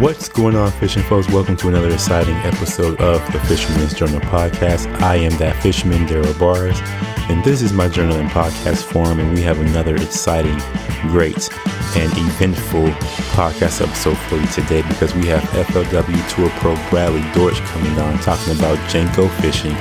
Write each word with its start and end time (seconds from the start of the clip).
What's 0.00 0.28
going 0.28 0.54
on, 0.54 0.70
fishing 0.70 1.02
folks? 1.02 1.28
Welcome 1.28 1.56
to 1.56 1.66
another 1.66 1.90
exciting 1.90 2.36
episode 2.36 3.00
of 3.00 3.20
the 3.32 3.40
Fisherman's 3.40 3.92
Journal 3.92 4.20
podcast. 4.20 4.86
I 5.02 5.16
am 5.16 5.36
that 5.38 5.60
fisherman, 5.60 6.06
Daryl 6.06 6.38
Bars, 6.38 6.78
and 7.28 7.42
this 7.42 7.62
is 7.62 7.72
my 7.72 7.88
journal 7.88 8.14
and 8.14 8.30
podcast 8.30 8.84
forum, 8.84 9.18
and 9.18 9.34
we 9.34 9.42
have 9.42 9.58
another 9.58 9.96
exciting, 9.96 10.56
great, 11.10 11.52
and 11.96 12.12
eventful 12.16 12.86
podcast 13.34 13.84
episode 13.84 14.16
for 14.28 14.36
you 14.36 14.46
today 14.46 14.82
because 14.82 15.12
we 15.16 15.26
have 15.26 15.42
FLW 15.42 16.28
Tour 16.32 16.48
Pro 16.60 16.76
Bradley 16.90 17.28
Dortch 17.32 17.58
coming 17.62 17.98
on 17.98 18.18
talking 18.18 18.56
about 18.56 18.78
Jenko 18.90 19.28
fishing 19.40 19.74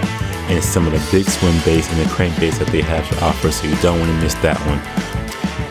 and 0.50 0.64
some 0.64 0.88
of 0.88 0.94
the 0.94 1.10
big 1.12 1.30
swim 1.30 1.56
baits 1.64 1.92
and 1.92 2.00
the 2.00 2.06
crankbaits 2.06 2.58
that 2.58 2.70
they 2.70 2.82
have 2.82 3.08
to 3.10 3.24
offer, 3.24 3.52
so 3.52 3.68
you 3.68 3.76
don't 3.84 4.00
want 4.00 4.12
to 4.12 4.18
miss 4.18 4.34
that 4.36 4.58
one. 4.66 5.07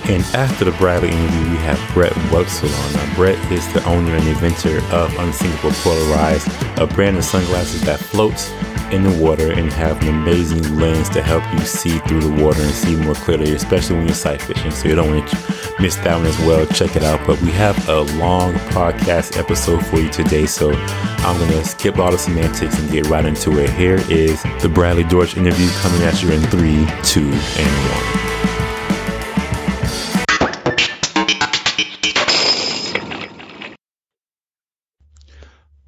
And 0.09 0.23
after 0.37 0.65
the 0.65 0.71
Bradley 0.73 1.09
interview, 1.09 1.51
we 1.51 1.57
have 1.59 1.81
Brett 1.93 2.15
Wetzel 2.31 2.73
on. 2.73 2.93
Now, 2.93 3.15
Brett 3.17 3.53
is 3.53 3.67
the 3.73 3.85
owner 3.87 4.15
and 4.15 4.29
inventor 4.29 4.79
of 4.95 5.13
Unsinkable 5.19 5.71
Polarize, 5.83 6.47
a 6.81 6.87
brand 6.87 7.17
of 7.17 7.25
sunglasses 7.25 7.83
that 7.83 7.99
floats 7.99 8.53
in 8.93 9.03
the 9.03 9.19
water 9.21 9.51
and 9.51 9.73
have 9.73 10.01
an 10.03 10.09
amazing 10.09 10.79
lens 10.79 11.09
to 11.09 11.21
help 11.21 11.43
you 11.53 11.59
see 11.67 11.99
through 12.01 12.21
the 12.21 12.43
water 12.43 12.63
and 12.63 12.71
see 12.71 12.95
more 12.95 13.15
clearly, 13.15 13.53
especially 13.55 13.97
when 13.97 14.07
you're 14.07 14.15
sight 14.15 14.41
fishing. 14.41 14.71
So 14.71 14.89
you 14.89 14.95
don't 14.95 15.11
want 15.11 15.29
to 15.29 15.73
miss 15.81 15.97
that 15.97 16.17
one 16.17 16.27
as 16.27 16.39
well. 16.41 16.65
Check 16.67 16.95
it 16.95 17.03
out. 17.03 17.27
But 17.27 17.41
we 17.41 17.51
have 17.51 17.89
a 17.89 18.03
long 18.19 18.55
podcast 18.71 19.37
episode 19.37 19.85
for 19.87 19.99
you 19.99 20.09
today, 20.09 20.47
so 20.47 20.73
I'm 20.73 21.37
going 21.37 21.51
to 21.51 21.65
skip 21.65 21.99
all 21.99 22.13
the 22.13 22.19
semantics 22.19 22.79
and 22.79 22.89
get 22.93 23.09
right 23.09 23.25
into 23.25 23.59
it. 23.59 23.71
Here 23.71 24.01
is 24.09 24.41
the 24.63 24.71
Bradley 24.73 25.03
Dortch 25.05 25.37
interview 25.37 25.69
coming 25.81 26.03
at 26.03 26.23
you 26.23 26.31
in 26.31 26.43
three, 26.43 26.87
two, 27.03 27.29
and 27.29 27.91
one. 27.91 28.36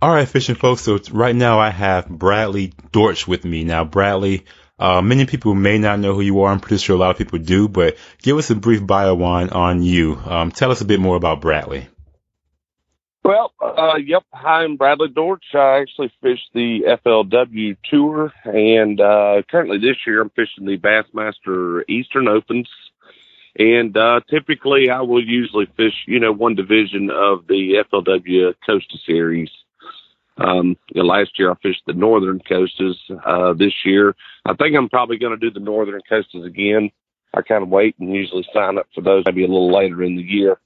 All 0.00 0.14
right, 0.14 0.28
fishing 0.28 0.54
folks. 0.54 0.82
So 0.82 1.00
right 1.10 1.34
now 1.34 1.58
I 1.58 1.70
have 1.70 2.08
Bradley 2.08 2.72
Dortch 2.92 3.26
with 3.26 3.44
me. 3.44 3.64
Now, 3.64 3.84
Bradley, 3.84 4.44
uh, 4.78 5.02
many 5.02 5.26
people 5.26 5.56
may 5.56 5.78
not 5.78 5.98
know 5.98 6.14
who 6.14 6.20
you 6.20 6.42
are. 6.42 6.52
I'm 6.52 6.60
pretty 6.60 6.78
sure 6.78 6.94
a 6.94 6.98
lot 6.98 7.10
of 7.10 7.18
people 7.18 7.40
do, 7.40 7.66
but 7.66 7.96
give 8.22 8.38
us 8.38 8.48
a 8.50 8.54
brief 8.54 8.86
bio 8.86 9.20
on, 9.20 9.50
on 9.50 9.82
you. 9.82 10.14
Um, 10.14 10.52
tell 10.52 10.70
us 10.70 10.80
a 10.82 10.84
bit 10.84 11.00
more 11.00 11.16
about 11.16 11.40
Bradley. 11.40 11.88
Well, 13.24 13.52
uh, 13.60 13.96
yep. 13.96 14.22
Hi, 14.32 14.62
I'm 14.62 14.76
Bradley 14.76 15.08
Dortch. 15.08 15.44
I 15.52 15.80
actually 15.80 16.12
fish 16.22 16.38
the 16.54 16.96
FLW 17.04 17.76
Tour, 17.90 18.32
and 18.44 19.00
uh, 19.00 19.42
currently 19.50 19.78
this 19.78 19.96
year 20.06 20.22
I'm 20.22 20.30
fishing 20.30 20.64
the 20.64 20.78
Bassmaster 20.78 21.82
Eastern 21.88 22.28
Opens. 22.28 22.68
And 23.58 23.96
uh, 23.96 24.20
typically, 24.30 24.90
I 24.90 25.00
will 25.00 25.22
usually 25.22 25.66
fish, 25.76 26.04
you 26.06 26.20
know, 26.20 26.30
one 26.30 26.54
division 26.54 27.10
of 27.10 27.48
the 27.48 27.84
FLW 27.92 28.54
Costa 28.64 28.98
Series. 29.04 29.50
Um, 30.38 30.76
you 30.94 31.02
know, 31.02 31.08
last 31.08 31.38
year 31.38 31.50
I 31.50 31.54
fished 31.62 31.82
the 31.86 31.92
northern 31.92 32.40
Costas. 32.40 32.96
Uh, 33.24 33.52
this 33.54 33.72
year, 33.84 34.14
I 34.46 34.54
think 34.54 34.76
I'm 34.76 34.88
probably 34.88 35.18
going 35.18 35.38
to 35.38 35.50
do 35.50 35.52
the 35.52 35.64
northern 35.64 36.00
Costas 36.08 36.44
again. 36.44 36.90
I 37.34 37.42
kind 37.42 37.62
of 37.62 37.68
wait 37.68 37.96
and 37.98 38.14
usually 38.14 38.46
sign 38.54 38.78
up 38.78 38.86
for 38.94 39.02
those 39.02 39.24
maybe 39.26 39.44
a 39.44 39.48
little 39.48 39.74
later 39.74 40.02
in 40.02 40.16
the 40.16 40.22
year, 40.22 40.58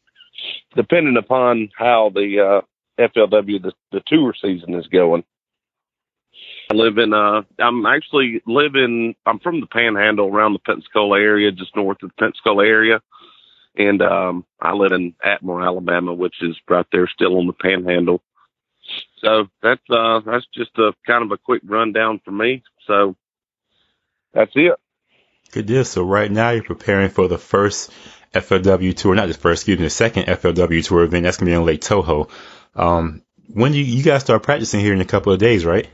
depending 0.76 1.16
upon 1.16 1.70
how 1.76 2.12
the 2.14 2.62
uh, 2.98 3.02
FLW 3.02 3.62
the, 3.62 3.72
the 3.90 4.02
tour 4.06 4.34
season 4.40 4.74
is 4.74 4.86
going. 4.86 5.24
I 6.70 6.74
live 6.74 6.98
in 6.98 7.12
uh 7.12 7.42
I'm 7.58 7.84
actually 7.86 8.42
living 8.46 9.14
I'm 9.26 9.40
from 9.40 9.60
the 9.60 9.66
panhandle 9.66 10.28
around 10.28 10.54
the 10.54 10.58
Pensacola 10.60 11.18
area, 11.18 11.52
just 11.52 11.76
north 11.76 12.02
of 12.02 12.10
the 12.10 12.14
Pensacola 12.18 12.64
area. 12.64 13.00
And 13.76 14.00
um 14.00 14.44
I 14.60 14.72
live 14.72 14.92
in 14.92 15.14
Atmore, 15.24 15.64
Alabama, 15.64 16.14
which 16.14 16.36
is 16.40 16.56
right 16.68 16.86
there 16.92 17.08
still 17.08 17.38
on 17.38 17.46
the 17.46 17.52
panhandle. 17.52 18.22
So 19.18 19.46
that's 19.62 19.82
uh 19.90 20.20
that's 20.26 20.46
just 20.54 20.76
a 20.78 20.92
kind 21.06 21.24
of 21.24 21.30
a 21.32 21.38
quick 21.38 21.62
rundown 21.64 22.20
for 22.24 22.32
me. 22.32 22.62
So 22.86 23.16
that's 24.32 24.52
it. 24.54 24.74
Good 25.52 25.66
deal. 25.66 25.84
So 25.84 26.02
right 26.02 26.30
now 26.30 26.50
you're 26.50 26.62
preparing 26.62 27.10
for 27.10 27.28
the 27.28 27.38
first 27.38 27.90
FLW 28.32 28.96
tour, 28.96 29.14
not 29.14 29.28
the 29.28 29.34
first, 29.34 29.62
excuse 29.62 29.78
me, 29.78 29.84
the 29.84 29.90
second 29.90 30.24
FLW 30.24 30.84
tour 30.84 31.02
event. 31.02 31.24
That's 31.24 31.36
gonna 31.36 31.50
be 31.50 31.54
on 31.54 31.66
Lake 31.66 31.82
Toho. 31.82 32.30
Um, 32.74 33.22
when 33.52 33.72
do 33.72 33.78
you, 33.78 33.84
you 33.84 34.02
guys 34.02 34.22
start 34.22 34.42
practicing 34.42 34.80
here 34.80 34.94
in 34.94 35.00
a 35.00 35.06
couple 35.06 35.32
of 35.32 35.38
days, 35.38 35.64
right? 35.64 35.88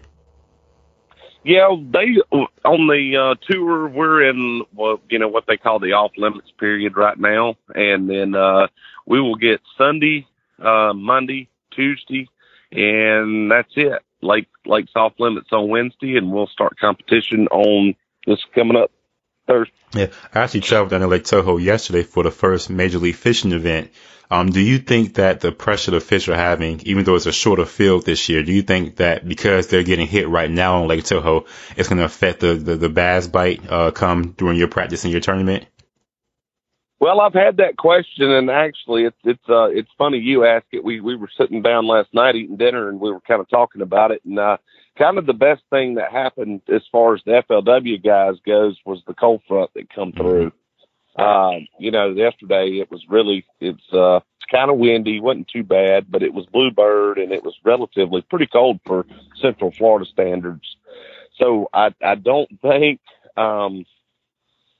Yeah, 1.45 1.75
they 1.81 2.17
on 2.65 2.87
the 2.89 3.17
uh, 3.17 3.35
tour 3.51 3.89
we're 3.89 4.29
in 4.29 4.63
well, 4.75 5.01
you 5.09 5.19
know 5.19 5.29
what 5.29 5.45
they 5.47 5.57
call 5.57 5.79
the 5.79 5.93
off 5.93 6.13
limits 6.17 6.51
period 6.59 6.97
right 6.97 7.19
now, 7.19 7.57
and 7.75 8.09
then 8.09 8.35
uh, 8.35 8.67
we 9.07 9.21
will 9.21 9.37
get 9.37 9.61
Sunday, 9.77 10.27
uh, 10.63 10.93
Monday, 10.93 11.49
Tuesday, 11.71 12.29
and 12.73 13.51
that's 13.51 13.73
it. 13.77 14.03
Lake 14.21 14.49
Lake's 14.67 14.93
off 14.97 15.15
limits 15.19 15.49
on 15.53 15.69
Wednesday, 15.69 16.17
and 16.17 16.33
we'll 16.33 16.49
start 16.49 16.79
competition 16.79 17.47
on 17.49 17.95
this 18.27 18.45
coming 18.55 18.77
up 18.77 18.91
Thursday. 19.47 19.73
Yeah, 19.95 20.07
I 20.35 20.41
actually 20.41 20.61
traveled 20.61 20.91
down 20.91 21.01
to 21.01 21.07
Lake 21.07 21.25
Toho 21.25 21.63
yesterday 21.63 22.03
for 22.03 22.23
the 22.23 22.31
first 22.31 22.69
Major 22.69 22.99
League 22.99 23.15
Fishing 23.15 23.53
event. 23.53 23.91
Um, 24.31 24.51
do 24.51 24.61
you 24.61 24.79
think 24.79 25.15
that 25.15 25.41
the 25.41 25.53
pressure 25.53 25.93
the 25.93 26.01
fish 26.01 26.29
are 26.29 26.37
having, 26.37 26.81
even 26.85 27.05
though 27.05 27.15
it's 27.15 27.25
a 27.25 27.33
shorter 27.33 27.65
field 27.65 28.05
this 28.05 28.29
year, 28.29 28.43
do 28.43 28.53
you 28.53 28.61
think 28.61 28.97
that 28.97 29.27
because 29.27 29.69
they're 29.69 29.83
getting 29.83 30.07
hit 30.07 30.29
right 30.29 30.51
now 30.51 30.83
on 30.83 30.89
Lake 30.89 31.05
Toho, 31.05 31.47
it's 31.77 31.89
going 31.89 31.99
to 31.99 32.05
affect 32.05 32.41
the, 32.41 32.55
the, 32.55 32.77
the 32.77 32.89
bass 32.91 33.27
bite 33.27 33.63
uh, 33.71 33.91
come 33.91 34.33
during 34.37 34.59
your 34.59 34.69
practice 34.69 35.05
and 35.05 35.13
your 35.13 35.23
tournament? 35.23 35.65
Well, 37.01 37.21
I've 37.21 37.35
had 37.35 37.59
that 37.59 37.77
question, 37.77 38.31
and 38.31 38.51
actually, 38.51 39.05
it's 39.05 39.17
it's 39.23 39.49
uh, 39.49 39.69
it's 39.71 39.91
funny 39.97 40.19
you 40.19 40.45
ask 40.45 40.67
it. 40.73 40.83
We 40.83 41.01
we 41.01 41.15
were 41.15 41.31
sitting 41.39 41.63
down 41.63 41.87
last 41.87 42.13
night 42.13 42.35
eating 42.35 42.57
dinner, 42.57 42.89
and 42.89 42.99
we 42.99 43.13
were 43.13 43.21
kind 43.21 43.41
of 43.41 43.49
talking 43.49 43.83
about 43.83 44.11
it, 44.11 44.21
and 44.25 44.39
uh, 44.39 44.57
kind 44.99 45.17
of 45.17 45.27
the 45.27 45.33
best 45.33 45.63
thing 45.71 45.95
that 45.95 46.11
happened 46.11 46.61
as 46.69 46.83
far 46.91 47.15
as 47.15 47.21
the 47.25 47.43
FLW 47.49 48.03
guys 48.05 48.35
goes 48.45 48.77
was 48.85 49.01
the 49.07 49.15
cold 49.15 49.43
front 49.47 49.73
that 49.75 49.95
come 49.95 50.13
through. 50.13 50.53
Um, 51.17 51.67
you 51.79 51.91
know, 51.91 52.11
yesterday 52.11 52.79
it 52.81 52.91
was 52.91 53.05
really 53.09 53.45
it's 53.61 53.83
uh 53.93 54.17
it's 54.17 54.51
kind 54.51 54.71
of 54.71 54.79
windy, 54.79 55.21
wasn't 55.21 55.49
too 55.49 55.65
bad, 55.65 56.11
but 56.11 56.23
it 56.23 56.33
was 56.33 56.47
bluebird 56.47 57.19
and 57.19 57.33
it 57.33 57.43
was 57.43 57.55
relatively 57.65 58.23
pretty 58.23 58.47
cold 58.47 58.81
for 58.87 59.05
Central 59.41 59.73
Florida 59.73 60.07
standards. 60.07 60.77
So 61.37 61.69
I 61.73 61.93
I 62.03 62.15
don't 62.15 62.49
think 62.61 63.01
um 63.37 63.85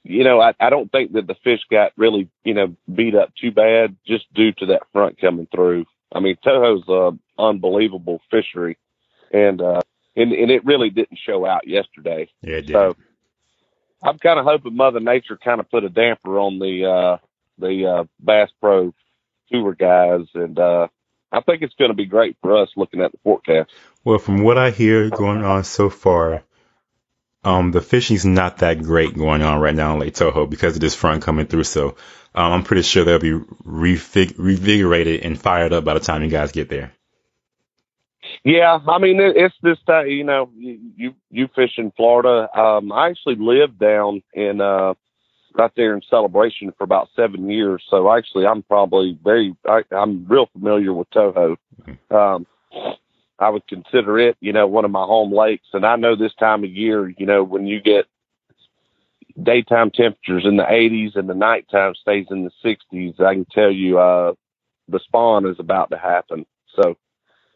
you 0.09 0.25
know, 0.25 0.41
I, 0.41 0.55
I 0.59 0.71
don't 0.71 0.91
think 0.91 1.13
that 1.13 1.27
the 1.27 1.37
fish 1.45 1.61
got 1.71 1.93
really, 1.97 2.31
you 2.43 2.55
know, 2.55 2.75
beat 2.93 3.15
up 3.15 3.33
too 3.41 3.53
bad 3.53 3.97
just 4.07 4.33
due 4.33 4.53
to 4.53 4.67
that 4.67 4.83
front 4.93 5.21
coming 5.21 5.47
through. 5.55 5.85
I 6.13 6.21
mean, 6.21 6.37
Toho's 6.45 6.89
a 6.89 7.17
unbelievable 7.41 8.21
fishery, 8.31 8.79
and 9.31 9.61
uh, 9.61 9.83
and 10.17 10.33
and 10.33 10.51
it 10.51 10.65
really 10.65 10.89
didn't 10.89 11.19
show 11.25 11.45
out 11.45 11.69
yesterday. 11.69 12.29
Yeah, 12.41 12.57
it 12.57 12.67
did. 12.67 12.73
So 12.73 12.97
I'm 14.03 14.19
kind 14.19 14.39
of 14.39 14.47
hoping 14.47 14.77
Mother 14.77 15.01
Nature 15.01 15.37
kind 15.37 15.61
of 15.61 15.71
put 15.71 15.85
a 15.85 15.91
damper 15.91 16.39
on 16.39 16.59
the 16.59 16.87
uh, 16.87 17.17
the 17.59 17.87
uh, 17.87 18.05
Bass 18.19 18.49
Pro 18.61 18.95
Tour 19.53 19.75
guys, 19.75 20.27
and 20.35 20.59
uh, 20.59 20.89
I 21.31 21.41
think 21.43 21.61
it's 21.61 21.75
going 21.75 21.91
to 21.91 21.97
be 21.97 22.07
great 22.07 22.39
for 22.41 22.57
us 22.57 22.71
looking 22.77 23.03
at 23.03 23.13
the 23.13 23.19
forecast. 23.23 23.71
Well, 24.05 24.19
from 24.19 24.43
what 24.43 24.57
I 24.57 24.71
hear 24.71 25.11
going 25.11 25.45
on 25.45 25.65
so 25.65 25.91
far, 25.91 26.43
um, 27.45 27.71
the 27.71 27.81
fishing's 27.81 28.25
not 28.25 28.59
that 28.59 28.83
great 28.83 29.17
going 29.17 29.43
on 29.43 29.61
right 29.61 29.75
now 29.75 29.95
in 29.95 30.01
Lake 30.01 30.15
Toho 30.15 30.49
because 30.49 30.75
of 30.75 30.81
this 30.81 30.95
front 30.95 31.23
coming 31.23 31.47
through. 31.47 31.65
So 31.65 31.97
um, 32.35 32.53
I'm 32.53 32.65
pretty 32.65 32.83
sure 32.83 33.05
they'll 33.05 33.19
be 33.19 33.33
refig- 33.33 34.37
revigorated 34.37 35.25
and 35.25 35.41
fired 35.41 35.73
up 35.73 35.85
by 35.85 35.95
the 35.95 36.01
time 36.01 36.23
you 36.23 36.31
guys 36.31 36.53
get 36.53 36.69
there. 36.69 36.93
Yeah, 38.45 38.79
I 38.87 38.99
mean 38.99 39.19
it's 39.21 39.55
this 39.63 39.79
time. 39.87 40.09
You 40.09 40.25
know, 40.25 40.51
you, 40.57 41.15
you 41.31 41.49
fish 41.55 41.73
in 41.79 41.91
Florida. 41.93 42.49
Um, 42.59 42.93
I 42.93 43.09
actually 43.09 43.37
lived 43.37 43.79
down 43.79 44.23
in 44.33 44.61
uh, 44.61 44.95
right 45.55 45.71
there 45.77 45.95
in 45.95 46.03
Celebration 46.09 46.73
for 46.77 46.85
about 46.85 47.09
seven 47.17 47.51
years. 47.51 47.83
So 47.91 48.13
actually, 48.13 48.47
I'm 48.47 48.63
probably 48.63 49.19
very. 49.23 49.57
I, 49.67 49.83
I'm 49.91 50.27
real 50.29 50.47
familiar 50.53 50.93
with 50.93 51.11
Toho. 51.11 51.57
Um, 52.11 52.47
I 53.39 53.51
would 53.51 53.67
consider 53.67 54.19
it, 54.19 54.37
you 54.41 54.53
know, 54.53 54.67
one 54.67 54.85
of 54.85 54.91
my 54.91 55.05
home 55.05 55.33
lakes. 55.33 55.69
And 55.73 55.87
I 55.87 55.97
know 55.97 56.17
this 56.17 56.35
time 56.35 56.65
of 56.65 56.71
year, 56.71 57.09
you 57.09 57.27
know, 57.27 57.45
when 57.45 57.67
you 57.67 57.81
get 57.81 58.07
daytime 59.41 59.91
temperatures 59.91 60.45
in 60.45 60.57
the 60.57 60.65
80s 60.65 61.17
and 61.17 61.29
the 61.29 61.35
nighttime 61.35 61.95
stays 61.95 62.27
in 62.31 62.45
the 62.45 62.51
60s, 62.65 63.21
I 63.21 63.35
can 63.35 63.47
tell 63.47 63.71
you 63.71 63.99
uh, 63.99 64.33
the 64.89 65.01
spawn 65.01 65.47
is 65.47 65.57
about 65.59 65.91
to 65.91 65.99
happen. 65.99 66.47
So, 66.75 66.97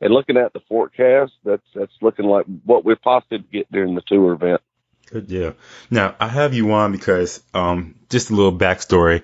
and 0.00 0.12
looking 0.12 0.36
at 0.36 0.52
the 0.52 0.60
forecast, 0.68 1.32
that's 1.44 1.62
that's 1.74 1.92
looking 2.00 2.26
like 2.26 2.46
what 2.64 2.84
we're 2.84 2.96
positive 2.96 3.42
to 3.42 3.52
get 3.52 3.70
during 3.70 3.94
the 3.94 4.02
tour 4.06 4.32
event. 4.32 4.60
Good 5.06 5.28
deal. 5.28 5.54
Now 5.90 6.14
I 6.18 6.28
have 6.28 6.54
you 6.54 6.72
on 6.72 6.92
because 6.92 7.42
um, 7.54 7.96
just 8.08 8.30
a 8.30 8.34
little 8.34 8.56
backstory. 8.56 9.22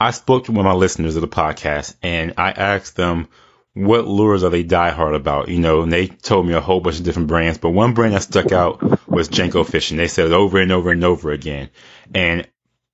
I 0.00 0.12
spoke 0.12 0.44
to 0.44 0.52
one 0.52 0.64
of 0.64 0.70
my 0.70 0.78
listeners 0.78 1.16
of 1.16 1.22
the 1.22 1.28
podcast, 1.28 1.96
and 2.02 2.34
I 2.38 2.52
asked 2.52 2.96
them 2.96 3.28
what 3.78 4.08
lures 4.08 4.42
are 4.42 4.50
they 4.50 4.64
diehard 4.64 5.14
about? 5.14 5.48
You 5.48 5.60
know, 5.60 5.82
and 5.82 5.92
they 5.92 6.08
told 6.08 6.46
me 6.46 6.54
a 6.54 6.60
whole 6.60 6.80
bunch 6.80 6.98
of 6.98 7.04
different 7.04 7.28
brands, 7.28 7.58
but 7.58 7.70
one 7.70 7.94
brand 7.94 8.14
that 8.14 8.22
stuck 8.22 8.50
out 8.50 9.08
was 9.08 9.28
Jenko 9.28 9.64
Fishing. 9.64 9.96
They 9.96 10.08
said 10.08 10.26
it 10.26 10.32
over 10.32 10.58
and 10.58 10.72
over 10.72 10.90
and 10.90 11.04
over 11.04 11.30
again. 11.30 11.70
And 12.12 12.48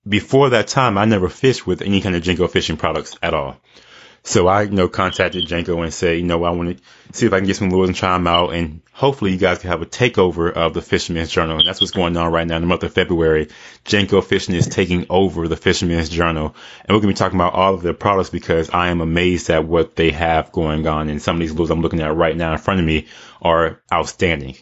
before 0.06 0.50
that 0.50 0.68
time, 0.68 0.98
I 0.98 1.06
never 1.06 1.30
fished 1.30 1.66
with 1.66 1.80
any 1.80 2.02
kind 2.02 2.14
of 2.14 2.22
Jenko 2.22 2.50
fishing 2.50 2.76
products 2.76 3.16
at 3.22 3.32
all. 3.32 3.56
So 4.26 4.46
I, 4.46 4.62
you 4.62 4.70
know, 4.70 4.88
contacted 4.88 5.46
Jenko 5.46 5.82
and 5.84 5.92
said, 5.92 6.16
you 6.16 6.22
know, 6.22 6.44
I 6.44 6.50
want 6.50 6.78
to 6.78 6.84
see 7.12 7.26
if 7.26 7.34
I 7.34 7.38
can 7.38 7.46
get 7.46 7.56
some 7.56 7.68
lures 7.68 7.90
and 7.90 7.96
try 7.96 8.14
them 8.14 8.26
out. 8.26 8.54
And 8.54 8.80
hopefully 8.90 9.32
you 9.32 9.36
guys 9.36 9.58
can 9.58 9.68
have 9.68 9.82
a 9.82 9.86
takeover 9.86 10.50
of 10.50 10.72
the 10.72 10.80
Fisherman's 10.80 11.30
Journal. 11.30 11.58
And 11.58 11.68
that's 11.68 11.78
what's 11.78 11.90
going 11.90 12.16
on 12.16 12.32
right 12.32 12.46
now 12.46 12.56
in 12.56 12.62
the 12.62 12.66
month 12.66 12.84
of 12.84 12.94
February. 12.94 13.48
Jenko 13.84 14.24
Fishing 14.24 14.54
is 14.54 14.66
taking 14.66 15.04
over 15.10 15.46
the 15.46 15.58
Fisherman's 15.58 16.08
Journal. 16.08 16.56
And 16.80 16.88
we're 16.96 17.02
going 17.02 17.14
to 17.14 17.18
be 17.18 17.18
talking 17.18 17.38
about 17.38 17.52
all 17.52 17.74
of 17.74 17.82
their 17.82 17.92
products 17.92 18.30
because 18.30 18.70
I 18.70 18.88
am 18.88 19.02
amazed 19.02 19.50
at 19.50 19.66
what 19.66 19.94
they 19.94 20.10
have 20.12 20.52
going 20.52 20.86
on. 20.86 21.10
And 21.10 21.20
some 21.20 21.36
of 21.36 21.40
these 21.40 21.52
lures 21.52 21.70
I'm 21.70 21.82
looking 21.82 22.00
at 22.00 22.16
right 22.16 22.34
now 22.34 22.52
in 22.52 22.58
front 22.58 22.80
of 22.80 22.86
me 22.86 23.08
are 23.42 23.82
outstanding. 23.92 24.56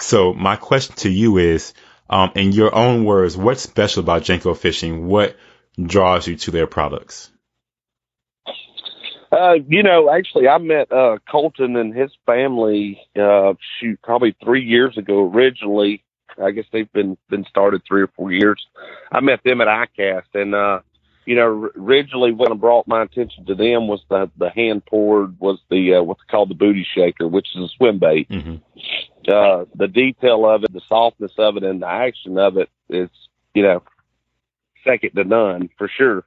So 0.00 0.34
my 0.34 0.56
question 0.56 0.96
to 0.96 1.08
you 1.08 1.38
is, 1.38 1.72
um, 2.10 2.32
in 2.34 2.50
your 2.50 2.74
own 2.74 3.04
words, 3.04 3.36
what's 3.36 3.62
special 3.62 4.02
about 4.02 4.22
Jenko 4.22 4.56
Fishing? 4.56 5.06
What 5.06 5.36
draws 5.80 6.26
you 6.26 6.34
to 6.34 6.50
their 6.50 6.66
products? 6.66 7.30
Uh, 9.34 9.54
you 9.68 9.82
know, 9.82 10.10
actually, 10.10 10.48
I 10.48 10.58
met 10.58 10.92
uh, 10.92 11.18
Colton 11.30 11.76
and 11.76 11.94
his 11.94 12.10
family. 12.24 13.00
Uh, 13.18 13.54
shoot, 13.80 14.00
probably 14.02 14.36
three 14.44 14.64
years 14.64 14.96
ago. 14.96 15.28
Originally, 15.28 16.04
I 16.42 16.50
guess 16.50 16.66
they've 16.72 16.92
been 16.92 17.16
been 17.28 17.44
started 17.44 17.82
three 17.86 18.02
or 18.02 18.10
four 18.16 18.32
years. 18.32 18.64
I 19.10 19.20
met 19.20 19.42
them 19.44 19.60
at 19.60 19.66
ICAST, 19.68 20.34
and 20.34 20.54
uh, 20.54 20.80
you 21.26 21.36
know, 21.36 21.70
originally 21.76 22.32
what 22.32 22.58
brought 22.60 22.86
my 22.86 23.02
attention 23.02 23.46
to 23.46 23.54
them 23.54 23.88
was 23.88 24.00
the 24.08 24.30
the 24.36 24.50
hand 24.50 24.84
poured 24.86 25.38
was 25.40 25.58
the 25.70 25.94
uh, 25.94 26.02
what's 26.02 26.22
called 26.30 26.50
the 26.50 26.54
booty 26.54 26.86
shaker, 26.94 27.26
which 27.26 27.48
is 27.56 27.64
a 27.64 27.68
swim 27.76 27.98
bait. 27.98 28.28
Mm-hmm. 28.28 28.56
Uh, 29.26 29.64
the 29.74 29.88
detail 29.88 30.48
of 30.48 30.64
it, 30.64 30.72
the 30.72 30.82
softness 30.88 31.32
of 31.38 31.56
it, 31.56 31.64
and 31.64 31.82
the 31.82 31.88
action 31.88 32.36
of 32.36 32.58
it 32.58 32.68
is, 32.90 33.08
you 33.54 33.62
know, 33.62 33.82
second 34.84 35.10
to 35.14 35.24
none 35.24 35.70
for 35.78 35.88
sure. 35.88 36.24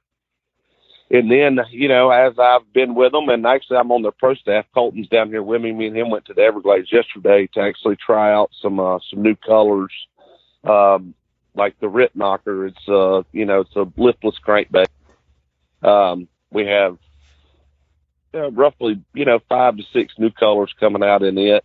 And 1.10 1.30
then, 1.30 1.58
you 1.70 1.88
know, 1.88 2.10
as 2.10 2.38
I've 2.38 2.70
been 2.74 2.94
with 2.94 3.12
them, 3.12 3.30
and 3.30 3.46
actually 3.46 3.78
I'm 3.78 3.90
on 3.90 4.02
their 4.02 4.12
pro 4.12 4.34
staff. 4.34 4.66
Colton's 4.74 5.08
down 5.08 5.30
here 5.30 5.42
with 5.42 5.62
me. 5.62 5.72
Me 5.72 5.86
and 5.86 5.96
him 5.96 6.10
went 6.10 6.26
to 6.26 6.34
the 6.34 6.42
Everglades 6.42 6.92
yesterday 6.92 7.48
to 7.54 7.60
actually 7.60 7.96
try 7.96 8.32
out 8.32 8.50
some 8.60 8.78
uh, 8.78 8.98
some 9.08 9.22
new 9.22 9.34
colors, 9.34 9.92
um, 10.64 11.14
like 11.54 11.78
the 11.80 11.88
Rip 11.88 12.14
Knocker. 12.14 12.66
It's 12.66 12.88
uh, 12.88 13.22
you 13.32 13.46
know, 13.46 13.60
it's 13.60 13.74
a 13.74 13.90
lipless 13.96 14.36
crankbait. 14.46 14.88
Um, 15.82 16.28
we 16.50 16.66
have 16.66 16.98
uh, 18.34 18.50
roughly, 18.50 19.02
you 19.14 19.24
know, 19.24 19.40
five 19.48 19.78
to 19.78 19.82
six 19.94 20.12
new 20.18 20.30
colors 20.30 20.74
coming 20.78 21.02
out 21.02 21.22
in 21.22 21.38
it, 21.38 21.64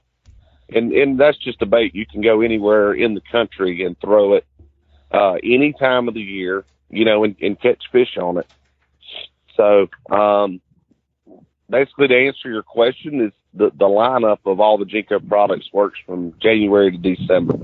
and 0.70 0.94
and 0.94 1.20
that's 1.20 1.38
just 1.38 1.62
a 1.62 1.66
bait 1.66 1.94
you 1.94 2.06
can 2.06 2.22
go 2.22 2.40
anywhere 2.40 2.94
in 2.94 3.14
the 3.14 3.22
country 3.30 3.84
and 3.84 4.00
throw 4.00 4.36
it 4.36 4.46
uh, 5.12 5.34
any 5.44 5.74
time 5.74 6.08
of 6.08 6.14
the 6.14 6.22
year, 6.22 6.64
you 6.90 7.04
know, 7.04 7.26
and, 7.26 7.36
and 7.42 7.60
catch 7.60 7.84
fish 7.92 8.18
on 8.18 8.38
it. 8.38 8.48
So, 9.56 9.88
um, 10.14 10.62
basically, 11.70 12.08
to 12.08 12.28
answer 12.28 12.50
your 12.50 12.64
question, 12.64 13.22
is 13.22 13.32
the, 13.54 13.70
the 13.78 13.86
lineup 13.86 14.40
of 14.46 14.60
all 14.60 14.78
the 14.78 14.86
Jenko 14.86 15.28
products 15.28 15.68
works 15.72 16.00
from 16.06 16.34
January 16.42 16.92
to 16.92 16.98
December, 16.98 17.56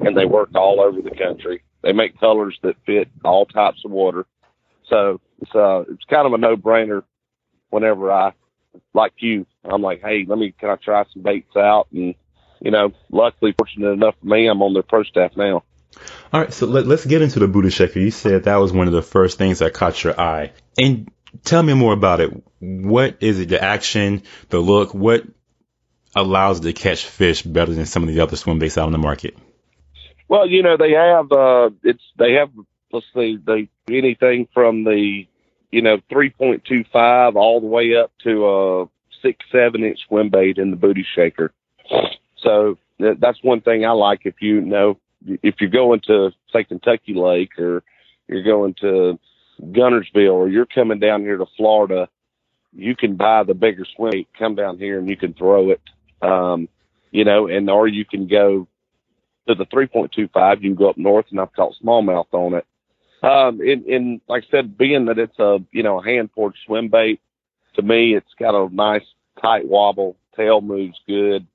and 0.00 0.16
they 0.16 0.24
work 0.24 0.50
all 0.54 0.80
over 0.80 1.00
the 1.02 1.14
country. 1.14 1.62
They 1.82 1.92
make 1.92 2.18
colors 2.18 2.58
that 2.62 2.76
fit 2.86 3.08
all 3.24 3.44
types 3.46 3.82
of 3.84 3.90
water. 3.90 4.26
So 4.88 5.20
it's 5.40 5.54
uh, 5.54 5.80
it's 5.92 6.04
kind 6.04 6.26
of 6.26 6.32
a 6.32 6.38
no 6.38 6.56
brainer. 6.56 7.02
Whenever 7.70 8.10
I, 8.10 8.32
like 8.94 9.14
you, 9.18 9.46
I'm 9.64 9.82
like, 9.82 10.00
hey, 10.00 10.24
let 10.26 10.38
me 10.38 10.54
can 10.58 10.70
I 10.70 10.76
try 10.76 11.04
some 11.12 11.22
baits 11.22 11.56
out? 11.56 11.88
And 11.92 12.14
you 12.60 12.70
know, 12.70 12.92
luckily, 13.10 13.54
fortunate 13.56 13.90
enough 13.90 14.14
for 14.20 14.26
me, 14.26 14.46
I'm 14.46 14.62
on 14.62 14.72
their 14.72 14.82
pro 14.82 15.02
staff 15.02 15.32
now. 15.36 15.62
All 16.32 16.40
right, 16.40 16.52
so 16.52 16.66
let, 16.66 16.86
us 16.86 17.04
get 17.04 17.22
into 17.22 17.38
the 17.38 17.46
Booty 17.46 17.70
Shaker. 17.70 18.00
You 18.00 18.10
said 18.10 18.44
that 18.44 18.56
was 18.56 18.72
one 18.72 18.88
of 18.88 18.92
the 18.92 19.02
first 19.02 19.38
things 19.38 19.60
that 19.60 19.74
caught 19.74 20.02
your 20.02 20.18
eye. 20.20 20.52
And 20.76 21.08
tell 21.44 21.62
me 21.62 21.74
more 21.74 21.92
about 21.92 22.20
it. 22.20 22.30
What 22.60 23.18
is 23.20 23.40
it? 23.40 23.48
The 23.48 23.62
action, 23.62 24.22
the 24.48 24.58
look. 24.58 24.94
What 24.94 25.24
allows 26.14 26.60
it 26.60 26.62
to 26.62 26.72
catch 26.72 27.04
fish 27.04 27.42
better 27.42 27.72
than 27.72 27.86
some 27.86 28.02
of 28.02 28.08
the 28.08 28.20
other 28.20 28.36
swim 28.36 28.58
baits 28.58 28.78
out 28.78 28.86
on 28.86 28.92
the 28.92 28.98
market? 28.98 29.36
Well, 30.28 30.48
you 30.48 30.62
know 30.62 30.76
they 30.76 30.92
have 30.92 31.30
uh, 31.32 31.70
it's 31.82 32.02
they 32.18 32.34
have 32.34 32.50
let's 32.92 33.06
see 33.14 33.38
they 33.44 33.68
anything 33.88 34.48
from 34.54 34.84
the 34.84 35.26
you 35.70 35.82
know 35.82 35.98
3.25 36.10 37.34
all 37.34 37.60
the 37.60 37.66
way 37.66 37.96
up 37.96 38.12
to 38.22 38.46
a 38.46 38.86
six 39.22 39.44
seven 39.52 39.84
inch 39.84 39.98
swim 40.06 40.30
bait 40.30 40.58
in 40.58 40.70
the 40.70 40.76
booty 40.76 41.06
shaker. 41.14 41.52
So 42.38 42.78
that's 42.98 43.42
one 43.42 43.60
thing 43.60 43.84
I 43.84 43.90
like. 43.90 44.20
If 44.24 44.40
you 44.40 44.60
know 44.60 44.98
if 45.42 45.56
you're 45.60 45.70
going 45.70 46.00
to 46.06 46.30
say 46.52 46.64
Kentucky 46.64 47.14
Lake 47.14 47.58
or 47.58 47.82
you're 48.28 48.44
going 48.44 48.74
to 48.80 49.18
Guntersville 49.60 50.32
or 50.32 50.48
you're 50.48 50.66
coming 50.66 50.98
down 50.98 51.22
here 51.22 51.36
to 51.36 51.46
Florida, 51.56 52.08
you 52.72 52.96
can 52.96 53.16
buy 53.16 53.44
the 53.44 53.54
bigger 53.54 53.86
swim, 53.96 54.26
come 54.38 54.54
down 54.54 54.78
here 54.78 54.98
and 54.98 55.08
you 55.08 55.16
can 55.16 55.34
throw 55.34 55.70
it. 55.70 55.80
Um, 56.22 56.68
you 57.10 57.24
know, 57.24 57.46
and 57.46 57.70
or 57.70 57.86
you 57.86 58.04
can 58.04 58.26
go 58.26 58.66
to 59.46 59.54
the 59.54 59.66
3.25. 59.66 60.56
You 60.56 60.70
can 60.70 60.74
go 60.74 60.90
up 60.90 60.98
north, 60.98 61.26
and 61.30 61.40
I've 61.40 61.52
caught 61.52 61.74
smallmouth 61.82 62.26
on 62.32 62.54
it. 62.54 62.66
Um, 63.22 63.60
and, 63.60 63.86
and 63.86 64.20
like 64.28 64.44
I 64.44 64.50
said, 64.50 64.76
being 64.76 65.06
that 65.06 65.18
it's 65.18 65.38
a 65.38 65.58
you 65.72 65.82
know 65.82 66.00
a 66.00 66.04
hand 66.04 66.32
poured 66.32 66.54
swim 66.66 66.88
bait, 66.88 67.20
to 67.74 67.82
me 67.82 68.14
it's 68.14 68.34
got 68.38 68.54
a 68.54 68.72
nice 68.74 69.04
tight 69.40 69.66
wobble. 69.66 70.16
Tail 70.36 70.60
moves 70.60 71.00
good. 71.06 71.46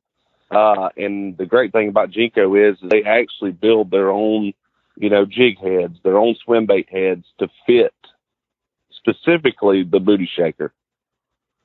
Uh, 0.50 0.90
and 0.98 1.38
the 1.38 1.46
great 1.46 1.72
thing 1.72 1.90
about 1.90 2.10
Jenko 2.10 2.72
is 2.72 2.78
they 2.82 3.04
actually 3.04 3.52
build 3.52 3.92
their 3.92 4.10
own 4.10 4.54
you 5.00 5.10
know, 5.10 5.26
jig 5.26 5.58
heads, 5.58 5.98
their 6.04 6.18
own 6.18 6.36
swim 6.44 6.66
bait 6.66 6.90
heads 6.92 7.26
to 7.40 7.48
fit 7.66 7.94
specifically 8.92 9.84
the 9.84 10.00
booty 10.00 10.30
shaker. 10.38 10.74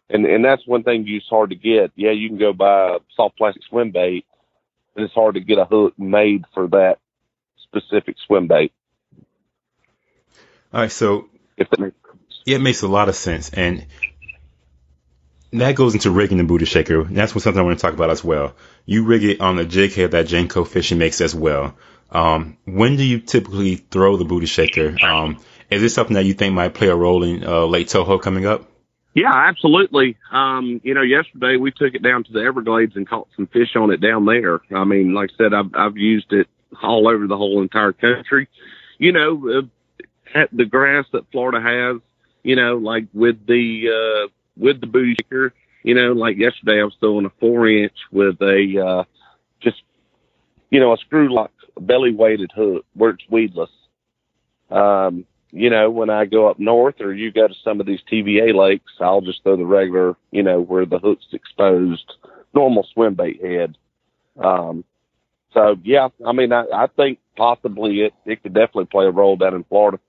And 0.08 0.25
and 0.25 0.44
that's 0.44 0.66
one 0.66 0.84
thing 0.84 1.04
it's 1.08 1.26
hard 1.28 1.50
to 1.50 1.56
get. 1.56 1.90
Yeah, 1.96 2.12
you 2.12 2.28
can 2.28 2.38
go 2.38 2.52
buy 2.52 2.96
a 2.96 2.98
soft 3.16 3.36
plastic 3.36 3.62
swim 3.69 3.90
bait, 3.90 4.25
but 4.94 5.02
it's 5.02 5.14
hard 5.14 5.34
to 5.34 5.40
get 5.40 5.58
a 5.58 5.64
hook 5.64 5.94
made 5.98 6.44
for 6.54 6.69
that 6.69 6.98
specific 7.64 8.16
swim 8.26 8.46
bait. 8.46 8.72
All 10.72 10.82
right, 10.82 10.92
so 10.92 11.28
if 11.56 11.69
that 11.70 11.80
makes 11.80 11.96
yeah, 12.44 12.56
it 12.56 12.62
makes 12.62 12.82
a 12.82 12.88
lot 12.88 13.08
of 13.08 13.16
sense, 13.16 13.50
and 13.50 13.87
that 15.52 15.75
goes 15.75 15.94
into 15.94 16.10
rigging 16.10 16.38
the 16.38 16.44
booty 16.44 16.66
shaker. 16.66 17.04
That's 17.04 17.34
what 17.34 17.42
something 17.42 17.58
I 17.58 17.64
want 17.64 17.78
to 17.78 17.82
talk 17.82 17.94
about 17.94 18.10
as 18.10 18.22
well. 18.22 18.54
You 18.84 19.04
rig 19.04 19.25
it 19.25 19.40
on 19.40 19.56
the 19.56 19.64
jig 19.64 19.94
head 19.94 20.10
that 20.10 20.26
Jenko 20.26 20.66
Fishing 20.66 20.98
makes 20.98 21.20
as 21.20 21.34
well. 21.34 21.75
Um, 22.14 22.56
when 22.64 22.96
do 22.96 23.05
you 23.05 23.20
typically 23.20 23.75
throw 23.75 24.16
the 24.16 24.25
booty 24.25 24.46
shaker? 24.46 24.96
Um, 25.05 25.40
is 25.70 25.82
this 25.82 25.94
something 25.94 26.14
that 26.14 26.25
you 26.25 26.35
think 26.35 26.54
might 26.54 26.73
play 26.73 26.88
a 26.88 26.94
role 26.94 27.25
in 27.25 27.44
uh, 27.44 27.64
Lake 27.64 27.88
Toho 27.88 28.23
coming 28.23 28.47
up? 28.47 28.71
Yeah, 29.14 29.33
absolutely. 29.33 30.16
Um, 30.33 30.80
you 30.83 30.94
know, 30.94 31.02
yesterday 31.02 31.56
we 31.56 31.71
took 31.71 31.94
it 31.94 32.02
down 32.02 32.25
to 32.25 32.33
the 32.33 32.40
Everglades 32.40 32.97
and 32.97 33.09
caught 33.09 33.28
some 33.37 33.47
fish 33.47 33.76
on 33.76 33.92
it 33.92 34.00
down 34.00 34.25
there. 34.26 34.61
I 34.75 34.85
mean, 34.85 35.14
like 35.14 35.30
I 35.35 35.44
said, 35.44 35.54
I've, 35.54 35.75
I've 35.75 35.97
used 35.97 36.33
it 36.33 36.49
all 36.83 37.09
over 37.09 37.26
the 37.26 37.37
whole 37.37 37.62
entire 37.62 37.92
country. 37.92 38.49
You 38.99 39.12
know, 39.12 39.66
uh, 40.35 40.40
the 40.52 40.64
grass 40.64 41.04
that 41.12 41.30
Florida 41.30 41.61
has, 41.61 42.00
you 42.42 42.56
know, 42.56 42.76
like 42.76 43.06
with 43.12 43.47
the, 43.47 44.26
uh, 44.26 44.33
with 44.56 44.80
the 44.80 44.88
booty 44.88 45.14
shaker, 45.23 45.54
you 45.85 45.94
know, 45.94 46.12
like 46.12 46.37
yesterday 46.37 46.80
I 46.80 46.85
was 46.85 46.97
throwing 46.99 47.26
a 47.26 47.33
four 47.40 47.68
inch 47.68 47.97
with 48.11 48.40
a, 48.40 48.85
uh, 48.85 49.04
just, 49.62 49.83
you 50.71 50.80
know, 50.80 50.92
a 50.92 50.97
screw 50.97 51.33
lock 51.33 51.52
belly 51.81 52.12
weighted 52.12 52.50
hook 52.54 52.85
where 52.95 53.11
it's 53.11 53.25
weedless. 53.28 53.71
Um, 54.71 55.26
you 55.50 55.71
know, 55.71 55.90
when 55.90 56.11
I 56.11 56.25
go 56.25 56.49
up 56.49 56.59
north 56.59 57.00
or 57.00 57.12
you 57.12 57.31
go 57.31 57.47
to 57.47 57.54
some 57.62 57.81
of 57.81 57.87
these 57.87 58.00
TVA 58.11 58.54
lakes, 58.54 58.90
I'll 59.00 59.21
just 59.21 59.43
throw 59.43 59.57
the 59.57 59.64
regular, 59.64 60.16
you 60.33 60.43
know, 60.43 60.61
where 60.61 60.85
the 60.85 60.99
hook's 60.99 61.26
exposed, 61.33 62.12
normal 62.52 62.87
swim 62.93 63.14
bait 63.14 63.40
head. 63.40 63.76
Um, 64.37 64.85
so 65.52 65.76
yeah, 65.85 66.09
I 66.26 66.33
mean, 66.33 66.52
I, 66.52 66.64
I 66.75 66.87
think 66.88 67.21
possibly 67.37 68.00
it, 68.00 68.14
it 68.25 68.43
could 68.43 68.54
definitely 68.54 68.87
play 68.87 69.07
a 69.07 69.11
role 69.11 69.37
down 69.37 69.54
in 69.54 69.64
Florida. 69.64 70.00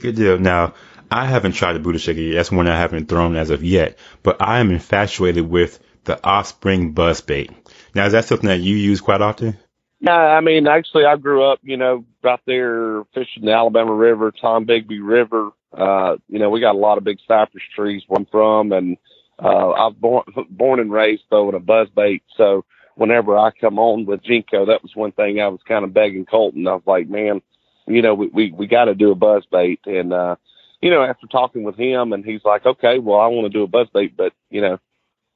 Good 0.00 0.16
deal. 0.16 0.38
Now, 0.38 0.74
I 1.10 1.26
haven't 1.26 1.52
tried 1.52 1.74
the 1.74 1.80
booty 1.80 1.98
shaker 1.98 2.20
yet. 2.20 2.34
That's 2.34 2.50
one 2.50 2.66
I 2.66 2.78
haven't 2.78 3.08
thrown 3.08 3.36
as 3.36 3.50
of 3.50 3.62
yet, 3.62 3.98
but 4.22 4.40
I 4.40 4.58
am 4.58 4.70
infatuated 4.70 5.48
with 5.48 5.78
the 6.04 6.18
Offspring 6.24 6.92
buzz 6.92 7.20
bait. 7.20 7.50
Now, 7.94 8.06
is 8.06 8.12
that 8.12 8.24
something 8.24 8.48
that 8.48 8.60
you 8.60 8.76
use 8.76 9.00
quite 9.00 9.20
often? 9.20 9.58
Yeah, 10.00 10.12
I 10.12 10.40
mean, 10.40 10.66
actually, 10.66 11.04
I 11.04 11.16
grew 11.16 11.44
up, 11.44 11.58
you 11.62 11.76
know, 11.76 12.04
right 12.22 12.40
there 12.46 13.04
fishing 13.14 13.44
the 13.44 13.52
Alabama 13.52 13.94
River, 13.94 14.32
Tombigbee 14.32 15.00
River. 15.02 15.50
Uh, 15.76 16.16
you 16.28 16.38
know, 16.38 16.48
we 16.48 16.60
got 16.60 16.74
a 16.74 16.78
lot 16.78 16.96
of 16.96 17.04
big 17.04 17.18
cypress 17.28 17.62
trees 17.76 18.02
where 18.08 18.18
I'm 18.18 18.26
from, 18.26 18.72
and 18.72 18.96
uh, 19.42 19.70
I 19.70 19.86
was 19.86 19.96
born, 20.00 20.24
born 20.50 20.80
and 20.80 20.90
raised 20.90 21.24
throwing 21.28 21.54
a 21.54 21.60
buzz 21.60 21.88
bait. 21.94 22.22
So 22.36 22.64
whenever 22.94 23.36
I 23.36 23.50
come 23.50 23.78
on 23.78 24.06
with 24.06 24.22
Jenko, 24.22 24.66
that 24.68 24.82
was 24.82 24.92
one 24.94 25.12
thing 25.12 25.38
I 25.38 25.48
was 25.48 25.60
kind 25.68 25.84
of 25.84 25.92
begging 25.92 26.24
Colton. 26.24 26.66
I 26.66 26.74
was 26.74 26.82
like, 26.86 27.08
man, 27.08 27.42
you 27.86 28.00
know, 28.00 28.14
we 28.14 28.28
we, 28.28 28.52
we 28.52 28.66
got 28.66 28.86
to 28.86 28.94
do 28.94 29.10
a 29.10 29.14
buzz 29.14 29.44
bait, 29.52 29.80
and 29.84 30.14
uh, 30.14 30.36
you 30.80 30.90
know, 30.90 31.02
after 31.02 31.26
talking 31.26 31.62
with 31.62 31.76
him, 31.76 32.14
and 32.14 32.24
he's 32.24 32.44
like, 32.44 32.64
okay, 32.64 32.98
well, 32.98 33.20
I 33.20 33.26
want 33.26 33.52
to 33.52 33.58
do 33.58 33.64
a 33.64 33.68
buzz 33.68 33.88
bait, 33.92 34.16
but 34.16 34.32
you 34.48 34.62
know, 34.62 34.78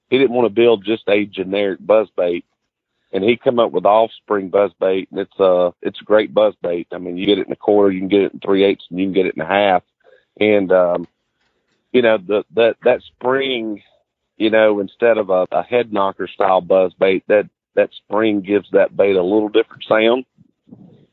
he 0.08 0.16
didn't 0.16 0.34
want 0.34 0.46
to 0.46 0.54
build 0.54 0.86
just 0.86 1.02
a 1.06 1.26
generic 1.26 1.80
buzz 1.84 2.08
bait 2.16 2.46
and 3.14 3.24
he 3.24 3.36
come 3.36 3.60
up 3.60 3.70
with 3.70 3.86
offspring 3.86 4.50
buzz 4.50 4.72
bait 4.80 5.08
and 5.10 5.20
it's 5.20 5.38
a 5.38 5.72
it's 5.80 6.00
a 6.00 6.04
great 6.04 6.34
buzz 6.34 6.54
bait. 6.60 6.88
I 6.92 6.98
mean 6.98 7.16
you 7.16 7.24
get 7.24 7.38
it 7.38 7.46
in 7.46 7.52
a 7.52 7.56
quarter, 7.56 7.90
you 7.90 8.00
can 8.00 8.08
get 8.08 8.22
it 8.22 8.34
in 8.34 8.40
three 8.40 8.64
eighths 8.64 8.84
and 8.90 8.98
you 8.98 9.06
can 9.06 9.14
get 9.14 9.26
it 9.26 9.36
in 9.36 9.40
a 9.40 9.46
half. 9.46 9.82
And 10.38 10.70
um 10.72 11.08
you 11.92 12.02
know, 12.02 12.18
the 12.18 12.44
that 12.54 12.76
that 12.84 13.00
spring 13.02 13.82
you 14.36 14.50
know, 14.50 14.80
instead 14.80 15.16
of 15.16 15.30
a, 15.30 15.46
a 15.52 15.62
head 15.62 15.92
knocker 15.92 16.26
style 16.26 16.60
buzz 16.60 16.92
bait, 16.94 17.24
that 17.28 17.48
that 17.76 17.90
spring 18.04 18.40
gives 18.40 18.68
that 18.72 18.96
bait 18.96 19.16
a 19.16 19.22
little 19.22 19.48
different 19.48 19.84
sound. 19.88 20.24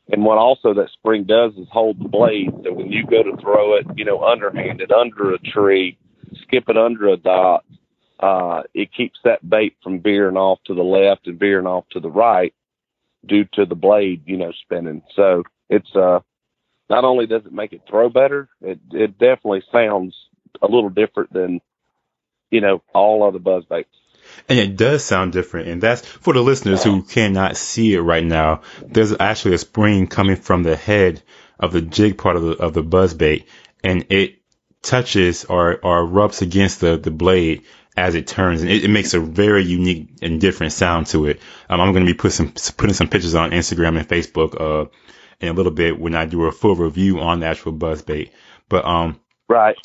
And 0.08 0.24
what 0.24 0.38
also 0.38 0.74
that 0.74 0.90
spring 0.90 1.24
does 1.24 1.54
is 1.54 1.68
hold 1.70 1.98
the 1.98 2.08
blade. 2.08 2.50
So 2.64 2.72
when 2.72 2.90
you 2.90 3.06
go 3.06 3.22
to 3.22 3.36
throw 3.40 3.76
it, 3.76 3.86
you 3.96 4.04
know, 4.04 4.22
underhanded 4.22 4.92
under 4.92 5.32
a 5.32 5.38
tree, 5.38 5.96
skip 6.42 6.68
it 6.68 6.76
under 6.76 7.08
a 7.08 7.16
dot, 7.16 7.64
uh, 8.22 8.62
it 8.72 8.92
keeps 8.94 9.18
that 9.24 9.48
bait 9.48 9.76
from 9.82 10.00
veering 10.00 10.36
off 10.36 10.60
to 10.66 10.74
the 10.74 10.82
left 10.82 11.26
and 11.26 11.38
veering 11.38 11.66
off 11.66 11.84
to 11.90 12.00
the 12.00 12.10
right 12.10 12.54
due 13.26 13.44
to 13.54 13.66
the 13.66 13.74
blade, 13.74 14.22
you 14.26 14.36
know, 14.36 14.52
spinning. 14.64 15.02
So 15.14 15.42
it's 15.68 15.94
uh 15.94 16.20
not 16.88 17.04
only 17.04 17.26
does 17.26 17.44
it 17.46 17.52
make 17.52 17.72
it 17.72 17.82
throw 17.88 18.08
better, 18.08 18.48
it 18.60 18.78
it 18.92 19.18
definitely 19.18 19.64
sounds 19.72 20.14
a 20.60 20.66
little 20.66 20.90
different 20.90 21.32
than 21.32 21.60
you 22.50 22.60
know 22.60 22.82
all 22.94 23.22
other 23.22 23.38
buzz 23.38 23.64
baits. 23.64 23.88
And 24.48 24.58
it 24.58 24.76
does 24.76 25.04
sound 25.04 25.32
different. 25.32 25.68
And 25.68 25.82
that's 25.82 26.06
for 26.06 26.32
the 26.32 26.42
listeners 26.42 26.84
who 26.84 27.02
cannot 27.02 27.56
see 27.56 27.94
it 27.94 28.00
right 28.00 28.24
now. 28.24 28.62
There's 28.80 29.14
actually 29.18 29.54
a 29.54 29.58
spring 29.58 30.06
coming 30.06 30.36
from 30.36 30.62
the 30.62 30.76
head 30.76 31.22
of 31.58 31.72
the 31.72 31.82
jig 31.82 32.18
part 32.18 32.36
of 32.36 32.42
the, 32.42 32.52
of 32.52 32.72
the 32.72 32.82
buzz 32.84 33.14
bait 33.14 33.48
and 33.82 34.06
it 34.10 34.38
touches 34.80 35.44
or, 35.44 35.78
or 35.84 36.06
rubs 36.06 36.40
against 36.40 36.80
the, 36.80 36.96
the 36.96 37.10
blade 37.10 37.62
as 37.96 38.14
it 38.14 38.26
turns, 38.26 38.62
and 38.62 38.70
it, 38.70 38.84
it, 38.84 38.88
makes 38.88 39.14
a 39.14 39.20
very 39.20 39.64
unique 39.64 40.08
and 40.22 40.40
different 40.40 40.72
sound 40.72 41.06
to 41.08 41.26
it. 41.26 41.40
Um, 41.68 41.80
I'm 41.80 41.92
going 41.92 42.06
to 42.06 42.10
be 42.10 42.16
putting 42.16 42.54
some 42.54 42.74
putting 42.76 42.94
some 42.94 43.08
pictures 43.08 43.34
on 43.34 43.50
Instagram 43.50 43.98
and 43.98 44.08
Facebook 44.08 44.58
uh, 44.58 44.88
in 45.40 45.48
a 45.48 45.52
little 45.52 45.72
bit 45.72 45.98
when 45.98 46.14
I 46.14 46.24
do 46.24 46.44
a 46.44 46.52
full 46.52 46.74
review 46.74 47.20
on 47.20 47.40
the 47.40 47.46
actual 47.46 47.72
buzzbait. 47.72 48.30
But 48.68 48.84
um, 48.86 49.20
right, 49.48 49.76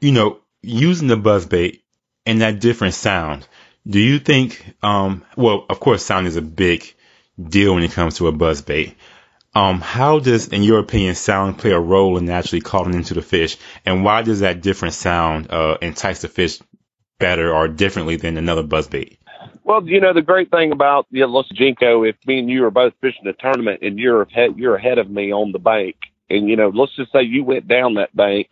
you 0.00 0.12
know, 0.12 0.38
using 0.62 1.08
the 1.08 1.16
buzzbait 1.16 1.80
and 2.24 2.40
that 2.40 2.60
different 2.60 2.94
sound. 2.94 3.46
Do 3.86 4.00
you 4.00 4.18
think? 4.18 4.74
Um, 4.82 5.24
well, 5.36 5.66
of 5.68 5.80
course, 5.80 6.04
sound 6.04 6.26
is 6.26 6.36
a 6.36 6.42
big 6.42 6.94
deal 7.40 7.74
when 7.74 7.82
it 7.82 7.92
comes 7.92 8.16
to 8.16 8.28
a 8.28 8.32
buzzbait. 8.32 8.94
Um, 9.54 9.80
how 9.80 10.18
does, 10.18 10.48
in 10.48 10.62
your 10.62 10.80
opinion, 10.80 11.14
sound 11.14 11.58
play 11.58 11.70
a 11.70 11.80
role 11.80 12.18
in 12.18 12.28
actually 12.28 12.60
calling 12.60 12.94
into 12.94 13.14
the 13.14 13.22
fish, 13.22 13.56
and 13.86 14.04
why 14.04 14.22
does 14.22 14.40
that 14.40 14.60
different 14.60 14.94
sound 14.94 15.50
uh, 15.50 15.78
entice 15.80 16.20
the 16.20 16.28
fish 16.28 16.58
better 17.18 17.54
or 17.54 17.68
differently 17.68 18.16
than 18.16 18.36
another 18.36 18.62
buzzbait? 18.62 19.18
Well, 19.64 19.86
you 19.86 20.00
know 20.00 20.12
the 20.12 20.22
great 20.22 20.50
thing 20.50 20.72
about 20.72 21.06
the 21.10 21.24
Los 21.24 21.50
Jenko, 21.52 22.08
if 22.08 22.16
me 22.26 22.38
and 22.38 22.48
you 22.48 22.64
are 22.64 22.70
both 22.70 22.94
fishing 23.00 23.26
a 23.26 23.32
tournament 23.32 23.80
and 23.82 23.98
you're 23.98 24.22
ahead, 24.22 24.56
you're 24.56 24.76
ahead 24.76 24.98
of 24.98 25.10
me 25.10 25.32
on 25.32 25.52
the 25.52 25.58
bank, 25.58 25.96
and 26.30 26.48
you 26.48 26.56
know, 26.56 26.68
let's 26.68 26.94
just 26.94 27.12
say 27.12 27.22
you 27.22 27.44
went 27.44 27.66
down 27.66 27.94
that 27.94 28.14
bank. 28.14 28.48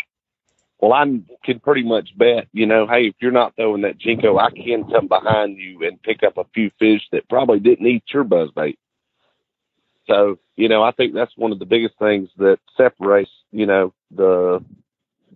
Well, 0.80 0.92
I 0.92 1.04
can 1.44 1.60
pretty 1.60 1.82
much 1.82 2.10
bet, 2.18 2.48
you 2.52 2.66
know, 2.66 2.86
hey, 2.86 3.06
if 3.06 3.14
you're 3.20 3.30
not 3.30 3.56
throwing 3.56 3.82
that 3.82 3.98
Jenko, 3.98 4.38
I 4.38 4.50
can 4.50 4.90
come 4.90 5.06
behind 5.06 5.56
you 5.56 5.86
and 5.86 6.02
pick 6.02 6.22
up 6.22 6.36
a 6.36 6.44
few 6.52 6.70
fish 6.78 7.00
that 7.12 7.28
probably 7.28 7.60
didn't 7.60 7.86
eat 7.86 8.02
your 8.12 8.24
buzzbait. 8.24 8.76
So, 10.06 10.38
you 10.56 10.68
know, 10.68 10.82
I 10.82 10.90
think 10.90 11.14
that's 11.14 11.36
one 11.36 11.52
of 11.52 11.58
the 11.58 11.64
biggest 11.64 11.94
things 11.98 12.28
that 12.36 12.58
separates, 12.76 13.30
you 13.50 13.64
know, 13.66 13.94
the 14.10 14.62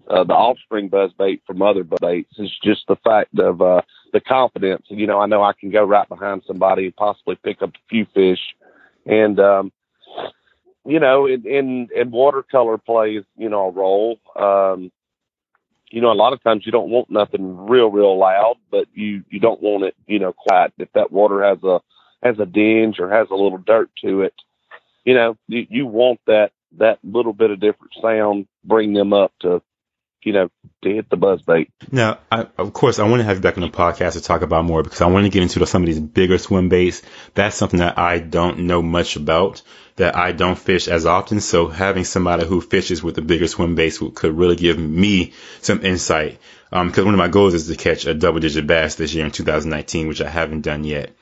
uh, 0.08 0.24
the 0.24 0.32
offspring 0.32 0.88
buzz 0.88 1.12
bait 1.18 1.42
from 1.46 1.62
other 1.62 1.84
baits 1.84 2.32
is 2.38 2.50
just 2.62 2.86
the 2.88 2.96
fact 2.96 3.38
of 3.38 3.60
uh, 3.60 3.82
the 4.12 4.20
confidence. 4.20 4.86
You 4.88 5.06
know, 5.06 5.20
I 5.20 5.26
know 5.26 5.42
I 5.42 5.52
can 5.52 5.70
go 5.70 5.84
right 5.84 6.08
behind 6.08 6.42
somebody 6.46 6.86
and 6.86 6.96
possibly 6.96 7.36
pick 7.36 7.62
up 7.62 7.70
a 7.70 7.88
few 7.88 8.06
fish, 8.14 8.40
and 9.06 9.38
um, 9.38 9.72
you 10.84 10.98
know, 10.98 11.26
in, 11.26 11.46
in 11.46 11.88
in 11.94 12.10
watercolor 12.10 12.78
plays 12.78 13.22
you 13.36 13.48
know 13.48 13.68
a 13.68 13.70
role. 13.70 14.18
Um, 14.34 14.90
you 15.90 16.00
know, 16.00 16.12
a 16.12 16.14
lot 16.14 16.32
of 16.34 16.42
times 16.42 16.66
you 16.66 16.72
don't 16.72 16.90
want 16.90 17.10
nothing 17.10 17.66
real, 17.66 17.90
real 17.90 18.18
loud, 18.18 18.56
but 18.70 18.86
you 18.94 19.24
you 19.30 19.40
don't 19.40 19.62
want 19.62 19.84
it, 19.84 19.94
you 20.06 20.18
know, 20.18 20.32
quiet. 20.32 20.72
If 20.78 20.92
that 20.94 21.12
water 21.12 21.44
has 21.44 21.62
a 21.62 21.80
has 22.22 22.38
a 22.38 22.46
dinge 22.46 22.98
or 22.98 23.10
has 23.10 23.28
a 23.30 23.34
little 23.34 23.58
dirt 23.58 23.90
to 24.04 24.22
it, 24.22 24.34
you 25.04 25.14
know, 25.14 25.36
you, 25.48 25.66
you 25.68 25.86
want 25.86 26.20
that 26.26 26.52
that 26.78 26.98
little 27.02 27.32
bit 27.32 27.50
of 27.50 27.60
different 27.60 27.92
sound 28.00 28.46
bring 28.64 28.92
them 28.92 29.12
up 29.12 29.32
to 29.40 29.62
you 30.22 30.32
know, 30.32 30.48
to 30.82 30.94
hit 30.94 31.08
the 31.10 31.16
buzz 31.16 31.42
bait. 31.42 31.70
Now, 31.90 32.18
I, 32.30 32.46
of 32.58 32.72
course, 32.72 32.98
I 32.98 33.08
want 33.08 33.20
to 33.20 33.24
have 33.24 33.38
you 33.38 33.42
back 33.42 33.56
on 33.56 33.62
the 33.62 33.68
podcast 33.68 34.12
to 34.12 34.20
talk 34.20 34.42
about 34.42 34.64
more 34.64 34.82
because 34.82 35.00
I 35.00 35.06
want 35.06 35.24
to 35.24 35.30
get 35.30 35.42
into 35.42 35.64
some 35.66 35.82
of 35.82 35.86
these 35.86 36.00
bigger 36.00 36.38
swim 36.38 36.68
baits. 36.68 37.02
That's 37.34 37.56
something 37.56 37.80
that 37.80 37.98
I 37.98 38.18
don't 38.18 38.60
know 38.60 38.82
much 38.82 39.16
about, 39.16 39.62
that 39.96 40.16
I 40.16 40.32
don't 40.32 40.58
fish 40.58 40.88
as 40.88 41.06
often. 41.06 41.40
So 41.40 41.68
having 41.68 42.04
somebody 42.04 42.46
who 42.46 42.60
fishes 42.60 43.02
with 43.02 43.14
the 43.14 43.22
bigger 43.22 43.46
swim 43.46 43.74
baits 43.74 43.98
could 44.14 44.36
really 44.36 44.56
give 44.56 44.78
me 44.78 45.32
some 45.60 45.84
insight. 45.84 46.38
Um, 46.70 46.88
because 46.88 47.04
one 47.04 47.14
of 47.14 47.18
my 47.18 47.28
goals 47.28 47.54
is 47.54 47.68
to 47.68 47.76
catch 47.76 48.04
a 48.04 48.12
double 48.12 48.40
digit 48.40 48.66
bass 48.66 48.96
this 48.96 49.14
year 49.14 49.24
in 49.24 49.30
2019, 49.30 50.08
which 50.08 50.20
I 50.20 50.28
haven't 50.28 50.62
done 50.62 50.84
yet. 50.84 51.16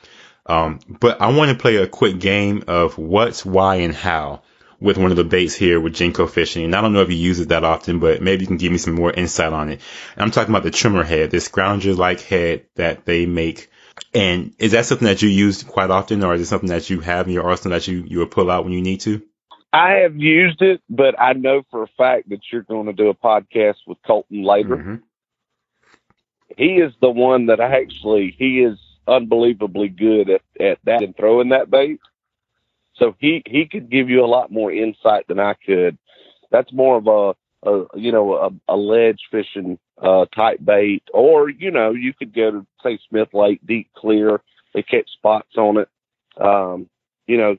Um, 0.47 0.81
but 0.89 1.21
I 1.21 1.33
want 1.33 1.51
to 1.51 1.61
play 1.61 1.77
a 1.77 1.87
quick 1.87 2.19
game 2.19 2.65
of 2.69 2.99
what's, 2.99 3.45
why, 3.45 3.77
and 3.77 3.95
how 3.95 4.43
with 4.81 4.99
one 4.99 5.11
of 5.11 5.17
the 5.17 5.25
baits 5.25 5.55
here 5.55 5.81
with 5.81 5.95
Jenko 5.95 6.29
fishing. 6.29 6.65
And 6.65 6.75
I 6.75 6.81
don't 6.81 6.93
know 6.93 7.03
if 7.03 7.11
you 7.11 7.17
use 7.17 7.41
it 7.41 7.49
that 7.49 7.65
often, 7.65 7.99
but 7.99 8.21
maybe 8.21 8.43
you 8.43 8.47
can 8.47 8.59
give 8.59 8.73
me 8.73 8.79
some 8.79 8.95
more 8.95 9.13
insight 9.13 9.53
on 9.53 9.71
it. 9.71 9.81
And 10.15 10.23
I'm 10.23 10.31
talking 10.31 10.55
about 10.55 10.65
the 10.65 10.71
trimmer 10.71 11.05
head, 11.05 11.31
this 11.31 11.49
scrounger 11.49 11.97
like 11.97 12.21
head 12.21 12.67
that 12.75 13.05
they 13.05 13.27
make. 13.27 13.71
And 14.13 14.55
is 14.59 14.73
that 14.73 14.87
something 14.87 15.07
that 15.07 15.23
you 15.23 15.29
use 15.29 15.63
quite 15.63 15.91
often, 15.91 16.23
or 16.23 16.35
is 16.35 16.43
it 16.43 16.47
something 16.47 16.69
that 16.69 16.91
you 16.91 17.01
have 17.01 17.27
in 17.27 17.33
your 17.33 17.49
arsenal 17.49 17.79
that 17.79 17.89
you, 17.89 18.05
you 18.07 18.19
would 18.19 18.31
pull 18.31 18.51
out 18.51 18.65
when 18.65 18.75
you 18.75 18.83
need 18.83 19.01
to? 19.01 19.23
I 19.73 20.03
have 20.03 20.17
used 20.17 20.63
it, 20.63 20.81
but 20.89 21.21
I 21.21 21.33
know 21.33 21.63
for 21.71 21.83
a 21.83 21.89
fact 21.99 22.29
that 22.31 22.41
you're 22.51 22.63
going 22.63 22.87
to 22.87 22.93
do 22.93 23.09
a 23.09 23.15
podcast 23.15 23.77
with 23.87 23.99
Colton 24.07 24.43
later. 24.43 24.77
Mm-hmm. 24.77 24.95
He 26.57 26.77
is 26.77 26.93
the 27.01 27.11
one 27.11 27.47
that 27.47 27.61
actually, 27.61 28.35
he 28.39 28.61
is 28.61 28.79
unbelievably 29.07 29.89
good 29.89 30.31
at, 30.31 30.43
at 30.59 30.79
that 30.85 31.03
and 31.03 31.17
throwing 31.17 31.51
that 31.51 31.71
bait. 31.71 32.01
So 32.99 33.15
he 33.19 33.43
he 33.47 33.67
could 33.67 33.91
give 33.91 34.09
you 34.09 34.25
a 34.25 34.27
lot 34.27 34.51
more 34.51 34.73
insight 34.73 35.27
than 35.29 35.39
I 35.39 35.55
could. 35.55 35.99
That's 36.51 36.73
more 36.73 36.97
of 36.97 37.07
a, 37.07 37.69
a 37.69 37.99
you 37.99 38.13
know 38.13 38.35
a, 38.35 38.51
a 38.73 38.77
ledge 38.77 39.21
fishing 39.31 39.79
uh, 40.01 40.27
type 40.35 40.65
bait, 40.65 41.03
or 41.13 41.49
you 41.49 41.71
know 41.71 41.91
you 41.91 42.13
could 42.15 42.35
go 42.35 42.51
to 42.51 42.67
say 42.83 42.99
Smith 43.09 43.29
Lake 43.33 43.61
deep 43.67 43.91
clear. 43.95 44.41
They 44.75 44.83
catch 44.83 45.11
spots 45.13 45.57
on 45.57 45.79
it. 45.79 45.89
Um, 46.41 46.89
you 47.27 47.37
know 47.37 47.57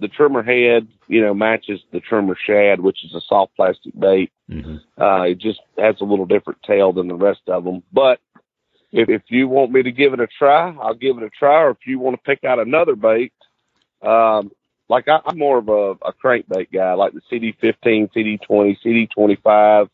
the 0.00 0.08
trimmer 0.08 0.42
head 0.42 0.88
you 1.08 1.20
know 1.20 1.32
matches 1.32 1.80
the 1.92 2.00
trimmer 2.00 2.36
shad, 2.46 2.80
which 2.80 3.04
is 3.04 3.14
a 3.14 3.20
soft 3.26 3.56
plastic 3.56 3.98
bait. 3.98 4.32
Mm-hmm. 4.50 4.76
Uh, 5.00 5.22
it 5.22 5.38
just 5.38 5.60
has 5.78 5.96
a 6.00 6.04
little 6.04 6.26
different 6.26 6.62
tail 6.62 6.92
than 6.92 7.08
the 7.08 7.14
rest 7.14 7.42
of 7.48 7.64
them, 7.64 7.82
but 7.92 8.20
if, 8.92 9.08
if 9.08 9.22
you 9.28 9.48
want 9.48 9.72
me 9.72 9.82
to 9.82 9.90
give 9.90 10.12
it 10.12 10.20
a 10.20 10.28
try, 10.28 10.70
I'll 10.80 10.94
give 10.94 11.16
it 11.16 11.24
a 11.24 11.30
try. 11.30 11.62
Or 11.62 11.70
if 11.70 11.78
you 11.84 11.98
want 11.98 12.14
to 12.16 12.22
pick 12.22 12.44
out 12.44 12.60
another 12.60 12.94
bait, 12.94 13.32
um, 14.02 14.52
like 14.88 15.08
I, 15.08 15.20
am 15.26 15.38
more 15.38 15.58
of 15.58 15.68
a, 15.68 15.92
a 16.06 16.12
crankbait 16.12 16.72
guy, 16.72 16.94
like 16.94 17.12
the 17.12 17.22
CD15, 17.32 18.10
CD20, 18.12 19.08
CD25, 19.18 19.88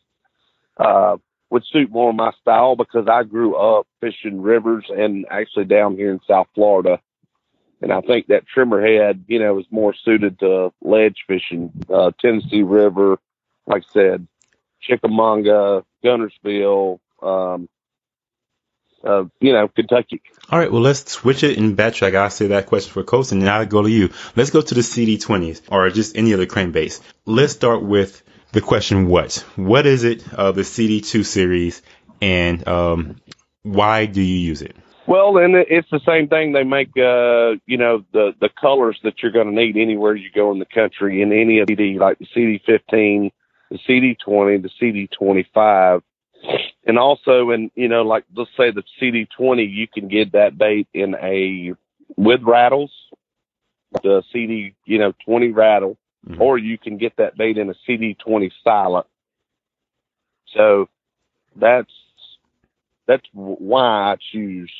uh, 0.77 1.17
would 1.49 1.63
suit 1.65 1.91
more 1.91 2.09
of 2.09 2.15
my 2.15 2.31
style 2.41 2.75
because 2.75 3.07
I 3.07 3.23
grew 3.23 3.55
up 3.55 3.87
fishing 3.99 4.41
rivers 4.41 4.85
and 4.89 5.25
actually 5.29 5.65
down 5.65 5.95
here 5.95 6.11
in 6.11 6.19
South 6.27 6.47
Florida. 6.55 6.99
And 7.81 7.91
I 7.91 8.01
think 8.01 8.27
that 8.27 8.47
trimmer 8.47 8.81
head, 8.81 9.25
you 9.27 9.39
know, 9.39 9.59
is 9.59 9.65
more 9.71 9.93
suited 9.93 10.39
to 10.39 10.71
ledge 10.81 11.23
fishing, 11.27 11.71
uh, 11.93 12.11
Tennessee 12.19 12.61
River, 12.61 13.17
like 13.65 13.83
I 13.89 13.93
said, 13.93 14.27
Chickamauga, 14.81 15.83
Guntersville, 16.03 16.99
um, 17.21 17.67
uh, 19.03 19.25
you 19.39 19.53
know, 19.53 19.67
Kentucky. 19.67 20.21
All 20.49 20.59
right, 20.59 20.71
well, 20.71 20.81
let's 20.81 21.11
switch 21.11 21.43
it 21.43 21.57
and 21.57 21.77
backtrack. 21.77 22.15
I'll 22.15 22.29
say 22.29 22.47
that 22.47 22.67
question 22.67 22.91
for 22.91 23.03
Coast, 23.03 23.31
and 23.31 23.41
now 23.41 23.59
I 23.59 23.65
go 23.65 23.81
to 23.81 23.89
you. 23.89 24.09
Let's 24.35 24.49
go 24.49 24.61
to 24.61 24.75
the 24.75 24.81
CD20s 24.81 25.61
or 25.71 25.89
just 25.89 26.17
any 26.17 26.33
other 26.33 26.45
crane 26.45 26.71
base. 26.71 27.01
Let's 27.25 27.53
start 27.53 27.83
with 27.83 28.21
the 28.51 28.61
question 28.61 29.07
what? 29.07 29.45
What 29.55 29.85
is 29.85 30.03
it, 30.03 30.23
uh, 30.33 30.51
the 30.51 30.61
CD2 30.61 31.25
series, 31.25 31.81
and 32.21 32.67
um, 32.67 33.21
why 33.63 34.05
do 34.05 34.21
you 34.21 34.37
use 34.37 34.61
it? 34.61 34.75
Well, 35.07 35.37
and 35.37 35.55
it's 35.55 35.89
the 35.89 35.99
same 36.05 36.27
thing. 36.27 36.53
They 36.53 36.63
make, 36.63 36.89
uh, 36.95 37.57
you 37.65 37.77
know, 37.77 38.05
the 38.13 38.33
the 38.39 38.49
colors 38.49 38.99
that 39.03 39.21
you're 39.21 39.31
going 39.31 39.47
to 39.47 39.53
need 39.53 39.75
anywhere 39.75 40.15
you 40.15 40.29
go 40.33 40.51
in 40.51 40.59
the 40.59 40.65
country 40.65 41.21
in 41.21 41.31
any 41.33 41.59
of 41.59 41.67
the 41.67 41.75
CD, 41.75 41.99
like 41.99 42.19
the 42.19 42.27
CD15, 42.27 43.31
the 43.71 43.79
CD20, 43.89 44.61
the 44.61 45.07
CD25 45.19 46.01
and 46.85 46.97
also 46.97 47.51
in 47.51 47.71
you 47.75 47.87
know 47.87 48.03
like 48.03 48.25
let's 48.35 48.49
say 48.57 48.71
the 48.71 48.83
CD20 49.01 49.71
you 49.71 49.87
can 49.87 50.07
get 50.07 50.31
that 50.33 50.57
bait 50.57 50.87
in 50.93 51.15
a 51.15 51.73
with 52.17 52.41
rattles 52.43 52.91
the 54.03 54.23
CD 54.31 54.73
you 54.85 54.97
know 54.97 55.13
20 55.25 55.51
rattle 55.51 55.97
mm-hmm. 56.27 56.41
or 56.41 56.57
you 56.57 56.77
can 56.77 56.97
get 56.97 57.15
that 57.17 57.37
bait 57.37 57.57
in 57.57 57.69
a 57.69 57.75
CD20 57.87 58.51
silent 58.63 59.07
so 60.53 60.87
that's 61.55 61.93
that's 63.07 63.25
why 63.33 64.13
I 64.13 64.15
choose 64.31 64.71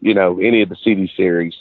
you 0.00 0.14
know 0.14 0.38
any 0.38 0.62
of 0.62 0.68
the 0.68 0.76
CD 0.82 1.10
series 1.16 1.54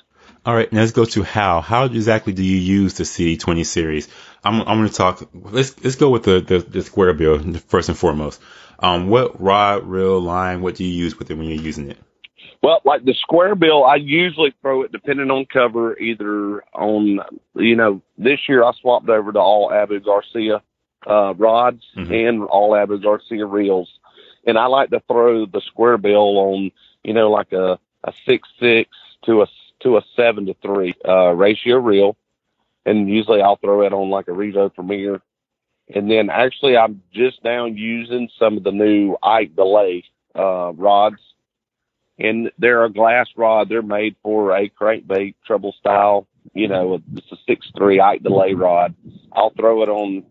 all 0.48 0.56
right, 0.56 0.72
now 0.72 0.80
let's 0.80 0.94
go 0.94 1.04
to 1.04 1.24
how. 1.24 1.60
How 1.60 1.84
exactly 1.84 2.32
do 2.32 2.42
you 2.42 2.56
use 2.56 2.94
the 2.94 3.04
CD20 3.04 3.66
series? 3.66 4.08
I'm, 4.46 4.62
I'm 4.62 4.78
going 4.78 4.88
to 4.88 4.96
talk. 4.96 5.30
Let's 5.34 5.78
let's 5.84 5.98
go 5.98 6.10
with 6.10 6.24
the, 6.24 6.40
the, 6.40 6.60
the 6.60 6.84
square 6.84 7.14
bill 7.14 7.38
first 7.68 7.90
and 7.90 7.98
foremost. 7.98 8.42
Um, 8.80 9.10
what 9.10 9.42
rod, 9.42 9.86
reel, 9.86 10.22
line, 10.22 10.62
what 10.62 10.76
do 10.76 10.86
you 10.86 10.94
use 10.94 11.20
with 11.20 11.30
it 11.30 11.38
when 11.38 11.50
you're 11.50 11.62
using 11.62 11.92
it? 11.92 11.98
Well, 12.64 12.80
like 12.86 13.04
the 13.04 13.14
square 13.14 13.56
bill, 13.56 13.84
I 13.84 13.96
usually 13.96 14.54
throw 14.62 14.84
it 14.84 14.94
depending 14.94 15.30
on 15.32 15.48
cover, 15.52 15.98
either 16.00 16.64
on, 16.74 17.20
you 17.56 17.76
know, 17.76 18.02
this 18.18 18.40
year 18.48 18.64
I 18.64 18.72
swapped 18.80 19.10
over 19.10 19.34
to 19.34 19.40
all 19.40 19.74
Abu 19.74 20.00
Garcia 20.00 20.62
uh, 21.06 21.34
rods 21.34 21.84
mm-hmm. 21.98 22.14
and 22.14 22.44
all 22.44 22.74
Abu 22.74 23.00
Garcia 23.00 23.46
reels. 23.46 23.90
And 24.46 24.58
I 24.58 24.68
like 24.68 24.92
to 24.92 25.02
throw 25.08 25.46
the 25.46 25.62
square 25.68 25.98
bill 25.98 26.38
on, 26.38 26.72
you 27.04 27.14
know, 27.14 27.32
like 27.32 27.52
a, 27.52 27.80
a 28.06 28.14
six, 28.26 28.48
six 28.62 28.90
to 29.26 29.42
a, 29.42 29.48
to 29.82 29.98
a 29.98 30.02
seven 30.16 30.46
to 30.48 30.56
three, 30.62 30.94
uh, 31.08 31.32
ratio 31.32 31.78
reel. 31.78 32.16
And 32.86 33.10
usually 33.10 33.42
I'll 33.42 33.58
throw 33.58 33.82
it 33.86 33.94
on 33.94 34.10
like 34.10 34.28
a 34.28 34.32
Revo 34.32 34.74
Premier. 34.74 35.22
And 35.94 36.10
then 36.10 36.30
actually 36.30 36.78
I'm 36.78 37.02
just 37.14 37.44
now 37.44 37.66
using 37.66 38.30
some 38.40 38.58
of 38.58 38.64
the 38.64 38.72
new 38.72 39.18
Ike 39.22 39.56
delay, 39.56 40.04
uh, 40.36 40.74
rods 40.74 41.20
and 42.20 42.52
they're 42.58 42.84
a 42.84 42.92
glass 42.92 43.28
rod. 43.36 43.70
They're 43.70 43.82
made 43.82 44.16
for 44.24 44.56
a 44.56 44.70
crankbait 44.70 45.36
treble 45.46 45.74
style. 45.74 46.28
You 46.54 46.68
know, 46.68 47.02
it's 47.16 47.32
a 47.32 47.38
six 47.48 47.70
three 47.78 48.00
Ike 48.00 48.24
delay 48.24 48.54
rod. 48.54 48.96
I'll 49.32 49.52
throw 49.52 49.84
it 49.84 49.90
on, 49.90 50.24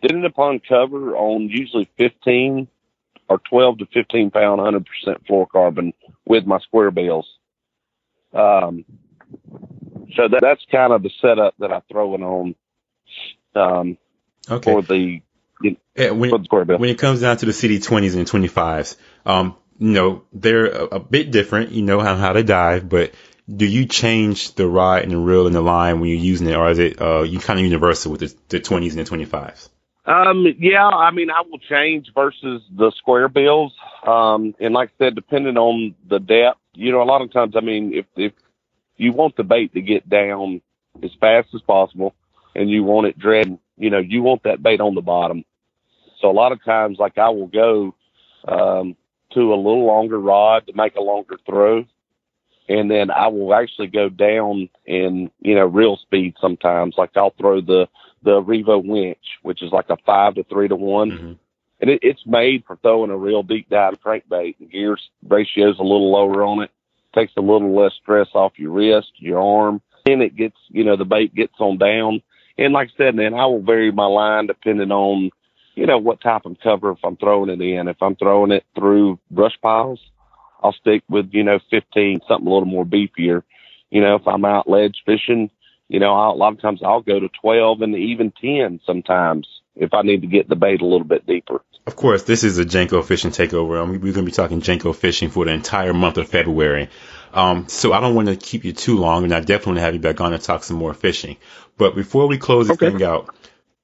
depending 0.00 0.26
upon 0.26 0.60
cover, 0.60 1.16
on 1.16 1.48
usually 1.48 1.88
fifteen 1.96 2.68
or 3.28 3.38
twelve 3.38 3.78
to 3.78 3.86
fifteen 3.86 4.30
pound, 4.30 4.60
hundred 4.60 4.86
percent 4.86 5.26
fluorocarbon 5.26 5.92
with 6.26 6.46
my 6.46 6.58
square 6.60 6.90
bills. 6.90 7.26
Um, 8.34 8.84
so 10.16 10.28
that, 10.28 10.40
that's 10.40 10.64
kind 10.70 10.92
of 10.92 11.02
the 11.02 11.10
setup 11.20 11.54
that 11.58 11.72
I 11.72 11.80
throw 11.90 12.14
it 12.14 12.20
on. 12.22 12.54
Um, 13.54 13.98
okay. 14.50 14.72
For 14.72 14.82
the 14.82 15.22
when, 15.96 16.30
when 16.30 16.90
it 16.90 16.98
comes 16.98 17.20
down 17.20 17.36
to 17.38 17.46
the 17.46 17.52
CD20s 17.52 18.16
and 18.16 18.26
25s, 18.26 18.96
um, 19.24 19.56
you 19.78 19.90
know, 19.90 20.22
they're 20.32 20.66
a, 20.66 20.84
a 20.84 21.00
bit 21.00 21.30
different. 21.30 21.70
You 21.70 21.82
know 21.82 22.00
how, 22.00 22.16
how 22.16 22.32
they 22.32 22.42
dive, 22.42 22.88
but 22.88 23.14
do 23.54 23.66
you 23.66 23.86
change 23.86 24.54
the 24.54 24.66
rod 24.66 25.02
and 25.02 25.12
the 25.12 25.16
reel 25.16 25.46
and 25.46 25.54
the 25.54 25.60
line 25.60 26.00
when 26.00 26.10
you're 26.10 26.18
using 26.18 26.48
it, 26.48 26.56
or 26.56 26.70
is 26.70 26.78
it 26.78 27.00
uh, 27.00 27.22
you 27.22 27.38
kind 27.38 27.58
of 27.58 27.64
universal 27.64 28.12
with 28.12 28.20
the, 28.20 28.34
the 28.48 28.60
20s 28.60 28.96
and 28.96 29.06
the 29.06 29.26
25s? 29.26 29.68
Um, 30.06 30.46
yeah, 30.58 30.86
I 30.86 31.10
mean, 31.12 31.30
I 31.30 31.42
will 31.48 31.58
change 31.58 32.10
versus 32.14 32.62
the 32.70 32.92
square 32.98 33.28
bills. 33.28 33.72
Um, 34.06 34.54
and 34.60 34.74
like 34.74 34.90
I 35.00 35.04
said, 35.04 35.14
depending 35.14 35.56
on 35.56 35.94
the 36.08 36.18
depth, 36.18 36.58
you 36.74 36.92
know, 36.92 37.02
a 37.02 37.04
lot 37.04 37.22
of 37.22 37.32
times, 37.32 37.54
I 37.56 37.60
mean, 37.60 37.94
if, 37.94 38.06
if 38.16 38.32
you 38.96 39.12
want 39.12 39.36
the 39.36 39.44
bait 39.44 39.72
to 39.74 39.80
get 39.80 40.08
down 40.08 40.60
as 41.02 41.10
fast 41.20 41.48
as 41.54 41.62
possible 41.62 42.14
and 42.54 42.70
you 42.70 42.84
want 42.84 43.06
it 43.06 43.18
dreading, 43.18 43.58
you 43.76 43.90
know, 43.90 43.98
you 43.98 44.22
want 44.22 44.42
that 44.44 44.62
bait 44.62 44.80
on 44.80 44.94
the 44.94 45.02
bottom. 45.02 45.44
So 46.20 46.30
a 46.30 46.32
lot 46.32 46.52
of 46.52 46.62
times, 46.64 46.98
like 46.98 47.18
I 47.18 47.28
will 47.30 47.48
go, 47.48 47.94
um, 48.46 48.96
to 49.32 49.52
a 49.52 49.56
little 49.56 49.84
longer 49.84 50.18
rod 50.18 50.66
to 50.66 50.72
make 50.74 50.94
a 50.96 51.02
longer 51.02 51.36
throw. 51.44 51.84
And 52.68 52.90
then 52.90 53.10
I 53.10 53.26
will 53.26 53.52
actually 53.54 53.88
go 53.88 54.08
down 54.08 54.70
in, 54.86 55.30
you 55.40 55.54
know, 55.54 55.66
real 55.66 55.96
speed 55.96 56.34
sometimes. 56.40 56.94
Like 56.96 57.10
I'll 57.16 57.34
throw 57.38 57.60
the, 57.60 57.88
the 58.22 58.40
Revo 58.42 58.82
winch, 58.82 59.38
which 59.42 59.62
is 59.62 59.70
like 59.70 59.90
a 59.90 59.98
five 60.06 60.36
to 60.36 60.44
three 60.44 60.68
to 60.68 60.76
one. 60.76 61.10
Mm-hmm. 61.10 61.32
And 61.80 61.90
it, 61.90 62.00
it's 62.02 62.26
made 62.26 62.64
for 62.66 62.76
throwing 62.76 63.10
a 63.10 63.16
real 63.16 63.42
deep 63.42 63.68
dive 63.68 64.00
crankbait. 64.00 64.56
The 64.58 64.66
gear 64.66 64.96
ratio's 65.26 65.78
a 65.78 65.82
little 65.82 66.10
lower 66.10 66.44
on 66.44 66.62
it. 66.62 66.70
Takes 67.14 67.32
a 67.36 67.40
little 67.40 67.74
less 67.74 67.92
stress 68.02 68.28
off 68.34 68.58
your 68.58 68.72
wrist, 68.72 69.12
your 69.16 69.40
arm. 69.40 69.80
And 70.06 70.22
it 70.22 70.36
gets, 70.36 70.56
you 70.68 70.84
know, 70.84 70.96
the 70.96 71.04
bait 71.04 71.34
gets 71.34 71.54
on 71.58 71.78
down. 71.78 72.22
And 72.58 72.72
like 72.72 72.88
I 72.94 72.96
said, 72.96 73.16
then 73.16 73.34
I 73.34 73.46
will 73.46 73.62
vary 73.62 73.90
my 73.90 74.06
line 74.06 74.46
depending 74.46 74.90
on 74.90 75.30
you 75.74 75.86
know, 75.86 75.98
what 75.98 76.20
type 76.20 76.44
of 76.44 76.56
cover 76.62 76.92
if 76.92 76.98
I'm 77.04 77.16
throwing 77.16 77.50
it 77.50 77.60
in. 77.60 77.88
If 77.88 78.00
I'm 78.00 78.16
throwing 78.16 78.52
it 78.52 78.64
through 78.74 79.18
brush 79.30 79.58
piles, 79.60 80.00
I'll 80.62 80.72
stick 80.72 81.02
with, 81.08 81.30
you 81.32 81.42
know, 81.42 81.58
15, 81.70 82.20
something 82.28 82.46
a 82.46 82.50
little 82.50 82.66
more 82.66 82.84
beefier. 82.86 83.42
You 83.90 84.00
know, 84.00 84.16
if 84.16 84.26
I'm 84.26 84.44
out 84.44 84.68
ledge 84.68 85.02
fishing, 85.04 85.50
you 85.88 86.00
know, 86.00 86.14
I'll, 86.14 86.32
a 86.32 86.36
lot 86.36 86.52
of 86.52 86.60
times 86.60 86.80
I'll 86.84 87.02
go 87.02 87.20
to 87.20 87.28
12 87.40 87.82
and 87.82 87.94
even 87.96 88.32
10 88.40 88.80
sometimes 88.86 89.46
if 89.76 89.92
I 89.92 90.02
need 90.02 90.20
to 90.22 90.26
get 90.26 90.48
the 90.48 90.56
bait 90.56 90.80
a 90.80 90.86
little 90.86 91.06
bit 91.06 91.26
deeper. 91.26 91.62
Of 91.86 91.96
course, 91.96 92.22
this 92.22 92.44
is 92.44 92.58
a 92.58 92.64
Jenko 92.64 93.04
fishing 93.04 93.30
takeover. 93.30 93.80
Um, 93.80 93.90
we're 93.90 93.98
going 93.98 94.14
to 94.14 94.22
be 94.22 94.30
talking 94.30 94.62
Jenko 94.62 94.94
fishing 94.94 95.30
for 95.30 95.44
the 95.44 95.52
entire 95.52 95.92
month 95.92 96.16
of 96.16 96.28
February. 96.28 96.88
Um, 97.32 97.68
so 97.68 97.92
I 97.92 98.00
don't 98.00 98.14
want 98.14 98.28
to 98.28 98.36
keep 98.36 98.64
you 98.64 98.72
too 98.72 98.96
long, 98.96 99.24
and 99.24 99.34
I 99.34 99.40
definitely 99.40 99.72
want 99.72 99.78
to 99.78 99.82
have 99.82 99.94
you 99.94 100.00
back 100.00 100.20
on 100.20 100.30
to 100.30 100.38
talk 100.38 100.62
some 100.62 100.76
more 100.76 100.94
fishing. 100.94 101.36
But 101.76 101.94
before 101.94 102.26
we 102.28 102.38
close 102.38 102.68
this 102.68 102.76
okay. 102.76 102.90
thing 102.90 103.02
out, 103.02 103.34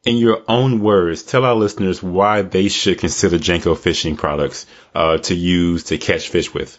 in 0.05 0.17
your 0.17 0.43
own 0.49 0.81
words, 0.81 1.23
tell 1.25 1.45
our 1.45 1.55
listeners 1.55 2.03
why 2.03 2.43
they 2.43 2.69
should 2.69 2.99
consider 2.99 3.39
Jenko 3.39 3.77
fishing 3.77 4.17
products 4.17 4.67
uh, 4.95 5.19
to 5.19 5.35
use 5.35 5.85
to 5.85 5.99
catch 5.99 6.29
fish 6.29 6.55
with. 6.55 6.79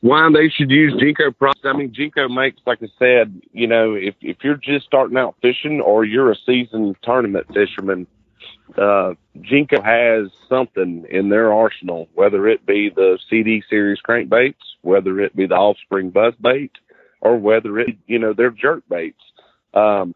Why 0.00 0.28
they 0.34 0.48
should 0.48 0.70
use 0.70 0.94
Jenko 0.94 1.36
products? 1.38 1.60
I 1.64 1.74
mean, 1.74 1.94
Jenko 1.94 2.28
makes, 2.34 2.60
like 2.66 2.82
I 2.82 2.88
said, 2.98 3.40
you 3.52 3.68
know, 3.68 3.94
if 3.94 4.16
if 4.20 4.38
you're 4.42 4.56
just 4.56 4.86
starting 4.86 5.16
out 5.16 5.36
fishing 5.40 5.80
or 5.80 6.04
you're 6.04 6.32
a 6.32 6.36
seasoned 6.44 6.96
tournament 7.04 7.46
fisherman, 7.54 8.08
uh, 8.76 9.14
Jenko 9.38 9.82
has 9.82 10.30
something 10.48 11.06
in 11.10 11.28
their 11.28 11.52
arsenal, 11.52 12.08
whether 12.14 12.48
it 12.48 12.64
be 12.64 12.90
the 12.90 13.18
CD 13.28 13.62
series 13.68 13.98
crankbaits, 14.06 14.54
whether 14.82 15.20
it 15.20 15.36
be 15.36 15.46
the 15.46 15.54
Offspring 15.54 16.10
buzz 16.10 16.34
bait, 16.40 16.72
or 17.20 17.36
whether 17.36 17.78
it, 17.78 17.96
you 18.06 18.18
know, 18.18 18.32
their 18.32 18.50
jerk 18.50 18.82
baits. 18.88 19.20
Um, 19.74 20.14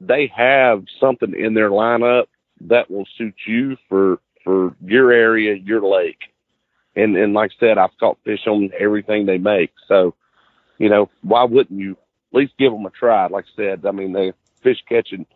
they 0.00 0.32
have 0.34 0.84
something 0.98 1.34
in 1.34 1.54
their 1.54 1.70
lineup 1.70 2.26
that 2.62 2.90
will 2.90 3.06
suit 3.18 3.34
you 3.46 3.76
for 3.88 4.18
for 4.44 4.74
your 4.84 5.12
area, 5.12 5.54
your 5.54 5.82
lake. 5.82 6.32
And 6.96 7.16
and 7.16 7.34
like 7.34 7.52
I 7.56 7.60
said, 7.60 7.78
I've 7.78 7.96
caught 7.98 8.18
fish 8.24 8.46
on 8.46 8.70
everything 8.78 9.26
they 9.26 9.38
make. 9.38 9.72
So, 9.88 10.14
you 10.78 10.88
know, 10.88 11.10
why 11.22 11.44
wouldn't 11.44 11.78
you 11.78 11.92
at 11.92 12.38
least 12.38 12.54
give 12.58 12.72
them 12.72 12.86
a 12.86 12.90
try? 12.90 13.26
Like 13.26 13.44
I 13.52 13.56
said, 13.56 13.86
I 13.86 13.90
mean, 13.90 14.12
they 14.12 14.32
fish 14.62 14.78
catching 14.88 15.26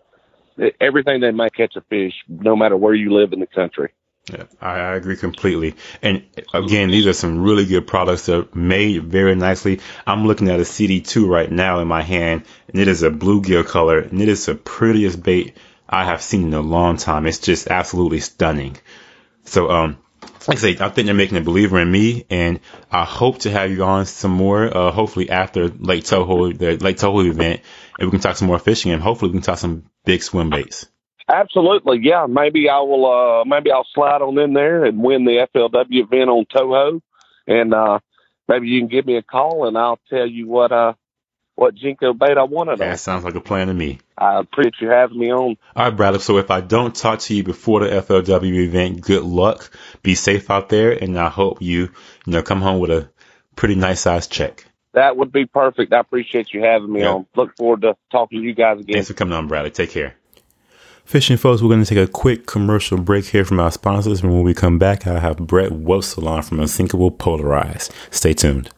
everything 0.80 1.20
they 1.20 1.30
make 1.30 1.54
catch 1.54 1.76
a 1.76 1.80
fish, 1.82 2.14
no 2.28 2.56
matter 2.56 2.76
where 2.76 2.94
you 2.94 3.12
live 3.12 3.32
in 3.32 3.40
the 3.40 3.46
country. 3.46 3.92
Yeah, 4.32 4.44
I, 4.60 4.78
I 4.78 4.94
agree 4.96 5.16
completely. 5.16 5.74
And 6.00 6.24
again, 6.54 6.90
these 6.90 7.06
are 7.06 7.12
some 7.12 7.42
really 7.42 7.66
good 7.66 7.86
products 7.86 8.26
that 8.26 8.38
are 8.38 8.58
made 8.58 9.04
very 9.04 9.34
nicely. 9.34 9.80
I'm 10.06 10.26
looking 10.26 10.48
at 10.48 10.60
a 10.60 10.64
CD2 10.64 11.28
right 11.28 11.50
now 11.50 11.80
in 11.80 11.88
my 11.88 12.00
hand, 12.02 12.44
and 12.68 12.80
it 12.80 12.88
is 12.88 13.02
a 13.02 13.10
bluegill 13.10 13.66
color, 13.66 13.98
and 13.98 14.22
it 14.22 14.28
is 14.28 14.46
the 14.46 14.54
prettiest 14.54 15.22
bait 15.22 15.56
I 15.88 16.04
have 16.04 16.22
seen 16.22 16.48
in 16.48 16.54
a 16.54 16.60
long 16.60 16.96
time. 16.96 17.26
It's 17.26 17.38
just 17.38 17.68
absolutely 17.68 18.20
stunning. 18.20 18.78
So, 19.44 19.70
um, 19.70 19.98
like 20.48 20.58
I 20.58 20.60
say, 20.60 20.76
I 20.80 20.88
think 20.88 21.06
they're 21.06 21.14
making 21.14 21.38
a 21.38 21.42
believer 21.42 21.80
in 21.80 21.90
me, 21.90 22.26
and 22.30 22.60
I 22.90 23.04
hope 23.04 23.40
to 23.40 23.50
have 23.50 23.70
you 23.70 23.84
on 23.84 24.06
some 24.06 24.30
more. 24.30 24.64
Uh, 24.76 24.90
hopefully 24.90 25.30
after 25.30 25.68
Lake 25.68 26.04
Toho, 26.04 26.56
the 26.56 26.76
Lake 26.76 26.96
Toho 26.96 27.26
event, 27.26 27.60
and 27.98 28.06
we 28.06 28.10
can 28.10 28.20
talk 28.20 28.36
some 28.36 28.48
more 28.48 28.58
fishing, 28.58 28.92
and 28.92 29.02
hopefully 29.02 29.30
we 29.30 29.38
can 29.38 29.42
talk 29.42 29.58
some 29.58 29.84
big 30.04 30.22
swim 30.22 30.50
baits. 30.50 30.86
Absolutely, 31.28 32.00
yeah. 32.02 32.26
Maybe 32.28 32.68
I 32.68 32.80
will. 32.80 33.06
Uh, 33.06 33.44
maybe 33.44 33.70
I'll 33.70 33.86
slide 33.94 34.22
on 34.22 34.38
in 34.38 34.52
there 34.52 34.84
and 34.84 35.02
win 35.02 35.24
the 35.24 35.46
FLW 35.54 36.04
event 36.04 36.28
on 36.28 36.44
Toho, 36.46 37.00
and 37.46 37.72
uh, 37.72 37.98
maybe 38.48 38.68
you 38.68 38.80
can 38.80 38.88
give 38.88 39.06
me 39.06 39.16
a 39.16 39.22
call 39.22 39.66
and 39.66 39.76
I'll 39.76 39.98
tell 40.10 40.26
you 40.26 40.48
what 40.48 40.72
uh 40.72 40.94
what 41.56 41.74
Jenko 41.74 42.18
bait 42.18 42.36
I 42.36 42.44
wanted. 42.44 42.78
That 42.78 42.98
sounds 42.98 43.24
like 43.24 43.34
a 43.34 43.40
plan 43.40 43.68
to 43.68 43.74
me. 43.74 43.98
I 44.18 44.40
appreciate 44.40 44.80
you 44.80 44.88
having 44.88 45.18
me 45.18 45.32
on. 45.32 45.56
All 45.76 45.84
right, 45.84 45.90
Bradley. 45.90 46.20
So 46.20 46.38
if 46.38 46.50
I 46.50 46.60
don't 46.60 46.94
talk 46.94 47.20
to 47.20 47.34
you 47.34 47.42
before 47.42 47.80
the 47.80 47.96
FLW 48.00 48.64
event, 48.64 49.00
good 49.00 49.22
luck. 49.22 49.70
Be 50.02 50.14
safe 50.14 50.50
out 50.50 50.68
there, 50.68 50.92
and 50.92 51.18
I 51.18 51.28
hope 51.28 51.60
you 51.60 51.90
you 52.26 52.32
know 52.32 52.42
come 52.42 52.60
home 52.60 52.80
with 52.80 52.90
a 52.90 53.08
pretty 53.56 53.74
nice 53.74 54.00
size 54.00 54.26
check. 54.26 54.64
That 54.92 55.16
would 55.16 55.32
be 55.32 55.46
perfect. 55.46 55.92
I 55.92 56.00
appreciate 56.00 56.52
you 56.52 56.62
having 56.62 56.92
me 56.92 57.02
on. 57.02 57.26
Look 57.34 57.56
forward 57.56 57.82
to 57.82 57.96
talking 58.12 58.40
to 58.40 58.46
you 58.46 58.54
guys 58.54 58.78
again. 58.78 58.94
Thanks 58.94 59.08
for 59.08 59.14
coming 59.14 59.34
on, 59.34 59.48
Bradley. 59.48 59.70
Take 59.70 59.90
care. 59.90 60.14
Fishing 61.04 61.36
folks, 61.36 61.60
we're 61.60 61.68
going 61.68 61.84
to 61.84 61.94
take 61.94 62.08
a 62.08 62.10
quick 62.10 62.46
commercial 62.46 62.96
break 62.96 63.26
here 63.26 63.44
from 63.44 63.60
our 63.60 63.70
sponsors. 63.70 64.22
And 64.22 64.32
when 64.32 64.42
we 64.42 64.54
come 64.54 64.78
back, 64.78 65.06
I 65.06 65.18
have 65.18 65.36
Brett 65.36 65.72
Wetzel 65.72 66.26
on 66.26 66.42
from 66.42 66.60
Unsinkable 66.60 67.10
Polarized. 67.10 67.92
Stay 68.10 68.32
tuned. 68.32 68.70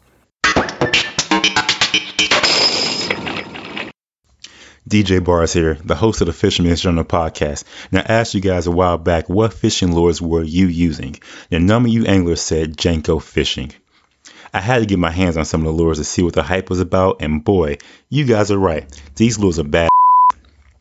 DJ 4.89 5.23
Bars 5.23 5.53
here, 5.53 5.75
the 5.85 5.97
host 5.97 6.21
of 6.21 6.29
the 6.29 6.33
Fisherman's 6.33 6.81
Journal 6.81 7.05
podcast. 7.05 7.65
Now, 7.91 8.03
I 8.07 8.13
asked 8.21 8.35
you 8.35 8.41
guys 8.41 8.69
a 8.69 8.71
while 8.71 8.99
back, 8.99 9.29
what 9.29 9.53
fishing 9.53 9.93
lures 9.93 10.23
were 10.23 10.45
you 10.45 10.69
using? 10.69 11.19
Now, 11.51 11.59
none 11.59 11.87
of 11.87 11.91
you 11.91 12.07
anglers 12.07 12.41
said 12.41 12.77
Jenko 12.77 13.21
Fishing. 13.21 13.73
I 14.55 14.61
had 14.61 14.79
to 14.79 14.87
get 14.87 15.01
my 15.01 15.11
hands 15.11 15.37
on 15.37 15.45
some 15.45 15.63
of 15.63 15.67
the 15.67 15.83
lures 15.83 15.99
to 15.99 16.05
see 16.05 16.23
what 16.23 16.35
the 16.35 16.45
hype 16.45 16.71
was 16.71 16.79
about, 16.79 17.21
and 17.21 17.43
boy, 17.43 17.79
you 18.11 18.27
guys 18.27 18.53
are 18.53 18.59
right. 18.59 18.87
These 19.17 19.41
lures 19.41 19.59
are 19.59 19.65
bad. 19.65 19.91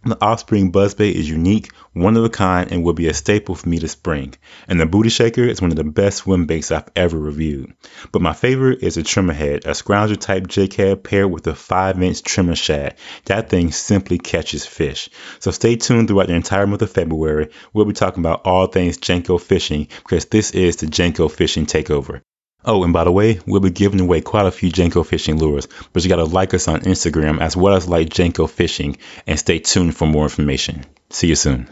The 0.08 0.22
Offspring 0.22 0.72
Buzzbait 0.72 1.16
is 1.16 1.28
unique, 1.28 1.72
one 1.94 2.16
of 2.16 2.24
a 2.24 2.30
kind, 2.30 2.72
and 2.72 2.84
will 2.84 2.94
be 2.94 3.08
a 3.08 3.14
staple 3.16 3.56
for 3.56 3.68
me 3.68 3.80
this 3.80 3.94
spring. 3.94 4.36
And 4.68 4.80
the 4.80 4.86
Booty 4.86 5.10
Shaker 5.10 5.44
is 5.44 5.64
one 5.64 5.72
of 5.72 5.78
the 5.78 5.84
best 5.84 6.20
swim 6.20 6.46
baits 6.46 6.72
I've 6.72 6.92
ever 6.96 7.18
reviewed. 7.18 7.74
But 8.12 8.22
my 8.22 8.34
favorite 8.34 8.84
is 8.84 8.94
the 8.94 9.02
trimmer 9.02 9.34
head, 9.34 9.66
a 9.66 9.72
scrounger 9.72 10.16
type 10.16 10.46
jig 10.46 10.76
head 10.76 11.04
paired 11.04 11.32
with 11.32 11.48
a 11.48 11.56
5 11.56 12.04
inch 12.04 12.22
trimmer 12.22 12.54
shad. 12.54 12.98
That 13.26 13.50
thing 13.50 13.72
simply 13.72 14.20
catches 14.20 14.64
fish. 14.64 15.10
So 15.40 15.50
stay 15.50 15.76
tuned 15.76 16.08
throughout 16.08 16.28
the 16.28 16.36
entire 16.36 16.68
month 16.68 16.84
of 16.84 16.92
February. 16.92 17.50
We'll 17.74 17.86
be 17.86 17.94
talking 17.94 18.22
about 18.22 18.46
all 18.46 18.68
things 18.68 19.00
Jenko 19.00 19.42
fishing 19.42 19.88
because 20.04 20.26
this 20.26 20.52
is 20.52 20.76
the 20.76 20.86
Jenko 20.86 21.32
fishing 21.32 21.66
takeover. 21.66 22.22
Oh, 22.68 22.84
and 22.84 22.92
by 22.92 23.04
the 23.04 23.12
way, 23.12 23.40
we'll 23.46 23.62
be 23.62 23.70
giving 23.70 24.00
away 24.00 24.22
quite 24.22 24.48
a 24.48 24.52
few 24.52 24.72
Jenko 24.72 25.06
fishing 25.06 25.38
lures, 25.38 25.68
but 25.94 26.04
you 26.04 26.10
got 26.10 26.16
to 26.16 26.26
like 26.26 26.56
us 26.56 26.68
on 26.68 26.82
Instagram 26.82 27.40
as 27.40 27.56
well 27.56 27.76
as 27.76 27.88
like 27.88 28.10
Jenko 28.10 28.50
Fishing 28.50 28.98
and 29.28 29.38
stay 29.38 29.60
tuned 29.60 29.96
for 29.96 30.08
more 30.08 30.24
information. 30.24 30.84
See 31.12 31.28
you 31.28 31.36
soon. 31.36 31.70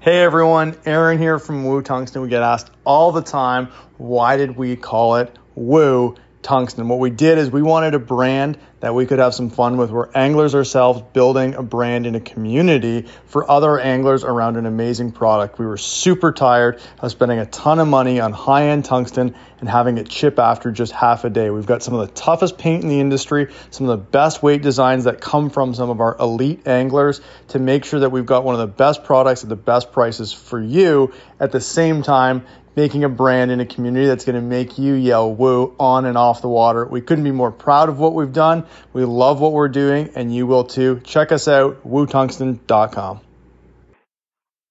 Hey 0.00 0.22
everyone, 0.22 0.76
Aaron 0.86 1.18
here 1.18 1.38
from 1.38 1.64
Woo 1.64 1.82
Tungsten. 1.82 2.20
We 2.20 2.28
get 2.28 2.42
asked 2.42 2.70
all 2.84 3.12
the 3.12 3.22
time, 3.22 3.68
why 3.96 4.38
did 4.38 4.56
we 4.56 4.74
call 4.74 5.16
it 5.16 5.36
Woo? 5.54 6.16
Tungsten. 6.42 6.88
What 6.88 6.98
we 6.98 7.10
did 7.10 7.38
is 7.38 7.50
we 7.50 7.62
wanted 7.62 7.94
a 7.94 7.98
brand 7.98 8.58
that 8.80 8.94
we 8.94 9.04
could 9.04 9.18
have 9.18 9.34
some 9.34 9.50
fun 9.50 9.76
with. 9.76 9.90
We're 9.90 10.10
anglers 10.12 10.54
ourselves 10.54 11.02
building 11.12 11.54
a 11.54 11.62
brand 11.62 12.06
in 12.06 12.14
a 12.14 12.20
community 12.20 13.06
for 13.26 13.48
other 13.50 13.78
anglers 13.78 14.24
around 14.24 14.56
an 14.56 14.64
amazing 14.64 15.12
product. 15.12 15.58
We 15.58 15.66
were 15.66 15.76
super 15.76 16.32
tired 16.32 16.80
of 16.98 17.10
spending 17.10 17.38
a 17.38 17.46
ton 17.46 17.78
of 17.78 17.88
money 17.88 18.20
on 18.20 18.32
high 18.32 18.68
end 18.68 18.86
tungsten 18.86 19.34
and 19.60 19.68
having 19.68 19.98
it 19.98 20.08
chip 20.08 20.38
after 20.38 20.72
just 20.72 20.92
half 20.92 21.24
a 21.24 21.30
day. 21.30 21.50
We've 21.50 21.66
got 21.66 21.82
some 21.82 21.92
of 21.92 22.08
the 22.08 22.14
toughest 22.14 22.56
paint 22.56 22.82
in 22.82 22.88
the 22.88 23.00
industry, 23.00 23.52
some 23.70 23.88
of 23.88 23.98
the 23.98 24.04
best 24.04 24.42
weight 24.42 24.62
designs 24.62 25.04
that 25.04 25.20
come 25.20 25.50
from 25.50 25.74
some 25.74 25.90
of 25.90 26.00
our 26.00 26.16
elite 26.18 26.66
anglers 26.66 27.20
to 27.48 27.58
make 27.58 27.84
sure 27.84 28.00
that 28.00 28.10
we've 28.10 28.24
got 28.24 28.44
one 28.44 28.54
of 28.54 28.60
the 28.60 28.66
best 28.66 29.04
products 29.04 29.42
at 29.42 29.50
the 29.50 29.56
best 29.56 29.92
prices 29.92 30.32
for 30.32 30.58
you 30.58 31.12
at 31.38 31.52
the 31.52 31.60
same 31.60 32.02
time 32.02 32.46
making 32.76 33.04
a 33.04 33.08
brand 33.08 33.50
in 33.50 33.60
a 33.60 33.66
community 33.66 34.06
that's 34.06 34.24
going 34.24 34.36
to 34.36 34.40
make 34.40 34.78
you 34.78 34.94
yell 34.94 35.32
woo 35.32 35.74
on 35.78 36.04
and 36.04 36.16
off 36.16 36.42
the 36.42 36.48
water. 36.48 36.86
We 36.86 37.00
couldn't 37.00 37.24
be 37.24 37.30
more 37.30 37.50
proud 37.50 37.88
of 37.88 37.98
what 37.98 38.14
we've 38.14 38.32
done. 38.32 38.66
We 38.92 39.04
love 39.04 39.40
what 39.40 39.52
we're 39.52 39.68
doing, 39.68 40.10
and 40.14 40.34
you 40.34 40.46
will 40.46 40.64
too. 40.64 41.00
Check 41.04 41.32
us 41.32 41.48
out, 41.48 41.86
wootungsten.com. 41.86 43.20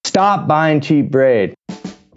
Stop 0.04 0.48
buying 0.48 0.80
cheap 0.80 1.10
braid. 1.10 1.54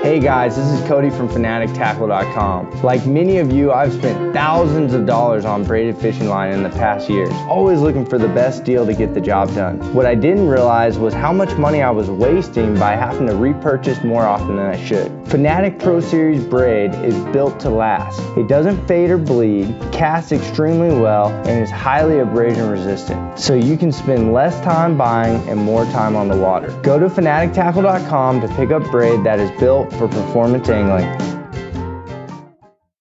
Hey 0.04 0.20
guys, 0.20 0.58
this 0.58 0.68
is 0.68 0.86
Cody 0.86 1.10
from 1.10 1.30
FanaticTackle.com. 1.30 2.84
Like 2.84 3.06
many 3.06 3.38
of 3.38 3.54
you, 3.54 3.72
I've 3.72 3.94
spent 3.94 4.34
thousands 4.34 4.94
of 4.94 5.06
dollars 5.06 5.46
on 5.46 5.64
braided 5.64 5.98
fishing 5.98 6.28
line 6.28 6.52
in 6.52 6.62
the 6.62 6.72
past 6.72 7.10
years, 7.10 7.32
always 7.48 7.80
looking 7.80 8.06
for 8.06 8.18
the 8.18 8.28
best 8.28 8.66
deal 8.66 8.86
to 8.86 8.94
get 8.94 9.14
the 9.14 9.22
job 9.22 9.56
done. 9.56 9.80
What 9.94 10.06
I 10.06 10.14
didn't 10.14 10.50
realize 10.50 11.00
was 11.00 11.14
how 11.14 11.32
much 11.32 11.58
money 11.58 11.82
I 11.82 11.90
was 11.90 12.10
wasting 12.10 12.78
by 12.78 12.98
having 12.98 13.28
to 13.28 13.36
repurchase 13.38 14.04
more 14.04 14.24
often 14.26 14.58
than 14.58 14.66
I 14.66 14.86
should. 14.86 15.10
Fanatic 15.26 15.80
Pro 15.80 16.02
Series 16.02 16.44
braid 16.44 16.94
is 16.96 17.16
built 17.32 17.58
to 17.62 17.70
last. 17.70 18.20
It 18.38 18.50
doesn't 18.50 18.86
fade 18.86 19.10
or 19.10 19.18
bleed, 19.18 19.74
casts 19.94 20.34
extremely 20.34 20.90
well, 20.90 21.30
and 21.48 21.64
is 21.64 21.72
highly 21.72 22.20
abrasion 22.20 22.70
resistant. 22.70 23.40
So 23.40 23.54
you 23.54 23.78
can 23.78 23.94
spend 23.94 24.34
less 24.34 24.60
time 24.66 24.98
buying 24.98 25.48
and 25.48 25.58
more 25.58 25.86
time 25.86 26.18
on 26.18 26.28
the 26.28 26.36
water. 26.36 26.78
Go 26.82 27.00
to 27.00 27.08
FanaticTackle.com 27.08 28.42
to 28.42 28.48
pick 28.50 28.72
up 28.72 28.84
braid 28.92 29.24
that 29.24 29.40
is 29.40 29.50
built 29.62 29.93
for 29.98 30.08
performance 30.08 30.70
angling. 30.70 31.06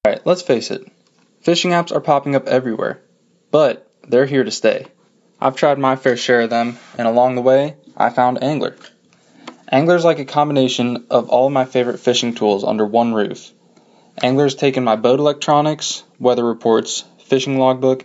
Alright, 0.07 0.27
let's 0.27 0.43
face 0.43 0.71
it. 0.71 0.87
Fishing 1.41 1.71
apps 1.71 1.95
are 1.95 2.01
popping 2.01 2.37
up 2.37 2.47
everywhere, 2.47 3.03
but 3.51 3.91
they're 4.07 4.27
here 4.27 4.45
to 4.45 4.51
stay. 4.51 4.87
I've 5.41 5.57
tried 5.57 5.79
my 5.79 5.97
fair 5.97 6.17
share 6.17 6.43
of 6.43 6.51
them, 6.51 6.79
and 6.99 7.09
along 7.09 7.35
the 7.35 7.43
way, 7.43 7.77
I 7.97 8.11
found 8.11 8.39
ANGLR. 8.39 8.77
ANGLR 9.73 9.97
is 9.97 10.05
like 10.05 10.19
a 10.19 10.25
combination 10.25 11.07
of 11.11 11.31
all 11.31 11.47
of 11.47 11.53
my 11.53 11.65
favorite 11.65 11.99
fishing 11.99 12.35
tools 12.35 12.63
under 12.63 12.85
one 12.85 13.15
roof. 13.15 13.53
ANGLR's 14.23 14.55
taken 14.55 14.85
my 14.85 14.97
boat 14.97 15.19
electronics, 15.19 16.05
weather 16.21 16.45
reports, 16.45 17.05
fishing 17.25 17.59
logbook, 17.59 18.05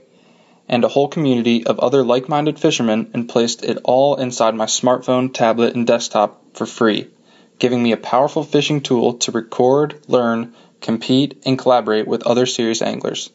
and 0.70 0.84
a 0.84 0.88
whole 0.88 1.10
community 1.10 1.66
of 1.68 1.80
other 1.80 2.04
like 2.04 2.30
minded 2.30 2.60
fishermen 2.60 3.12
and 3.14 3.30
placed 3.30 3.64
it 3.64 3.78
all 3.84 4.16
inside 4.16 4.56
my 4.56 4.66
smartphone, 4.66 5.34
tablet, 5.34 5.76
and 5.76 5.86
desktop 5.86 6.56
for 6.56 6.66
free 6.66 7.10
giving 7.60 7.82
me 7.82 7.92
a 7.92 7.98
powerful 7.98 8.44
fishing 8.44 8.82
tool 8.82 9.16
to 9.16 9.32
record, 9.32 10.00
learn, 10.08 10.54
compete, 10.82 11.42
and 11.46 11.58
collaborate 11.58 12.08
with 12.08 12.24
other 12.24 12.46
serious 12.46 12.82
anglers. 12.82 13.30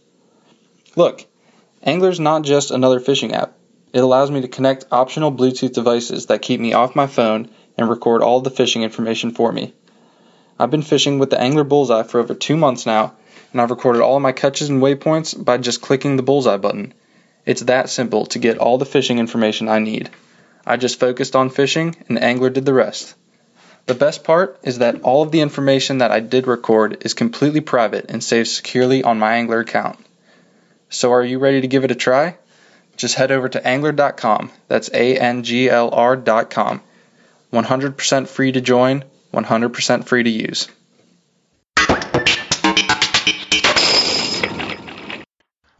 Look, 0.96 1.26
ANGLR's 1.84 2.20
not 2.20 2.42
just 2.42 2.70
another 2.70 3.00
fishing 3.00 3.34
app. 3.34 3.54
It 3.92 4.00
allows 4.00 4.30
me 4.30 4.40
to 4.42 4.48
connect 4.48 4.86
optional 4.90 5.32
Bluetooth 5.32 5.72
devices 5.72 6.26
that 6.26 6.42
keep 6.42 6.60
me 6.60 6.72
off 6.72 6.96
my 6.96 7.06
phone 7.06 7.50
and 7.76 7.88
record 7.88 8.22
all 8.22 8.40
the 8.40 8.50
fishing 8.50 8.82
information 8.82 9.32
for 9.32 9.50
me. 9.50 9.74
I've 10.58 10.70
been 10.70 10.82
fishing 10.82 11.18
with 11.18 11.30
the 11.30 11.36
ANGLR 11.36 11.68
Bullseye 11.68 12.04
for 12.04 12.20
over 12.20 12.34
two 12.34 12.56
months 12.56 12.86
now, 12.86 13.14
and 13.52 13.60
I've 13.60 13.70
recorded 13.70 14.02
all 14.02 14.20
my 14.20 14.32
catches 14.32 14.68
and 14.68 14.80
waypoints 14.80 15.42
by 15.42 15.58
just 15.58 15.82
clicking 15.82 16.16
the 16.16 16.22
Bullseye 16.22 16.56
button. 16.56 16.94
It's 17.44 17.62
that 17.62 17.90
simple 17.90 18.26
to 18.26 18.38
get 18.38 18.58
all 18.58 18.78
the 18.78 18.86
fishing 18.86 19.18
information 19.18 19.68
I 19.68 19.80
need. 19.80 20.10
I 20.64 20.76
just 20.76 21.00
focused 21.00 21.34
on 21.34 21.50
fishing, 21.50 21.96
and 22.08 22.18
ANGLR 22.18 22.52
did 22.52 22.64
the 22.64 22.74
rest. 22.74 23.14
The 23.86 23.94
best 23.94 24.22
part 24.22 24.58
is 24.62 24.78
that 24.78 25.02
all 25.02 25.22
of 25.22 25.32
the 25.32 25.40
information 25.40 25.98
that 25.98 26.12
I 26.12 26.20
did 26.20 26.46
record 26.46 27.04
is 27.04 27.14
completely 27.14 27.60
private 27.60 28.06
and 28.10 28.22
saved 28.22 28.48
securely 28.48 29.02
on 29.02 29.18
my 29.18 29.32
ANGLR 29.32 29.62
account. 29.62 29.98
So 30.88 31.12
are 31.12 31.24
you 31.24 31.38
ready 31.38 31.60
to 31.62 31.68
give 31.68 31.84
it 31.84 31.90
a 31.90 31.96
try? 31.96 32.36
Just 32.96 33.16
head 33.16 33.32
over 33.32 33.48
to 33.48 33.60
anglr.com. 33.60 34.50
That's 34.68 34.90
A 34.92 35.18
N 35.18 35.42
G 35.42 35.68
L 35.68 35.90
R.com. 35.90 36.82
100% 37.52 38.28
free 38.28 38.52
to 38.52 38.60
join, 38.60 39.04
100% 39.34 40.04
free 40.04 40.22
to 40.22 40.30
use. 40.30 40.68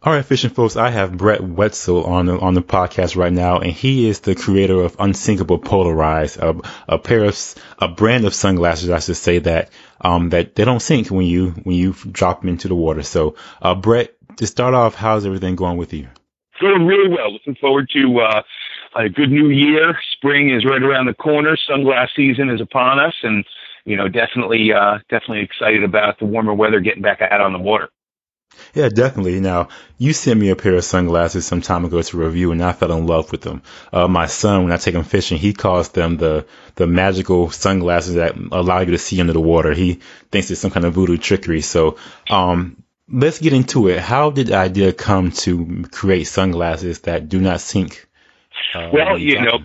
All 0.05 0.13
right, 0.13 0.25
fishing 0.25 0.51
folks, 0.51 0.75
I 0.75 0.91
have 0.91 1.17
Brett 1.17 1.45
Wetzel 1.45 2.03
on 2.03 2.27
the, 2.27 2.37
on 2.37 2.55
the 2.55 2.61
podcast 2.61 3.15
right 3.15 3.33
now, 3.33 3.61
and 3.61 3.71
he 3.71 4.09
is 4.09 4.19
the 4.19 4.35
creator 4.35 4.83
of 4.83 4.97
Unsinkable 4.99 5.61
Polarized, 5.61 6.39
a, 6.39 6.57
a 6.89 6.99
pair 6.99 7.23
of 7.23 7.55
a 7.79 7.87
brand 7.87 8.25
of 8.25 8.35
sunglasses, 8.35 8.91
I 8.91 8.99
should 8.99 9.17
say 9.17 9.39
that 9.39 9.71
um, 10.01 10.31
that 10.31 10.57
they 10.57 10.65
don't 10.65 10.83
sink 10.83 11.13
when 11.13 11.27
you 11.27 11.51
when 11.51 11.77
you 11.77 11.95
drop 12.11 12.41
them 12.41 12.51
into 12.51 12.67
the 12.67 12.75
water. 12.75 13.05
So, 13.05 13.37
uh, 13.61 13.77
Brett, 13.77 14.13
to 14.39 14.47
start 14.49 14.75
off, 14.75 14.97
how's 14.97 15.25
everything 15.25 15.55
going 15.55 15.77
with 15.77 15.93
you? 15.93 16.09
Going 16.61 16.85
really 16.85 17.09
well. 17.09 17.33
Looking 17.33 17.55
forward 17.61 17.89
to 17.93 18.19
uh, 18.23 18.43
a 18.97 19.09
good 19.09 19.31
new 19.31 19.51
year. 19.51 19.97
Spring 20.17 20.53
is 20.53 20.65
right 20.69 20.83
around 20.83 21.07
the 21.07 21.15
corner. 21.15 21.57
Sunglass 21.71 22.09
season 22.17 22.51
is 22.51 22.61
upon 22.61 22.99
us, 22.99 23.15
and 23.23 23.45
you 23.85 23.97
know, 23.97 24.09
definitely, 24.09 24.73
uh, 24.73 24.99
definitely 25.09 25.43
excited 25.43 25.85
about 25.85 26.19
the 26.19 26.25
warmer 26.25 26.55
weather 26.55 26.81
getting 26.81 27.03
back 27.03 27.21
out 27.21 27.41
on 27.41 27.53
the 27.53 27.61
water. 27.61 27.89
Yeah, 28.75 28.89
definitely. 28.89 29.41
Now, 29.41 29.69
you 29.99 30.13
sent 30.13 30.41
me 30.41 30.49
a 30.49 30.57
pair 30.57 30.75
of 30.75 30.85
sunglasses 30.85 31.47
some 31.47 31.61
time 31.61 31.85
ago 31.85 32.01
to 32.01 32.17
review, 32.17 32.53
and 32.53 32.63
I 32.65 32.73
fell 32.73 32.93
in 32.93 33.07
love 33.07 33.31
with 33.31 33.43
them. 33.43 33.63
Uh, 33.93 34.09
my 34.09 34.27
son, 34.27 34.65
when 34.65 34.73
I 34.73 34.79
take 34.79 34.95
him 34.95 35.05
fishing, 35.05 35.39
he 35.39 35.53
calls 35.53 35.91
them 35.91 36.17
the 36.17 36.47
the 36.75 36.87
magical 36.87 37.51
sunglasses 37.51 38.15
that 38.15 38.35
allow 38.51 38.81
you 38.81 38.93
to 38.93 38.99
see 38.99 39.21
under 39.21 39.35
the 39.35 39.41
water. 39.41 39.75
He 39.75 40.01
thinks 40.31 40.51
it's 40.51 40.61
some 40.61 40.71
kind 40.71 40.87
of 40.87 40.95
voodoo 40.95 41.19
trickery. 41.19 41.61
So, 41.61 41.99
um, 42.31 42.83
let's 43.11 43.39
get 43.39 43.53
into 43.53 43.89
it. 43.89 44.01
How 44.01 44.31
did 44.31 44.49
the 44.49 44.57
idea 44.57 44.93
come 44.93 45.31
to 45.33 45.85
create 45.93 46.25
sunglasses 46.25 47.01
that 47.01 47.29
do 47.29 47.41
not 47.41 47.61
sink? 47.61 48.09
Uh, 48.75 48.91
well, 48.93 49.19
you 49.19 49.41
know, 49.41 49.59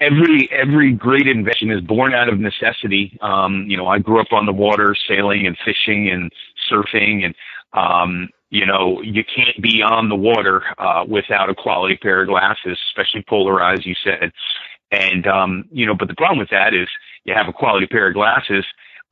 every 0.00 0.48
every 0.52 0.92
great 0.92 1.26
invention 1.26 1.70
is 1.70 1.80
born 1.80 2.14
out 2.14 2.28
of 2.28 2.38
necessity. 2.38 3.18
Um, 3.20 3.66
you 3.68 3.76
know, 3.76 3.86
I 3.86 3.98
grew 3.98 4.20
up 4.20 4.32
on 4.32 4.46
the 4.46 4.52
water, 4.52 4.94
sailing 5.08 5.46
and 5.46 5.56
fishing 5.64 6.08
and 6.08 6.32
surfing, 6.70 7.24
and 7.24 7.34
um, 7.74 8.28
you 8.50 8.64
know, 8.66 9.02
you 9.02 9.24
can't 9.24 9.60
be 9.60 9.82
on 9.82 10.08
the 10.08 10.14
water 10.14 10.62
uh, 10.78 11.04
without 11.08 11.50
a 11.50 11.54
quality 11.54 11.96
pair 11.96 12.22
of 12.22 12.28
glasses, 12.28 12.78
especially 12.90 13.24
polarized. 13.28 13.84
You 13.84 13.96
said, 14.02 14.30
and 14.92 15.26
um, 15.26 15.64
you 15.72 15.86
know, 15.86 15.94
but 15.94 16.08
the 16.08 16.14
problem 16.14 16.38
with 16.38 16.50
that 16.50 16.72
is 16.72 16.88
you 17.24 17.34
have 17.34 17.48
a 17.48 17.52
quality 17.52 17.86
pair 17.86 18.08
of 18.08 18.14
glasses. 18.14 18.64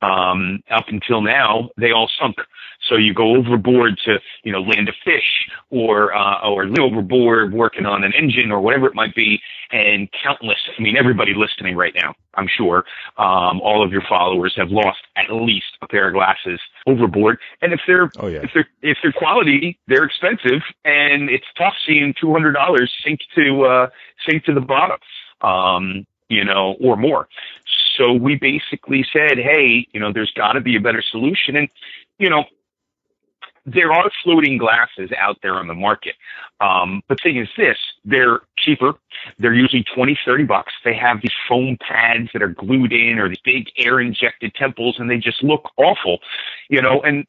Um, 0.03 0.59
up 0.69 0.85
until 0.89 1.21
now, 1.21 1.69
they 1.77 1.91
all 1.91 2.09
sunk. 2.19 2.37
So 2.89 2.95
you 2.95 3.13
go 3.13 3.35
overboard 3.35 3.97
to, 4.05 4.19
you 4.43 4.51
know, 4.51 4.61
land 4.61 4.89
a 4.89 4.93
fish 5.05 5.49
or, 5.69 6.13
uh, 6.13 6.41
or 6.41 6.65
overboard 6.79 7.53
working 7.53 7.85
on 7.85 8.03
an 8.03 8.11
engine 8.13 8.51
or 8.51 8.59
whatever 8.59 8.87
it 8.87 8.95
might 8.95 9.15
be. 9.15 9.39
And 9.71 10.09
countless, 10.23 10.57
I 10.77 10.81
mean, 10.81 10.97
everybody 10.97 11.33
listening 11.33 11.77
right 11.77 11.93
now, 11.95 12.13
I'm 12.35 12.47
sure, 12.47 12.83
um, 13.17 13.61
all 13.61 13.83
of 13.83 13.91
your 13.91 14.03
followers 14.07 14.53
have 14.57 14.69
lost 14.69 14.99
at 15.15 15.33
least 15.33 15.77
a 15.81 15.87
pair 15.87 16.09
of 16.09 16.13
glasses 16.13 16.59
overboard. 16.85 17.39
And 17.61 17.71
if 17.71 17.79
they're, 17.87 18.11
oh, 18.19 18.27
yeah. 18.27 18.41
if 18.43 18.51
they're, 18.53 18.67
if 18.81 18.97
they're 19.01 19.13
quality, 19.13 19.79
they're 19.87 20.03
expensive 20.03 20.61
and 20.83 21.29
it's 21.29 21.45
tough 21.57 21.75
seeing 21.87 22.13
$200 22.21 22.55
sink 23.03 23.21
to, 23.35 23.63
uh, 23.63 23.89
sink 24.27 24.43
to 24.45 24.53
the 24.53 24.61
bottom. 24.61 24.97
Um, 25.41 26.05
you 26.29 26.43
know, 26.43 26.75
or 26.81 26.95
more. 26.95 27.27
So 27.97 28.13
we 28.13 28.35
basically 28.35 29.05
said, 29.11 29.37
hey, 29.37 29.87
you 29.91 29.99
know, 29.99 30.11
there's 30.11 30.31
got 30.31 30.53
to 30.53 30.61
be 30.61 30.75
a 30.75 30.79
better 30.79 31.03
solution. 31.11 31.55
And, 31.55 31.69
you 32.17 32.29
know, 32.29 32.45
there 33.65 33.93
are 33.93 34.11
floating 34.23 34.57
glasses 34.57 35.11
out 35.17 35.37
there 35.41 35.55
on 35.55 35.67
the 35.67 35.73
market. 35.73 36.15
Um, 36.59 37.01
but 37.07 37.21
thing 37.21 37.37
is 37.37 37.47
this, 37.57 37.77
they're 38.03 38.41
cheaper. 38.57 38.93
They're 39.39 39.53
usually 39.53 39.85
20, 39.95 40.19
30 40.25 40.43
bucks. 40.43 40.73
They 40.83 40.95
have 40.95 41.21
these 41.21 41.33
foam 41.47 41.77
pads 41.79 42.29
that 42.33 42.41
are 42.41 42.49
glued 42.49 42.91
in 42.91 43.19
or 43.19 43.29
these 43.29 43.37
big 43.43 43.69
air 43.77 43.99
injected 43.99 44.53
temples 44.55 44.97
and 44.99 45.09
they 45.09 45.17
just 45.17 45.43
look 45.43 45.69
awful, 45.77 46.19
you 46.69 46.81
know, 46.81 47.01
and 47.01 47.25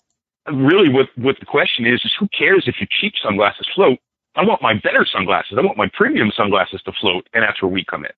really 0.53 0.89
what, 0.89 1.07
what 1.17 1.39
the 1.39 1.47
question 1.47 1.87
is, 1.87 2.05
is 2.05 2.13
who 2.19 2.29
cares 2.37 2.65
if 2.67 2.81
your 2.81 2.89
cheap 2.91 3.15
sunglasses 3.23 3.69
float? 3.75 3.99
I 4.37 4.45
want 4.45 4.61
my 4.61 4.75
better 4.75 5.07
sunglasses. 5.07 5.57
I 5.57 5.65
want 5.65 5.79
my 5.79 5.89
premium 5.93 6.33
sunglasses 6.37 6.83
to 6.83 6.93
float. 7.01 7.29
And 7.33 7.45
that's 7.45 7.63
where 7.63 7.71
we 7.71 7.85
come 7.85 8.05
in. 8.05 8.11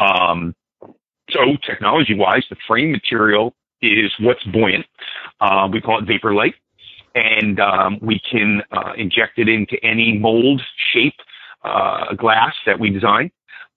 Um, 0.00 0.54
so 1.30 1.40
technology 1.64 2.14
wise, 2.14 2.44
the 2.50 2.56
frame 2.66 2.90
material 2.92 3.54
is 3.82 4.10
what's 4.20 4.42
buoyant. 4.44 4.86
Uh, 5.40 5.68
we 5.72 5.80
call 5.80 5.98
it 5.98 6.06
vapor 6.06 6.34
light 6.34 6.54
and 7.14 7.58
um, 7.60 7.98
we 8.00 8.20
can 8.30 8.62
uh, 8.72 8.92
inject 8.96 9.38
it 9.38 9.48
into 9.48 9.76
any 9.84 10.16
mold, 10.18 10.62
shape, 10.92 11.14
uh, 11.64 12.14
glass 12.14 12.54
that 12.66 12.78
we 12.78 12.90
design. 12.90 13.30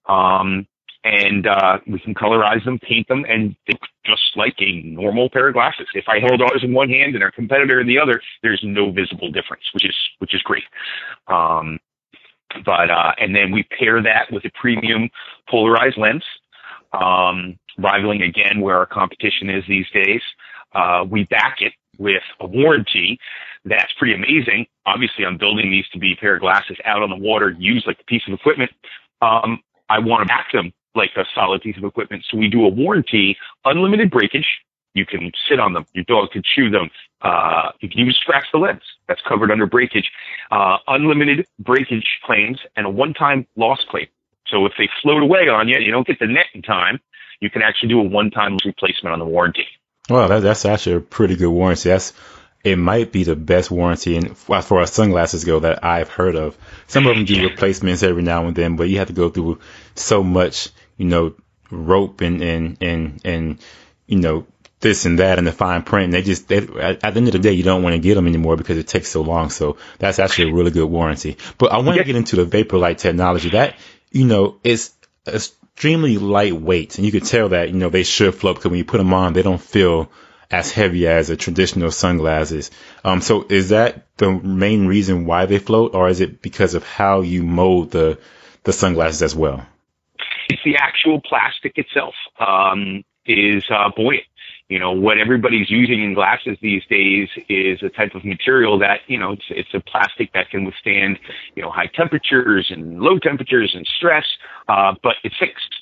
Um, 0.08 0.66
and 1.04 1.46
uh, 1.46 1.78
we 1.86 1.98
can 1.98 2.14
colorize 2.14 2.64
them, 2.64 2.78
paint 2.78 3.08
them, 3.08 3.26
and 3.28 3.54
look 3.68 3.80
just 4.06 4.36
like 4.36 4.54
a 4.58 4.80
normal 4.82 5.28
pair 5.28 5.48
of 5.48 5.54
glasses. 5.54 5.86
If 5.94 6.06
I 6.08 6.18
held 6.18 6.40
ours 6.40 6.62
in 6.62 6.72
one 6.72 6.88
hand 6.88 7.14
and 7.14 7.22
our 7.22 7.30
competitor 7.30 7.78
in 7.78 7.86
the 7.86 7.98
other, 7.98 8.22
there's 8.42 8.60
no 8.62 8.90
visible 8.90 9.30
difference, 9.30 9.64
which 9.74 9.84
is 9.84 9.94
which 10.18 10.34
is 10.34 10.40
great. 10.42 10.64
Um, 11.28 11.78
but 12.64 12.90
uh, 12.90 13.12
and 13.18 13.34
then 13.34 13.50
we 13.50 13.64
pair 13.78 14.02
that 14.02 14.30
with 14.30 14.44
a 14.44 14.50
premium 14.60 15.10
polarized 15.48 15.96
lens, 15.96 16.24
um, 16.92 17.58
rivaling 17.78 18.22
again 18.22 18.60
where 18.60 18.76
our 18.76 18.86
competition 18.86 19.50
is 19.50 19.64
these 19.68 19.86
days. 19.92 20.22
Uh, 20.74 21.04
we 21.08 21.24
back 21.24 21.58
it 21.60 21.72
with 21.98 22.22
a 22.40 22.46
warranty 22.46 23.18
that's 23.64 23.92
pretty 23.98 24.14
amazing. 24.14 24.66
Obviously, 24.86 25.24
I'm 25.24 25.38
building 25.38 25.70
these 25.70 25.88
to 25.92 25.98
be 25.98 26.12
a 26.12 26.16
pair 26.16 26.34
of 26.34 26.40
glasses 26.40 26.76
out 26.84 27.02
on 27.02 27.10
the 27.10 27.16
water, 27.16 27.50
used 27.58 27.86
like 27.86 27.98
a 28.00 28.04
piece 28.04 28.22
of 28.28 28.34
equipment. 28.34 28.70
Um, 29.22 29.60
I 29.88 29.98
want 29.98 30.22
to 30.22 30.26
back 30.26 30.52
them 30.52 30.72
like 30.94 31.10
a 31.16 31.24
solid 31.34 31.62
piece 31.62 31.76
of 31.76 31.84
equipment. 31.84 32.24
So 32.30 32.36
we 32.36 32.48
do 32.48 32.64
a 32.64 32.68
warranty, 32.68 33.36
unlimited 33.64 34.10
breakage. 34.10 34.46
You 34.94 35.04
can 35.04 35.32
sit 35.48 35.60
on 35.60 35.72
them. 35.72 35.86
Your 35.92 36.04
dog 36.04 36.30
can 36.30 36.42
chew 36.42 36.70
them. 36.70 36.90
Uh, 37.20 37.72
you 37.80 37.88
can 37.88 38.00
even 38.00 38.12
scratch 38.12 38.46
the 38.52 38.58
lens. 38.58 38.82
That's 39.08 39.20
covered 39.28 39.50
under 39.50 39.66
breakage. 39.66 40.10
Uh, 40.50 40.76
unlimited 40.86 41.46
breakage 41.58 42.06
claims 42.24 42.58
and 42.76 42.86
a 42.86 42.90
one-time 42.90 43.46
loss 43.56 43.80
claim. 43.88 44.06
So 44.46 44.66
if 44.66 44.72
they 44.78 44.88
float 45.02 45.22
away 45.22 45.48
on 45.48 45.68
you, 45.68 45.76
and 45.76 45.84
you 45.84 45.90
don't 45.90 46.06
get 46.06 46.18
the 46.18 46.26
net 46.26 46.46
in 46.54 46.62
time. 46.62 47.00
You 47.40 47.50
can 47.50 47.62
actually 47.62 47.88
do 47.88 48.00
a 48.00 48.04
one-time 48.04 48.56
replacement 48.64 49.12
on 49.12 49.18
the 49.18 49.24
warranty. 49.24 49.66
Well, 50.08 50.28
that, 50.28 50.40
that's 50.40 50.64
actually 50.64 50.96
a 50.96 51.00
pretty 51.00 51.36
good 51.36 51.50
warranty. 51.50 51.88
That's 51.88 52.12
it 52.62 52.76
might 52.76 53.12
be 53.12 53.24
the 53.24 53.36
best 53.36 53.70
warranty 53.70 54.16
in, 54.16 54.30
as 54.30 54.66
far 54.66 54.80
as 54.80 54.90
sunglasses 54.90 55.44
go 55.44 55.60
that 55.60 55.84
I've 55.84 56.08
heard 56.08 56.34
of. 56.34 56.56
Some 56.86 57.06
of 57.06 57.14
them 57.14 57.26
do 57.26 57.42
replacements 57.42 58.02
every 58.02 58.22
now 58.22 58.46
and 58.46 58.56
then, 58.56 58.76
but 58.76 58.88
you 58.88 58.98
have 58.98 59.08
to 59.08 59.12
go 59.12 59.28
through 59.28 59.60
so 59.94 60.22
much, 60.22 60.70
you 60.96 61.04
know, 61.04 61.34
rope 61.70 62.22
and 62.22 62.40
and 62.42 62.78
and 62.80 63.20
and 63.24 63.58
you 64.06 64.18
know 64.18 64.46
this 64.84 65.06
and 65.06 65.18
that 65.18 65.38
and 65.38 65.46
the 65.46 65.52
fine 65.52 65.82
print. 65.82 66.04
And 66.04 66.12
they 66.14 66.22
just 66.22 66.46
they, 66.46 66.58
at, 66.58 67.00
the 67.00 67.06
end 67.06 67.26
of 67.26 67.32
the 67.32 67.40
day, 67.40 67.52
you 67.52 67.64
don't 67.64 67.82
want 67.82 67.94
to 67.94 67.98
get 67.98 68.14
them 68.14 68.28
anymore 68.28 68.56
because 68.56 68.78
it 68.78 68.86
takes 68.86 69.08
so 69.08 69.22
long. 69.22 69.50
So 69.50 69.78
that's 69.98 70.20
actually 70.20 70.50
a 70.50 70.54
really 70.54 70.70
good 70.70 70.86
warranty. 70.86 71.38
But 71.58 71.72
I 71.72 71.78
want 71.78 71.98
to 71.98 72.04
get 72.04 72.14
into 72.14 72.36
the 72.36 72.44
vapor 72.44 72.78
light 72.78 72.98
technology. 72.98 73.50
That 73.50 73.74
you 74.12 74.26
know 74.26 74.60
is 74.62 74.92
extremely 75.26 76.18
lightweight, 76.18 76.98
and 76.98 77.04
you 77.04 77.10
can 77.10 77.22
tell 77.22 77.48
that 77.48 77.70
you 77.70 77.74
know 77.74 77.88
they 77.88 78.04
should 78.04 78.36
float 78.36 78.56
because 78.56 78.70
when 78.70 78.78
you 78.78 78.84
put 78.84 78.98
them 78.98 79.12
on, 79.12 79.32
they 79.32 79.42
don't 79.42 79.60
feel 79.60 80.12
as 80.50 80.70
heavy 80.70 81.08
as 81.08 81.30
a 81.30 81.36
traditional 81.36 81.90
sunglasses. 81.90 82.70
Um, 83.02 83.20
so 83.20 83.44
is 83.48 83.70
that 83.70 84.06
the 84.18 84.30
main 84.30 84.86
reason 84.86 85.26
why 85.26 85.46
they 85.46 85.58
float, 85.58 85.94
or 85.94 86.08
is 86.08 86.20
it 86.20 86.40
because 86.40 86.74
of 86.74 86.84
how 86.84 87.22
you 87.22 87.42
mold 87.42 87.90
the 87.90 88.18
the 88.62 88.72
sunglasses 88.72 89.22
as 89.22 89.34
well? 89.34 89.66
It's 90.48 90.62
the 90.64 90.76
actual 90.76 91.20
plastic 91.20 91.72
itself 91.76 92.14
um, 92.38 93.02
is 93.26 93.64
uh, 93.70 93.90
buoyant. 93.96 94.24
You 94.68 94.78
know 94.78 94.92
what 94.92 95.18
everybody's 95.18 95.70
using 95.70 96.02
in 96.02 96.14
glasses 96.14 96.56
these 96.62 96.82
days 96.88 97.28
is 97.50 97.82
a 97.82 97.90
type 97.90 98.14
of 98.14 98.24
material 98.24 98.78
that 98.78 99.00
you 99.08 99.18
know 99.18 99.32
it's 99.32 99.44
it's 99.50 99.74
a 99.74 99.80
plastic 99.80 100.32
that 100.32 100.48
can 100.50 100.64
withstand 100.64 101.18
you 101.54 101.62
know 101.62 101.70
high 101.70 101.90
temperatures 101.94 102.68
and 102.70 103.00
low 103.00 103.18
temperatures 103.18 103.72
and 103.74 103.86
stress, 103.98 104.24
uh, 104.68 104.94
but 105.02 105.16
it's 105.22 105.36
fixed. 105.38 105.74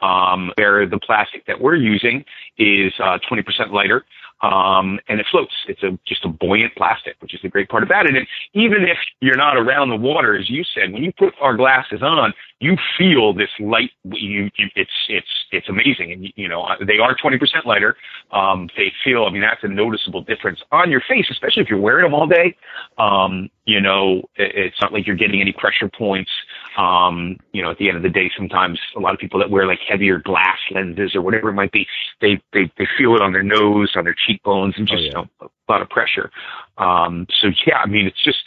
Um, 0.00 0.52
where 0.56 0.86
the 0.86 1.00
plastic 1.00 1.44
that 1.46 1.60
we're 1.60 1.74
using 1.74 2.24
is 2.56 2.92
uh, 3.02 3.18
20% 3.28 3.72
lighter 3.72 4.04
um, 4.40 5.00
and 5.08 5.18
it 5.20 5.26
floats. 5.30 5.52
It's 5.66 5.82
a 5.82 5.98
just 6.06 6.24
a 6.24 6.28
buoyant 6.28 6.74
plastic, 6.76 7.16
which 7.20 7.34
is 7.34 7.40
the 7.42 7.48
great 7.48 7.68
part 7.68 7.82
about 7.82 8.06
it. 8.06 8.14
And 8.14 8.26
even 8.54 8.84
if 8.84 8.98
you're 9.20 9.36
not 9.36 9.56
around 9.56 9.90
the 9.90 9.96
water, 9.96 10.36
as 10.36 10.48
you 10.48 10.62
said, 10.74 10.92
when 10.92 11.02
you 11.02 11.12
put 11.12 11.34
our 11.40 11.56
glasses 11.56 12.02
on, 12.02 12.32
you 12.60 12.76
feel 12.96 13.32
this 13.32 13.50
light. 13.58 13.90
You, 14.04 14.50
you 14.56 14.66
it's 14.76 14.90
it's 15.08 15.26
it's 15.50 15.68
amazing, 15.68 16.12
and 16.12 16.32
you 16.36 16.48
know 16.48 16.68
they 16.86 16.98
are 16.98 17.16
20% 17.16 17.38
lighter. 17.66 17.96
Um, 18.32 18.68
they 18.76 18.92
feel. 19.04 19.24
I 19.24 19.30
mean, 19.30 19.42
that's 19.42 19.62
a 19.64 19.68
noticeable 19.68 20.22
difference 20.22 20.60
on 20.70 20.90
your 20.90 21.02
face, 21.08 21.26
especially 21.30 21.62
if 21.62 21.68
you're 21.68 21.80
wearing 21.80 22.04
them 22.04 22.14
all 22.14 22.26
day. 22.26 22.56
Um, 22.98 23.50
you 23.68 23.82
know, 23.82 24.22
it's 24.36 24.80
not 24.80 24.94
like 24.94 25.06
you're 25.06 25.14
getting 25.14 25.42
any 25.42 25.52
pressure 25.52 25.90
points. 25.90 26.30
Um, 26.78 27.36
you 27.52 27.60
know, 27.60 27.70
at 27.70 27.76
the 27.76 27.88
end 27.88 27.98
of 27.98 28.02
the 28.02 28.08
day, 28.08 28.30
sometimes 28.34 28.80
a 28.96 28.98
lot 28.98 29.12
of 29.12 29.20
people 29.20 29.38
that 29.40 29.50
wear 29.50 29.66
like 29.66 29.80
heavier 29.86 30.20
glass 30.20 30.56
lenses 30.70 31.14
or 31.14 31.20
whatever 31.20 31.50
it 31.50 31.52
might 31.52 31.70
be, 31.70 31.86
they 32.22 32.40
they 32.54 32.72
they 32.78 32.88
feel 32.96 33.14
it 33.14 33.20
on 33.20 33.34
their 33.34 33.42
nose, 33.42 33.92
on 33.94 34.04
their 34.04 34.16
cheekbones, 34.26 34.74
and 34.78 34.88
just 34.88 35.00
oh, 35.00 35.02
yeah. 35.02 35.06
you 35.06 35.12
know, 35.12 35.28
a 35.42 35.70
lot 35.70 35.82
of 35.82 35.90
pressure. 35.90 36.30
Um, 36.78 37.26
so 37.40 37.48
yeah, 37.66 37.76
I 37.76 37.86
mean, 37.86 38.06
it's 38.06 38.24
just. 38.24 38.38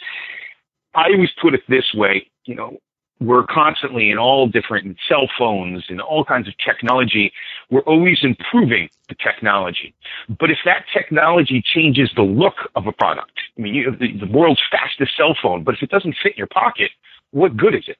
I 0.94 1.04
always 1.14 1.30
put 1.40 1.54
it 1.54 1.62
this 1.68 1.94
way, 1.94 2.28
you 2.44 2.54
know, 2.54 2.78
we're 3.18 3.46
constantly 3.46 4.10
in 4.10 4.18
all 4.18 4.46
different 4.46 4.98
cell 5.08 5.28
phones 5.38 5.84
and 5.88 6.00
all 6.00 6.24
kinds 6.24 6.48
of 6.48 6.54
technology. 6.58 7.32
We're 7.72 7.80
always 7.80 8.18
improving 8.22 8.90
the 9.08 9.14
technology. 9.14 9.94
But 10.28 10.50
if 10.50 10.58
that 10.66 10.84
technology 10.92 11.62
changes 11.74 12.10
the 12.14 12.22
look 12.22 12.56
of 12.76 12.86
a 12.86 12.92
product, 12.92 13.32
I 13.56 13.62
mean, 13.62 13.74
you 13.74 13.90
have 13.90 13.98
the, 13.98 14.12
the 14.18 14.30
world's 14.30 14.60
fastest 14.70 15.16
cell 15.16 15.34
phone, 15.42 15.64
but 15.64 15.74
if 15.74 15.82
it 15.82 15.88
doesn't 15.88 16.14
fit 16.22 16.32
in 16.32 16.38
your 16.38 16.48
pocket, 16.48 16.90
what 17.30 17.56
good 17.56 17.74
is 17.74 17.84
it? 17.88 17.96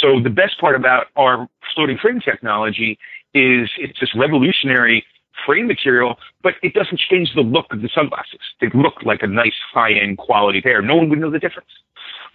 So 0.00 0.20
the 0.22 0.30
best 0.30 0.60
part 0.60 0.76
about 0.76 1.08
our 1.16 1.48
floating 1.74 1.98
frame 1.98 2.20
technology 2.20 2.96
is 3.34 3.68
it's 3.76 3.98
this 3.98 4.14
revolutionary 4.14 5.04
frame 5.44 5.66
material, 5.66 6.16
but 6.44 6.54
it 6.62 6.74
doesn't 6.74 7.00
change 7.10 7.34
the 7.34 7.40
look 7.40 7.66
of 7.72 7.82
the 7.82 7.88
sunglasses. 7.92 8.40
They 8.60 8.68
look 8.72 9.02
like 9.04 9.24
a 9.24 9.26
nice 9.26 9.58
high-end 9.74 10.18
quality 10.18 10.60
pair. 10.60 10.80
No 10.80 10.94
one 10.94 11.08
would 11.08 11.18
know 11.18 11.30
the 11.30 11.40
difference. 11.40 11.70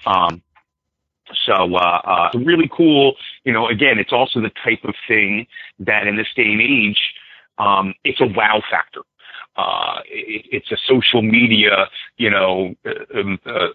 Um, 0.05 0.41
so 1.45 1.75
uh, 1.75 2.01
uh, 2.03 2.29
really 2.39 2.69
cool. 2.71 3.15
You 3.43 3.53
know, 3.53 3.67
again, 3.67 3.99
it's 3.99 4.13
also 4.13 4.41
the 4.41 4.51
type 4.63 4.83
of 4.83 4.95
thing 5.07 5.47
that 5.79 6.07
in 6.07 6.15
this 6.15 6.27
day 6.35 6.51
and 6.51 6.61
age, 6.61 6.99
um, 7.57 7.93
it's 8.03 8.21
a 8.21 8.25
wow 8.25 8.61
factor. 8.69 9.01
Uh, 9.55 9.99
it, 10.05 10.45
it's 10.51 10.71
a 10.71 10.77
social 10.87 11.21
media, 11.21 11.87
you 12.17 12.29
know, 12.29 12.73
uh, 12.85 13.19
um, 13.19 13.39
uh, 13.45 13.67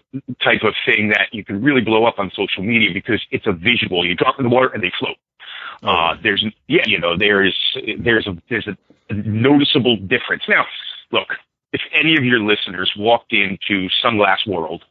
type 0.43 0.63
of 0.63 0.73
thing 0.85 1.09
that 1.09 1.27
you 1.31 1.43
can 1.43 1.61
really 1.61 1.81
blow 1.81 2.05
up 2.05 2.19
on 2.19 2.29
social 2.35 2.63
media 2.63 2.89
because 2.93 3.21
it's 3.31 3.47
a 3.47 3.53
visual. 3.53 4.05
You 4.05 4.15
drop 4.15 4.35
in 4.39 4.43
the 4.43 4.49
water 4.49 4.69
and 4.73 4.83
they 4.83 4.91
float. 4.99 5.17
Oh. 5.83 5.87
Uh, 5.87 6.17
there's, 6.21 6.43
yeah, 6.67 6.83
you 6.85 6.99
know, 6.99 7.17
there's, 7.17 7.57
there's 7.97 8.27
a, 8.27 8.37
there's 8.49 8.67
a 8.67 9.13
noticeable 9.13 9.95
difference. 9.95 10.43
Now, 10.49 10.65
look, 11.11 11.29
if 11.71 11.81
any 11.93 12.17
of 12.17 12.25
your 12.25 12.39
listeners 12.41 12.91
walked 12.97 13.31
into 13.31 13.87
Sunglass 14.03 14.45
World, 14.45 14.83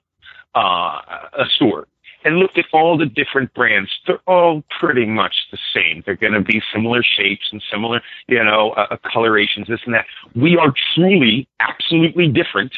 uh, 0.54 1.02
a 1.38 1.44
store 1.56 1.86
and 2.28 2.36
looked 2.36 2.58
at 2.58 2.66
all 2.74 2.98
the 2.98 3.06
different 3.06 3.54
brands. 3.54 3.90
They're 4.06 4.20
all 4.26 4.62
pretty 4.78 5.06
much 5.06 5.34
the 5.50 5.56
same. 5.72 6.02
They're 6.04 6.14
going 6.14 6.34
to 6.34 6.42
be 6.42 6.60
similar 6.74 7.02
shapes 7.02 7.48
and 7.50 7.62
similar, 7.72 8.02
you 8.26 8.44
know, 8.44 8.72
uh, 8.72 8.86
uh, 8.90 8.96
colorations, 9.10 9.66
this 9.66 9.80
and 9.86 9.94
that. 9.94 10.04
We 10.34 10.58
are 10.58 10.74
truly, 10.94 11.48
absolutely 11.58 12.28
different 12.28 12.76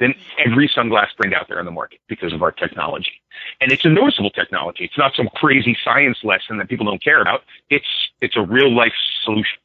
than 0.00 0.14
every 0.44 0.68
sunglass 0.68 1.08
brand 1.16 1.32
out 1.34 1.48
there 1.48 1.58
in 1.58 1.64
the 1.64 1.72
market 1.72 2.00
because 2.08 2.34
of 2.34 2.42
our 2.42 2.52
technology. 2.52 3.22
And 3.62 3.72
it's 3.72 3.86
a 3.86 3.88
noticeable 3.88 4.30
technology. 4.30 4.84
It's 4.84 4.98
not 4.98 5.14
some 5.14 5.30
crazy 5.34 5.74
science 5.82 6.18
lesson 6.22 6.58
that 6.58 6.68
people 6.68 6.84
don't 6.84 7.02
care 7.02 7.22
about. 7.22 7.40
It's, 7.70 7.88
it's 8.20 8.36
a 8.36 8.42
real 8.42 8.70
life 8.70 8.92
solution. 9.24 9.58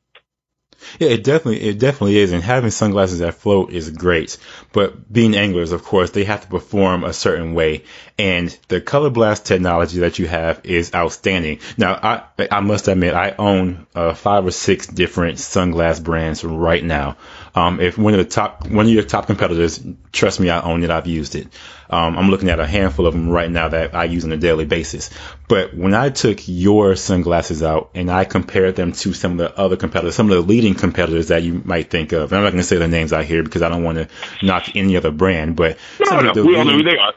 Yeah, 0.99 1.09
it 1.09 1.23
definitely 1.23 1.61
it 1.67 1.79
definitely 1.79 2.17
is, 2.17 2.31
and 2.31 2.43
having 2.43 2.71
sunglasses 2.71 3.19
that 3.19 3.35
float 3.35 3.71
is 3.71 3.89
great. 3.89 4.37
But 4.73 5.11
being 5.11 5.35
anglers, 5.35 5.71
of 5.71 5.83
course, 5.83 6.11
they 6.11 6.23
have 6.25 6.41
to 6.41 6.47
perform 6.47 7.03
a 7.03 7.13
certain 7.13 7.53
way, 7.53 7.83
and 8.17 8.55
the 8.67 8.81
color 8.81 9.09
blast 9.09 9.45
technology 9.45 9.99
that 9.99 10.19
you 10.19 10.27
have 10.27 10.61
is 10.63 10.93
outstanding. 10.93 11.59
Now, 11.77 11.93
I 12.01 12.47
I 12.51 12.59
must 12.61 12.87
admit, 12.87 13.13
I 13.13 13.35
own 13.37 13.87
uh, 13.95 14.13
five 14.13 14.45
or 14.45 14.51
six 14.51 14.87
different 14.87 15.37
sunglass 15.37 16.03
brands 16.03 16.43
right 16.43 16.83
now. 16.83 17.17
Um, 17.55 17.79
if 17.79 17.97
one 17.97 18.13
of 18.13 18.17
the 18.17 18.25
top 18.25 18.67
one 18.67 18.85
of 18.85 18.91
your 18.91 19.03
top 19.03 19.27
competitors, 19.27 19.81
trust 20.11 20.41
me, 20.41 20.49
I 20.49 20.61
own 20.61 20.83
it. 20.83 20.89
I've 20.89 21.07
used 21.07 21.35
it. 21.35 21.47
Um, 21.89 22.17
I'm 22.17 22.29
looking 22.29 22.49
at 22.49 22.59
a 22.59 22.67
handful 22.67 23.07
of 23.07 23.13
them 23.13 23.29
right 23.29 23.49
now 23.49 23.69
that 23.69 23.95
I 23.95 24.03
use 24.05 24.25
on 24.25 24.31
a 24.33 24.37
daily 24.37 24.65
basis. 24.65 25.09
But 25.47 25.73
when 25.73 25.93
I 25.93 26.09
took 26.09 26.39
your 26.47 26.95
sunglasses 26.95 27.63
out 27.63 27.91
and 27.95 28.11
I 28.11 28.25
compared 28.25 28.75
them 28.75 28.91
to 28.91 29.13
some 29.13 29.33
of 29.33 29.37
the 29.37 29.57
other 29.57 29.77
competitors, 29.77 30.15
some 30.15 30.29
of 30.29 30.35
the 30.35 30.41
leading 30.41 30.75
competitors 30.75 31.29
that 31.29 31.43
you 31.43 31.61
might 31.63 31.89
think 31.89 32.11
of, 32.11 32.31
and 32.31 32.37
I'm 32.37 32.43
not 32.43 32.51
going 32.51 32.61
to 32.61 32.67
say 32.67 32.77
the 32.77 32.87
names 32.87 33.13
out 33.13 33.23
here 33.23 33.41
because 33.41 33.61
I 33.61 33.69
don't 33.69 33.83
want 33.83 33.99
to 33.99 34.09
knock 34.45 34.75
any 34.75 34.97
other 34.97 35.11
brand, 35.11 35.55
but 35.55 35.77
no, 35.99 36.19
no, 36.19 36.33
we 36.33 36.41
leading, 36.41 36.55
all 36.57 36.65
know 36.65 36.77
who 36.77 36.83
they 36.83 36.97
are. 36.97 37.13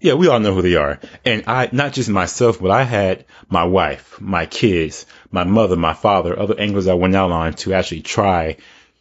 Yeah, 0.00 0.14
we 0.14 0.28
all 0.28 0.40
know 0.40 0.54
who 0.54 0.62
they 0.62 0.76
are. 0.76 1.00
And 1.24 1.44
I, 1.46 1.68
not 1.72 1.92
just 1.92 2.08
myself, 2.08 2.60
but 2.60 2.70
I 2.70 2.84
had 2.84 3.26
my 3.48 3.64
wife, 3.64 4.20
my 4.20 4.46
kids, 4.46 5.06
my 5.30 5.44
mother, 5.44 5.76
my 5.76 5.92
father, 5.92 6.38
other 6.38 6.58
anglers 6.58 6.88
I 6.88 6.94
went 6.94 7.14
out 7.16 7.30
on 7.30 7.54
to 7.54 7.74
actually 7.74 8.02
try 8.02 8.56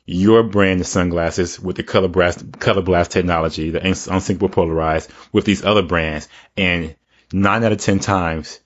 your 0.08 0.42
brand 0.42 0.80
of 0.80 0.88
sunglasses 0.88 1.60
with 1.60 1.76
the 1.76 1.84
color 1.84 2.08
blast, 2.08 2.60
color 2.60 2.82
blast 2.82 3.12
technology, 3.12 3.72
the 3.72 3.86
unsinkable 3.86 4.48
polarized 4.48 5.12
with 5.34 5.44
these 5.44 5.66
other 5.66 5.84
brands. 5.84 6.30
And 6.56 6.96
nine 7.34 7.64
out 7.66 7.74
of 7.74 7.80
10 7.80 8.00
times, 8.00 8.60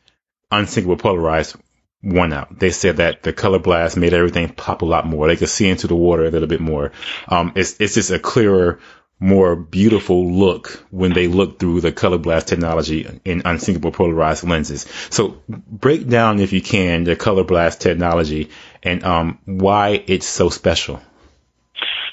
unsinkable 0.51 0.97
polarized 0.97 1.55
won 2.03 2.31
out. 2.31 2.59
They 2.59 2.69
said 2.69 2.97
that 2.97 3.23
the 3.23 3.33
color 3.33 3.57
blast 3.57 3.97
made 3.97 4.13
everything 4.13 4.49
pop 4.49 4.83
a 4.83 4.85
lot 4.85 5.07
more. 5.07 5.27
They 5.27 5.35
could 5.35 5.49
see 5.49 5.67
into 5.67 5.87
the 5.87 5.95
water 5.95 6.25
a 6.25 6.29
little 6.29 6.47
bit 6.47 6.61
more. 6.61 6.91
Um, 7.27 7.53
it's, 7.55 7.75
it's 7.79 7.95
just 7.95 8.11
a 8.11 8.19
clearer 8.19 8.79
more 9.19 9.55
beautiful 9.55 10.31
look 10.31 10.83
when 10.89 11.13
they 11.13 11.27
look 11.27 11.59
through 11.59 11.81
the 11.81 11.91
color 11.91 12.17
blast 12.19 12.47
technology 12.47 13.07
in 13.25 13.43
unsinkable 13.45 13.91
polarized 13.91 14.43
lenses. 14.43 14.85
So 15.09 15.41
break 15.47 16.07
down, 16.07 16.39
if 16.39 16.53
you 16.53 16.61
can, 16.61 17.03
the 17.03 17.15
color 17.15 17.43
blast 17.43 17.81
technology 17.81 18.49
and 18.83 19.03
um, 19.03 19.39
why 19.45 20.03
it's 20.05 20.27
so 20.27 20.49
special. 20.49 21.01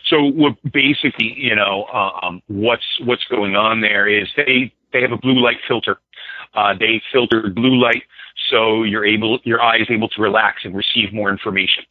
So 0.09 0.33
basically, 0.73 1.35
you 1.37 1.55
know, 1.55 1.85
um, 2.23 2.43
what's 2.49 2.85
what's 3.05 3.25
going 3.25 3.57
on 3.57 3.81
there 3.81 4.09
is 4.09 4.29
they 4.37 4.73
they 4.93 5.03
have 5.03 5.13
a 5.13 5.19
blue 5.19 5.41
light 5.41 5.59
filter. 5.67 5.99
Uh, 6.55 6.75
they 6.79 7.03
filter 7.13 7.49
blue 7.55 7.81
light 7.81 8.03
so 8.51 8.83
you're 8.83 9.05
able 9.05 9.39
your 9.45 9.61
eye 9.61 9.79
is 9.79 9.89
able 9.91 10.09
to 10.09 10.23
relax 10.23 10.65
and 10.65 10.75
receive 10.75 11.13
more 11.13 11.31
information. 11.31 11.85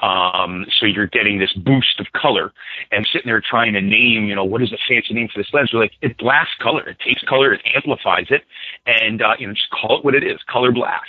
Um, 0.00 0.66
so 0.78 0.86
you're 0.86 1.06
getting 1.06 1.38
this 1.38 1.52
boost 1.52 2.00
of 2.00 2.06
color 2.12 2.52
and 2.90 3.06
sitting 3.12 3.28
there 3.28 3.40
trying 3.40 3.72
to 3.74 3.80
name, 3.80 4.24
you 4.24 4.34
know, 4.34 4.44
what 4.44 4.62
is 4.62 4.72
a 4.72 4.78
fancy 4.88 5.14
name 5.14 5.28
for 5.32 5.40
this 5.40 5.48
lens? 5.52 5.70
We're 5.72 5.80
like, 5.80 5.92
it 6.02 6.18
blasts 6.18 6.54
color. 6.60 6.88
It 6.88 6.98
takes 6.98 7.22
color, 7.22 7.52
it 7.52 7.60
amplifies 7.76 8.26
it, 8.30 8.42
and, 8.86 9.22
uh, 9.22 9.34
you 9.38 9.46
know, 9.46 9.52
just 9.52 9.70
call 9.70 9.98
it 9.98 10.04
what 10.04 10.16
it 10.16 10.24
is, 10.24 10.38
color 10.50 10.72
blast. 10.72 11.06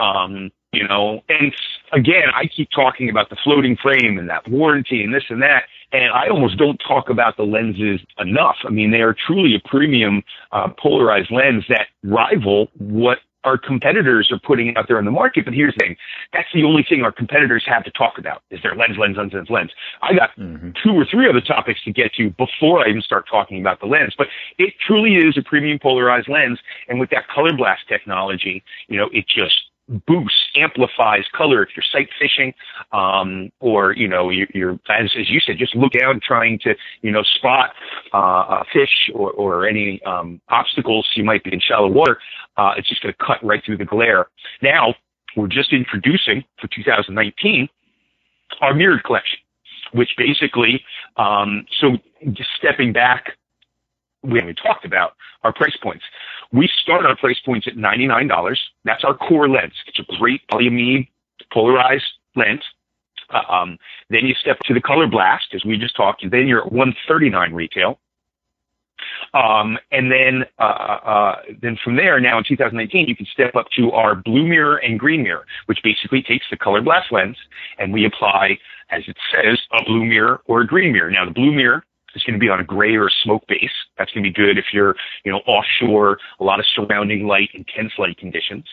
Um, 0.00 0.50
you 0.72 0.86
know, 0.88 1.22
and 1.28 1.54
again, 1.92 2.28
I 2.34 2.46
keep 2.46 2.68
talking 2.74 3.08
about 3.08 3.30
the 3.30 3.36
floating 3.42 3.76
frame 3.76 4.18
and 4.18 4.28
that 4.28 4.48
warranty 4.48 5.02
and 5.02 5.14
this 5.14 5.24
and 5.28 5.42
that, 5.42 5.64
and 5.92 6.12
I 6.12 6.28
almost 6.28 6.58
don't 6.58 6.78
talk 6.78 7.10
about 7.10 7.36
the 7.36 7.44
lenses 7.44 8.00
enough. 8.18 8.56
I 8.64 8.70
mean, 8.70 8.90
they 8.90 9.02
are 9.02 9.14
truly 9.14 9.54
a 9.54 9.68
premium 9.68 10.22
uh, 10.50 10.68
polarized 10.78 11.30
lens 11.30 11.64
that 11.68 11.88
rival 12.02 12.68
what 12.78 13.18
our 13.44 13.58
competitors 13.58 14.30
are 14.30 14.38
putting 14.38 14.76
out 14.76 14.86
there 14.88 14.98
in 14.98 15.04
the 15.04 15.10
market. 15.10 15.44
But 15.44 15.54
here's 15.54 15.74
the 15.74 15.80
thing. 15.80 15.96
That's 16.32 16.48
the 16.54 16.64
only 16.64 16.84
thing 16.88 17.02
our 17.02 17.12
competitors 17.12 17.64
have 17.66 17.84
to 17.84 17.90
talk 17.90 18.18
about 18.18 18.42
is 18.50 18.62
their 18.62 18.74
lens, 18.74 18.96
lens, 18.98 19.16
lens, 19.16 19.32
lens, 19.32 19.50
lens. 19.50 19.70
I 20.00 20.14
got 20.14 20.30
mm-hmm. 20.38 20.70
two 20.82 20.92
or 20.92 21.04
three 21.04 21.28
other 21.28 21.40
topics 21.40 21.82
to 21.84 21.92
get 21.92 22.14
to 22.14 22.30
before 22.30 22.86
I 22.86 22.90
even 22.90 23.02
start 23.02 23.26
talking 23.28 23.60
about 23.60 23.80
the 23.80 23.86
lens. 23.86 24.14
But 24.16 24.28
it 24.58 24.74
truly 24.86 25.16
is 25.16 25.36
a 25.36 25.42
premium 25.42 25.78
polarized 25.78 26.28
lens. 26.28 26.58
And 26.88 27.00
with 27.00 27.10
that 27.10 27.28
color 27.28 27.52
blast 27.52 27.88
technology, 27.88 28.62
you 28.88 28.96
know, 28.96 29.08
it 29.12 29.26
just 29.26 29.71
boosts, 30.06 30.38
amplifies 30.56 31.24
color 31.34 31.62
if 31.62 31.70
you're 31.76 31.84
sight 31.92 32.08
fishing, 32.18 32.52
um, 32.92 33.50
or 33.60 33.92
you 33.92 34.08
know, 34.08 34.30
you're, 34.30 34.46
you're 34.54 34.72
as, 34.90 35.10
as 35.18 35.28
you 35.28 35.40
said, 35.40 35.56
just 35.58 35.74
look 35.74 35.92
out 36.02 36.20
trying 36.22 36.58
to 36.60 36.74
you 37.02 37.10
know 37.10 37.22
spot 37.22 37.70
uh, 38.14 38.60
a 38.60 38.64
fish 38.72 39.10
or, 39.14 39.30
or 39.32 39.66
any 39.66 40.00
um, 40.02 40.40
obstacles 40.48 41.06
you 41.14 41.24
might 41.24 41.42
be 41.44 41.52
in 41.52 41.60
shallow 41.60 41.88
water. 41.88 42.18
Uh, 42.56 42.72
it's 42.76 42.88
just 42.88 43.02
going 43.02 43.12
to 43.12 43.24
cut 43.24 43.42
right 43.44 43.62
through 43.64 43.76
the 43.76 43.84
glare. 43.84 44.26
Now 44.62 44.94
we're 45.36 45.48
just 45.48 45.72
introducing 45.72 46.44
for 46.60 46.68
2019 46.68 47.68
our 48.60 48.74
mirrored 48.74 49.04
collection, 49.04 49.38
which 49.92 50.10
basically, 50.16 50.82
um, 51.16 51.64
so 51.80 51.96
just 52.32 52.50
stepping 52.58 52.92
back 52.92 53.32
we 54.22 54.38
haven't 54.38 54.56
talked 54.56 54.84
about 54.84 55.14
our 55.42 55.52
price 55.52 55.76
points. 55.82 56.04
We 56.52 56.68
start 56.82 57.04
our 57.04 57.16
price 57.16 57.40
points 57.44 57.66
at 57.66 57.74
$99. 57.74 58.56
That's 58.84 59.04
our 59.04 59.16
core 59.16 59.48
lens. 59.48 59.72
It's 59.86 59.98
a 59.98 60.16
great 60.18 60.42
polyamide 60.48 61.08
polarized 61.52 62.04
lens. 62.36 62.62
Uh, 63.30 63.52
um, 63.52 63.78
then 64.10 64.26
you 64.26 64.34
step 64.34 64.58
to 64.60 64.74
the 64.74 64.80
color 64.80 65.06
blast, 65.06 65.46
as 65.54 65.64
we 65.64 65.78
just 65.78 65.96
talked, 65.96 66.22
and 66.22 66.30
then 66.30 66.46
you're 66.46 66.60
at 66.60 66.72
139 66.72 67.52
retail. 67.52 67.98
Um, 69.34 69.78
and 69.90 70.12
then, 70.12 70.44
uh, 70.58 70.62
uh, 70.62 71.36
then 71.60 71.78
from 71.82 71.96
there, 71.96 72.20
now 72.20 72.38
in 72.38 72.44
2019, 72.44 73.08
you 73.08 73.16
can 73.16 73.26
step 73.26 73.56
up 73.56 73.66
to 73.76 73.90
our 73.92 74.14
blue 74.14 74.46
mirror 74.46 74.76
and 74.76 74.98
green 74.98 75.22
mirror, 75.22 75.46
which 75.66 75.78
basically 75.82 76.22
takes 76.22 76.46
the 76.50 76.56
color 76.56 76.80
blast 76.80 77.10
lens 77.10 77.36
and 77.78 77.92
we 77.92 78.04
apply, 78.04 78.58
as 78.90 79.02
it 79.08 79.16
says, 79.32 79.58
a 79.72 79.82
blue 79.84 80.04
mirror 80.04 80.42
or 80.46 80.60
a 80.60 80.66
green 80.66 80.92
mirror. 80.92 81.10
Now, 81.10 81.24
the 81.24 81.32
blue 81.32 81.52
mirror 81.52 81.84
is 82.14 82.22
going 82.22 82.34
to 82.34 82.40
be 82.40 82.48
on 82.48 82.60
a 82.60 82.64
gray 82.64 82.96
or 82.96 83.10
smoke 83.22 83.46
base. 83.48 83.70
That's 83.98 84.10
going 84.12 84.24
to 84.24 84.30
be 84.30 84.34
good 84.34 84.58
if 84.58 84.66
you're, 84.72 84.94
you 85.24 85.32
know, 85.32 85.38
offshore, 85.46 86.18
a 86.40 86.44
lot 86.44 86.60
of 86.60 86.66
surrounding 86.74 87.26
light, 87.26 87.50
intense 87.54 87.92
light 87.98 88.16
conditions. 88.18 88.64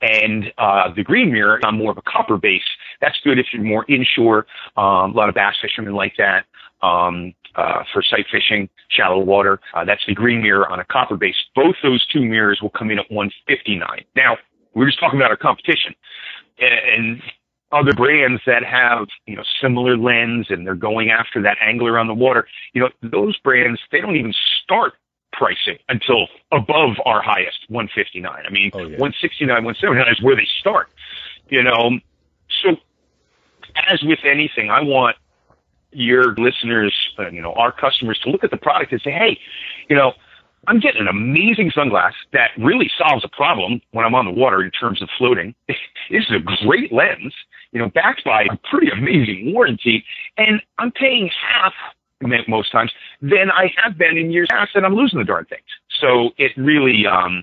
And 0.00 0.52
uh, 0.58 0.92
the 0.94 1.02
green 1.02 1.32
mirror 1.32 1.60
on 1.64 1.78
more 1.78 1.92
of 1.92 1.98
a 1.98 2.02
copper 2.02 2.36
base. 2.36 2.62
That's 3.00 3.18
good 3.24 3.38
if 3.38 3.46
you're 3.52 3.62
more 3.62 3.84
inshore. 3.88 4.46
Um, 4.76 5.12
a 5.12 5.14
lot 5.14 5.28
of 5.28 5.34
bass 5.34 5.54
fishermen 5.60 5.94
like 5.94 6.14
that. 6.18 6.44
Um, 6.82 7.34
uh, 7.56 7.82
for 7.92 8.02
sight 8.02 8.26
fishing, 8.30 8.68
shallow 8.90 9.18
water. 9.18 9.60
Uh, 9.74 9.84
that's 9.84 10.02
the 10.06 10.14
green 10.14 10.40
mirror 10.40 10.68
on 10.68 10.78
a 10.80 10.84
copper 10.84 11.16
base. 11.16 11.34
Both 11.54 11.74
those 11.82 12.06
two 12.06 12.24
mirrors 12.24 12.60
will 12.62 12.70
come 12.70 12.90
in 12.90 12.98
at 12.98 13.10
159. 13.10 14.04
Now, 14.14 14.36
we're 14.74 14.86
just 14.86 15.00
talking 15.00 15.18
about 15.18 15.30
our 15.30 15.36
competition. 15.36 15.94
And 16.60 17.20
other 17.72 17.92
brands 17.92 18.42
that 18.46 18.64
have, 18.64 19.06
you 19.26 19.36
know, 19.36 19.44
similar 19.60 19.96
lens 19.96 20.46
and 20.50 20.66
they're 20.66 20.74
going 20.74 21.10
after 21.10 21.40
that 21.42 21.56
angler 21.60 21.98
on 21.98 22.06
the 22.06 22.14
water, 22.14 22.46
you 22.72 22.80
know, 22.80 22.88
those 23.02 23.38
brands, 23.38 23.80
they 23.92 24.00
don't 24.00 24.16
even 24.16 24.34
start 24.62 24.94
pricing 25.32 25.78
until 25.88 26.26
above 26.52 26.96
our 27.04 27.22
highest 27.22 27.58
159. 27.68 28.42
I 28.46 28.50
mean, 28.50 28.70
oh, 28.74 28.78
yeah. 28.78 28.98
169, 28.98 29.48
179 29.64 30.12
is 30.12 30.22
where 30.22 30.36
they 30.36 30.48
start, 30.58 30.88
you 31.48 31.62
know. 31.62 31.98
So 32.62 32.76
as 33.88 34.02
with 34.02 34.18
anything, 34.24 34.70
I 34.70 34.82
want 34.82 35.16
your 35.92 36.34
listeners, 36.36 36.94
uh, 37.18 37.30
you 37.30 37.40
know, 37.40 37.52
our 37.54 37.72
customers 37.72 38.18
to 38.24 38.30
look 38.30 38.44
at 38.44 38.50
the 38.50 38.56
product 38.56 38.92
and 38.92 39.00
say, 39.02 39.10
hey, 39.10 39.38
you 39.88 39.96
know, 39.96 40.12
I'm 40.66 40.78
getting 40.78 41.00
an 41.00 41.08
amazing 41.08 41.70
sunglass 41.70 42.12
that 42.32 42.50
really 42.58 42.90
solves 42.98 43.24
a 43.24 43.28
problem 43.28 43.80
when 43.92 44.04
I'm 44.04 44.14
on 44.14 44.26
the 44.26 44.30
water 44.30 44.62
in 44.62 44.70
terms 44.70 45.00
of 45.00 45.08
floating. 45.16 45.54
this 45.68 45.76
is 46.10 46.30
a 46.30 46.64
great 46.64 46.92
lens 46.92 47.34
you 47.72 47.80
know, 47.80 47.88
backed 47.88 48.24
by 48.24 48.42
a 48.42 48.56
pretty 48.70 48.90
amazing 48.90 49.52
warranty, 49.52 50.04
and 50.36 50.60
I'm 50.78 50.90
paying 50.90 51.30
half 51.30 51.72
most 52.48 52.70
times 52.70 52.92
than 53.22 53.50
I 53.50 53.72
have 53.82 53.96
been 53.96 54.18
in 54.18 54.30
years 54.30 54.48
past, 54.50 54.72
and 54.74 54.84
I'm 54.84 54.94
losing 54.94 55.18
the 55.18 55.24
darn 55.24 55.46
things. 55.46 55.62
So 56.00 56.30
it 56.36 56.52
really, 56.56 57.06
um, 57.06 57.42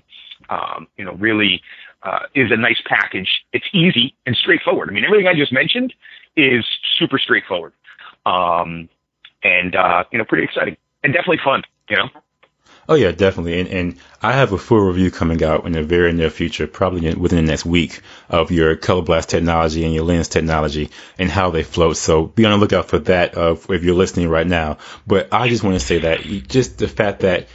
um, 0.50 0.86
you 0.96 1.04
know, 1.04 1.14
really 1.14 1.60
uh, 2.04 2.20
is 2.34 2.52
a 2.52 2.56
nice 2.56 2.80
package. 2.86 3.28
It's 3.52 3.66
easy 3.72 4.14
and 4.24 4.36
straightforward. 4.36 4.88
I 4.88 4.92
mean, 4.92 5.04
everything 5.04 5.26
I 5.26 5.34
just 5.34 5.52
mentioned 5.52 5.94
is 6.36 6.64
super 6.96 7.18
straightforward, 7.18 7.72
um, 8.24 8.88
and 9.42 9.74
uh, 9.74 10.04
you 10.12 10.18
know, 10.18 10.24
pretty 10.24 10.44
exciting 10.44 10.76
and 11.02 11.12
definitely 11.12 11.40
fun. 11.42 11.62
You 11.88 11.96
know. 11.96 12.08
Oh 12.90 12.94
yeah, 12.94 13.12
definitely. 13.12 13.60
And, 13.60 13.68
and 13.68 13.96
I 14.22 14.32
have 14.32 14.52
a 14.52 14.58
full 14.58 14.80
review 14.80 15.10
coming 15.10 15.44
out 15.44 15.66
in 15.66 15.72
the 15.72 15.82
very 15.82 16.10
near 16.12 16.30
future, 16.30 16.66
probably 16.66 17.14
within 17.14 17.44
the 17.44 17.50
next 17.50 17.66
week, 17.66 18.00
of 18.30 18.50
your 18.50 18.76
color 18.76 19.02
blast 19.02 19.28
technology 19.28 19.84
and 19.84 19.92
your 19.92 20.04
lens 20.04 20.28
technology 20.28 20.90
and 21.18 21.30
how 21.30 21.50
they 21.50 21.62
float. 21.62 21.98
So 21.98 22.24
be 22.24 22.46
on 22.46 22.52
the 22.52 22.56
lookout 22.56 22.88
for 22.88 22.98
that 23.00 23.36
uh, 23.36 23.56
if 23.68 23.84
you're 23.84 23.94
listening 23.94 24.30
right 24.30 24.46
now. 24.46 24.78
But 25.06 25.28
I 25.32 25.48
just 25.48 25.62
want 25.62 25.78
to 25.78 25.84
say 25.84 25.98
that 25.98 26.22
just 26.48 26.78
the 26.78 26.88
fact 26.88 27.20
that 27.20 27.48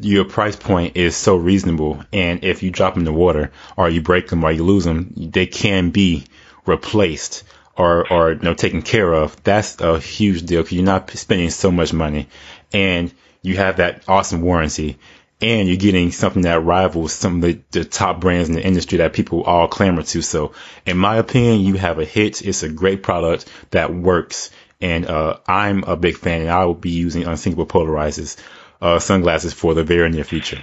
your 0.00 0.24
price 0.24 0.54
point 0.54 0.96
is 0.96 1.16
so 1.16 1.34
reasonable, 1.34 2.04
and 2.12 2.44
if 2.44 2.62
you 2.62 2.70
drop 2.70 2.94
them 2.94 3.00
in 3.00 3.04
the 3.04 3.12
water 3.12 3.50
or 3.76 3.90
you 3.90 4.00
break 4.00 4.28
them 4.28 4.44
or 4.44 4.52
you 4.52 4.62
lose 4.62 4.84
them, 4.84 5.12
they 5.16 5.46
can 5.46 5.90
be 5.90 6.24
replaced 6.66 7.42
or 7.76 8.12
or 8.12 8.32
you 8.32 8.38
know 8.42 8.54
taken 8.54 8.82
care 8.82 9.12
of. 9.12 9.42
That's 9.42 9.80
a 9.80 9.98
huge 9.98 10.44
deal 10.44 10.62
because 10.62 10.76
you're 10.76 10.84
not 10.84 11.10
spending 11.10 11.50
so 11.50 11.72
much 11.72 11.92
money 11.92 12.28
and 12.72 13.12
you 13.42 13.56
have 13.56 13.78
that 13.78 14.02
awesome 14.08 14.42
warranty 14.42 14.98
and 15.40 15.68
you're 15.68 15.76
getting 15.76 16.10
something 16.10 16.42
that 16.42 16.64
rivals 16.64 17.12
some 17.12 17.36
of 17.36 17.42
the, 17.42 17.60
the, 17.70 17.84
top 17.84 18.20
brands 18.20 18.48
in 18.48 18.56
the 18.56 18.64
industry 18.64 18.98
that 18.98 19.12
people 19.12 19.42
all 19.44 19.68
clamor 19.68 20.02
to. 20.02 20.22
So, 20.22 20.52
in 20.84 20.98
my 20.98 21.16
opinion, 21.16 21.60
you 21.60 21.74
have 21.74 21.98
a 21.98 22.04
hit. 22.04 22.42
It's 22.42 22.62
a 22.62 22.68
great 22.68 23.02
product 23.02 23.48
that 23.70 23.94
works, 23.94 24.50
and 24.80 25.06
uh, 25.06 25.38
I'm 25.46 25.84
a 25.84 25.96
big 25.96 26.16
fan, 26.16 26.42
and 26.42 26.50
I 26.50 26.64
will 26.64 26.74
be 26.74 26.90
using 26.90 27.24
Unsinkable 27.24 27.66
polarizers, 27.66 28.36
uh, 28.82 28.98
sunglasses 28.98 29.52
for 29.52 29.74
the 29.74 29.84
very 29.84 30.10
near 30.10 30.24
future. 30.24 30.60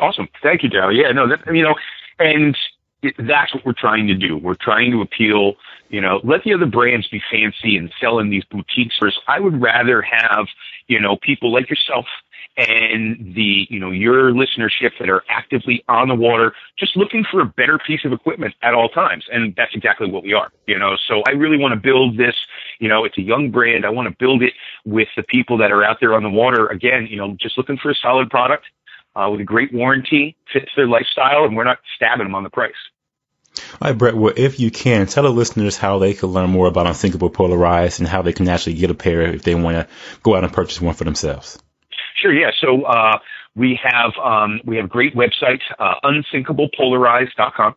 Awesome, 0.00 0.28
thank 0.42 0.62
you, 0.62 0.70
Joe. 0.70 0.88
Yeah, 0.88 1.12
no, 1.12 1.28
that, 1.28 1.54
you 1.54 1.62
know, 1.62 1.74
and 2.18 2.56
that's 3.18 3.54
what 3.54 3.64
we're 3.64 3.74
trying 3.78 4.08
to 4.08 4.14
do. 4.14 4.36
We're 4.36 4.56
trying 4.60 4.90
to 4.92 5.02
appeal. 5.02 5.54
You 5.88 6.00
know, 6.00 6.20
let 6.24 6.42
the 6.42 6.52
other 6.52 6.66
brands 6.66 7.06
be 7.08 7.22
fancy 7.30 7.76
and 7.76 7.92
sell 8.00 8.18
in 8.18 8.28
these 8.28 8.44
boutiques. 8.50 8.96
First, 8.98 9.18
I 9.28 9.38
would 9.38 9.62
rather 9.62 10.02
have 10.02 10.46
you 10.88 11.00
know, 11.00 11.16
people 11.16 11.52
like 11.52 11.68
yourself 11.68 12.06
and 12.56 13.34
the, 13.34 13.66
you 13.68 13.78
know, 13.78 13.90
your 13.90 14.32
listenership 14.32 14.92
that 14.98 15.10
are 15.10 15.22
actively 15.28 15.84
on 15.88 16.08
the 16.08 16.14
water, 16.14 16.54
just 16.78 16.96
looking 16.96 17.24
for 17.30 17.40
a 17.40 17.44
better 17.44 17.78
piece 17.78 18.04
of 18.04 18.12
equipment 18.12 18.54
at 18.62 18.72
all 18.72 18.88
times. 18.88 19.24
And 19.30 19.54
that's 19.56 19.74
exactly 19.74 20.10
what 20.10 20.22
we 20.22 20.32
are, 20.32 20.50
you 20.66 20.78
know. 20.78 20.96
So 21.06 21.22
I 21.28 21.32
really 21.32 21.58
want 21.58 21.72
to 21.74 21.80
build 21.80 22.16
this, 22.16 22.34
you 22.78 22.88
know, 22.88 23.04
it's 23.04 23.18
a 23.18 23.22
young 23.22 23.50
brand. 23.50 23.84
I 23.84 23.90
want 23.90 24.08
to 24.08 24.16
build 24.18 24.42
it 24.42 24.54
with 24.86 25.08
the 25.16 25.22
people 25.24 25.58
that 25.58 25.70
are 25.70 25.84
out 25.84 25.98
there 26.00 26.14
on 26.14 26.22
the 26.22 26.30
water. 26.30 26.66
Again, 26.68 27.06
you 27.10 27.16
know, 27.18 27.36
just 27.38 27.58
looking 27.58 27.76
for 27.76 27.90
a 27.90 27.94
solid 27.94 28.30
product 28.30 28.64
uh, 29.16 29.28
with 29.30 29.40
a 29.40 29.44
great 29.44 29.72
warranty, 29.74 30.36
fits 30.52 30.70
their 30.76 30.88
lifestyle, 30.88 31.44
and 31.44 31.56
we're 31.56 31.64
not 31.64 31.78
stabbing 31.94 32.26
them 32.26 32.34
on 32.34 32.42
the 32.42 32.50
price. 32.50 32.72
All 33.80 33.88
right, 33.88 33.96
Brett. 33.96 34.16
Well, 34.16 34.34
if 34.36 34.60
you 34.60 34.70
can, 34.70 35.06
tell 35.06 35.24
the 35.24 35.30
listeners 35.30 35.76
how 35.76 35.98
they 35.98 36.14
can 36.14 36.28
learn 36.30 36.50
more 36.50 36.66
about 36.66 36.86
Unsinkable 36.86 37.30
Polarized 37.30 38.00
and 38.00 38.08
how 38.08 38.22
they 38.22 38.32
can 38.32 38.48
actually 38.48 38.74
get 38.74 38.90
a 38.90 38.94
pair 38.94 39.22
if 39.22 39.42
they 39.42 39.54
want 39.54 39.76
to 39.76 39.88
go 40.22 40.36
out 40.36 40.44
and 40.44 40.52
purchase 40.52 40.80
one 40.80 40.94
for 40.94 41.04
themselves. 41.04 41.58
Sure. 42.20 42.32
Yeah. 42.32 42.50
So 42.60 42.82
uh, 42.82 43.18
we 43.54 43.78
have 43.82 44.12
um, 44.22 44.60
we 44.64 44.76
have 44.76 44.86
a 44.86 44.88
great 44.88 45.14
website, 45.14 45.60
uh, 45.78 45.94
unsinkablepolarized.com. 46.04 47.74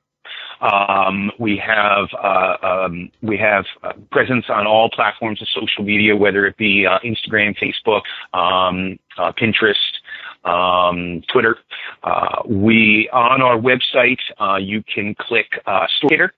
Um, 0.61 1.31
we 1.39 1.61
have 1.65 2.09
uh, 2.21 2.65
um, 2.65 3.11
we 3.21 3.37
have 3.37 3.65
presence 4.11 4.45
on 4.49 4.67
all 4.67 4.89
platforms 4.89 5.41
of 5.41 5.47
social 5.49 5.83
media, 5.83 6.15
whether 6.15 6.45
it 6.45 6.57
be 6.57 6.85
uh, 6.85 6.99
Instagram, 6.99 7.55
Facebook, 7.57 8.01
um, 8.37 8.99
uh, 9.17 9.31
Pinterest, 9.31 9.75
um, 10.45 11.21
Twitter. 11.31 11.57
Uh, 12.03 12.41
we 12.47 13.09
on 13.11 13.41
our 13.41 13.57
website, 13.57 14.19
uh, 14.39 14.57
you 14.57 14.83
can 14.93 15.15
click 15.15 15.47
uh, 15.65 15.85
Store 15.97 16.31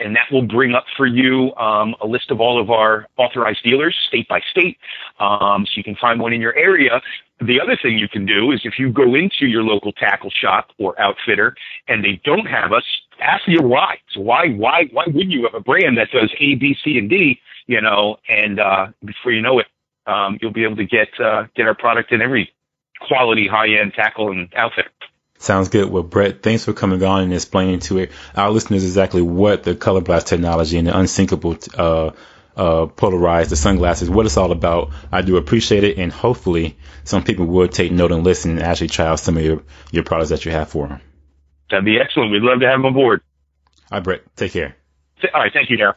and 0.00 0.14
that 0.14 0.30
will 0.30 0.46
bring 0.46 0.74
up 0.74 0.84
for 0.96 1.06
you 1.06 1.54
um, 1.56 1.94
a 2.02 2.06
list 2.06 2.30
of 2.30 2.40
all 2.40 2.60
of 2.60 2.70
our 2.70 3.06
authorized 3.16 3.62
dealers, 3.62 3.96
state 4.08 4.28
by 4.28 4.40
state, 4.50 4.78
um, 5.20 5.64
so 5.66 5.72
you 5.76 5.84
can 5.84 5.96
find 5.96 6.20
one 6.20 6.32
in 6.32 6.40
your 6.40 6.54
area. 6.56 7.00
The 7.40 7.60
other 7.60 7.76
thing 7.80 7.98
you 7.98 8.08
can 8.08 8.24
do 8.24 8.52
is 8.52 8.60
if 8.64 8.78
you 8.78 8.90
go 8.90 9.14
into 9.14 9.46
your 9.46 9.62
local 9.62 9.92
tackle 9.92 10.30
shop 10.30 10.70
or 10.78 10.98
outfitter 11.00 11.54
and 11.88 12.02
they 12.02 12.20
don't 12.24 12.46
have 12.46 12.72
us, 12.72 12.84
ask 13.20 13.42
your 13.46 13.66
why. 13.66 13.96
So 14.14 14.20
why 14.20 14.48
why 14.48 14.84
why 14.90 15.04
would 15.06 15.30
you 15.30 15.42
have 15.44 15.54
a 15.54 15.60
brand 15.60 15.98
that 15.98 16.08
does 16.12 16.32
A, 16.40 16.54
B, 16.54 16.74
C, 16.82 16.96
and 16.96 17.10
D? 17.10 17.38
You 17.66 17.80
know, 17.80 18.16
and 18.28 18.58
uh, 18.58 18.86
before 19.04 19.32
you 19.32 19.42
know 19.42 19.58
it, 19.58 19.66
um, 20.06 20.38
you'll 20.40 20.52
be 20.52 20.64
able 20.64 20.76
to 20.76 20.86
get 20.86 21.08
uh, 21.22 21.44
get 21.54 21.66
our 21.66 21.74
product 21.74 22.12
in 22.12 22.22
every 22.22 22.50
quality 23.00 23.48
high 23.48 23.68
end 23.80 23.94
tackle 23.94 24.30
and 24.30 24.52
outfit. 24.54 24.86
Sounds 25.38 25.68
good. 25.68 25.90
Well, 25.90 26.02
Brett, 26.02 26.42
thanks 26.42 26.64
for 26.64 26.72
coming 26.72 27.02
on 27.02 27.22
and 27.22 27.34
explaining 27.34 27.80
to 27.80 28.08
our 28.34 28.50
listeners 28.50 28.84
exactly 28.84 29.22
what 29.22 29.64
the 29.64 29.74
color 29.74 30.00
blast 30.00 30.26
technology 30.28 30.78
and 30.78 30.86
the 30.86 30.98
unsinkable 30.98 31.58
uh, 31.76 32.12
uh, 32.56 32.86
polarized 32.86 33.50
the 33.50 33.56
sunglasses, 33.56 34.08
what 34.08 34.24
it's 34.24 34.38
all 34.38 34.50
about. 34.50 34.90
I 35.12 35.20
do 35.20 35.36
appreciate 35.36 35.84
it, 35.84 35.98
and 35.98 36.10
hopefully 36.10 36.78
some 37.04 37.22
people 37.22 37.44
will 37.44 37.68
take 37.68 37.92
note 37.92 38.12
and 38.12 38.24
listen 38.24 38.52
and 38.52 38.62
actually 38.62 38.88
try 38.88 39.06
out 39.06 39.20
some 39.20 39.36
of 39.36 39.44
your, 39.44 39.62
your 39.90 40.04
products 40.04 40.30
that 40.30 40.44
you 40.46 40.52
have 40.52 40.70
for 40.70 40.88
them. 40.88 41.00
That'd 41.70 41.84
be 41.84 41.98
excellent. 42.00 42.32
We'd 42.32 42.42
love 42.42 42.60
to 42.60 42.66
have 42.66 42.78
them 42.78 42.86
on 42.86 42.94
board. 42.94 43.20
All 43.90 43.98
right, 43.98 44.04
Brett. 44.04 44.36
Take 44.36 44.52
care. 44.52 44.74
All 45.34 45.40
right. 45.40 45.52
Thank 45.52 45.68
you, 45.68 45.76
Daryl. 45.76 45.94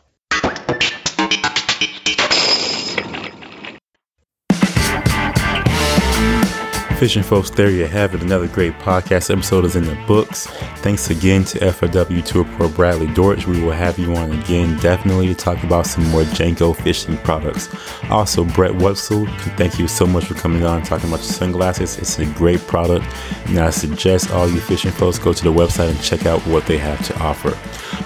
Fishing 7.00 7.24
folks, 7.24 7.50
there 7.50 7.70
you 7.70 7.86
have 7.86 8.14
it. 8.14 8.22
Another 8.22 8.50
great 8.50 8.74
podcast 8.80 9.32
episode 9.32 9.64
is 9.64 9.78
in 9.78 9.86
the 9.86 9.96
books. 10.06 10.48
Thanks 10.82 11.10
again 11.10 11.46
to 11.46 11.58
FLW 11.60 12.26
Tour 12.26 12.44
Pro 12.58 12.68
Bradley 12.68 13.08
Dortch. 13.14 13.48
We 13.48 13.62
will 13.62 13.72
have 13.72 13.98
you 13.98 14.14
on 14.18 14.34
again, 14.34 14.78
definitely 14.80 15.28
to 15.28 15.34
talk 15.34 15.64
about 15.64 15.88
some 15.88 16.04
more 16.10 16.24
Jenko 16.24 16.76
fishing 16.76 17.16
products. 17.20 17.70
Also, 18.10 18.44
Brett 18.44 18.76
Wetzel, 18.76 19.28
thank 19.56 19.80
you 19.80 19.88
so 19.88 20.06
much 20.06 20.26
for 20.26 20.34
coming 20.34 20.66
on 20.66 20.82
talking 20.84 21.08
about 21.08 21.22
your 21.22 21.32
sunglasses. 21.32 21.98
It's 21.98 22.20
a 22.20 22.26
great 22.26 22.60
product, 22.68 23.06
and 23.46 23.58
I 23.60 23.70
suggest 23.70 24.32
all 24.32 24.50
you 24.50 24.60
fishing 24.60 24.92
folks 24.92 25.20
go 25.20 25.32
to 25.32 25.44
the 25.44 25.54
website 25.54 25.92
and 25.92 26.02
check 26.02 26.26
out 26.26 26.42
what 26.48 26.66
they 26.66 26.78
have 26.78 27.02
to 27.08 27.18
offer. 27.22 27.58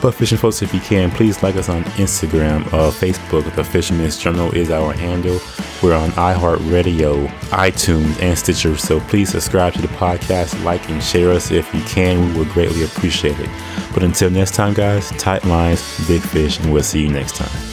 But 0.03 0.13
fishing 0.13 0.37
folks, 0.37 0.61
if 0.61 0.71
you 0.71 0.81
can, 0.81 1.09
please 1.09 1.41
like 1.41 1.55
us 1.55 1.67
on 1.67 1.83
Instagram, 1.95 2.67
uh, 2.67 2.91
Facebook. 2.91 3.43
The 3.55 3.63
Fisherman's 3.63 4.17
Journal 4.17 4.51
is 4.51 4.69
our 4.69 4.93
handle. 4.93 5.39
We're 5.81 5.95
on 5.95 6.11
iHeartRadio, 6.11 7.27
iTunes, 7.49 8.21
and 8.21 8.37
Stitcher. 8.37 8.77
So 8.83 8.99
please 8.99 9.29
subscribe 9.29 9.73
to 9.73 9.81
the 9.81 9.87
podcast, 9.87 10.61
like 10.65 10.89
and 10.89 11.01
share 11.01 11.31
us 11.31 11.51
if 11.51 11.73
you 11.73 11.81
can. 11.83 12.33
We 12.33 12.39
would 12.39 12.49
greatly 12.49 12.83
appreciate 12.83 13.39
it. 13.39 13.49
But 13.93 14.03
until 14.03 14.29
next 14.29 14.55
time, 14.55 14.73
guys, 14.73 15.09
tight 15.11 15.45
lines, 15.45 16.05
big 16.05 16.21
fish, 16.21 16.59
and 16.59 16.71
we'll 16.71 16.83
see 16.83 17.01
you 17.01 17.09
next 17.09 17.35
time. 17.35 17.72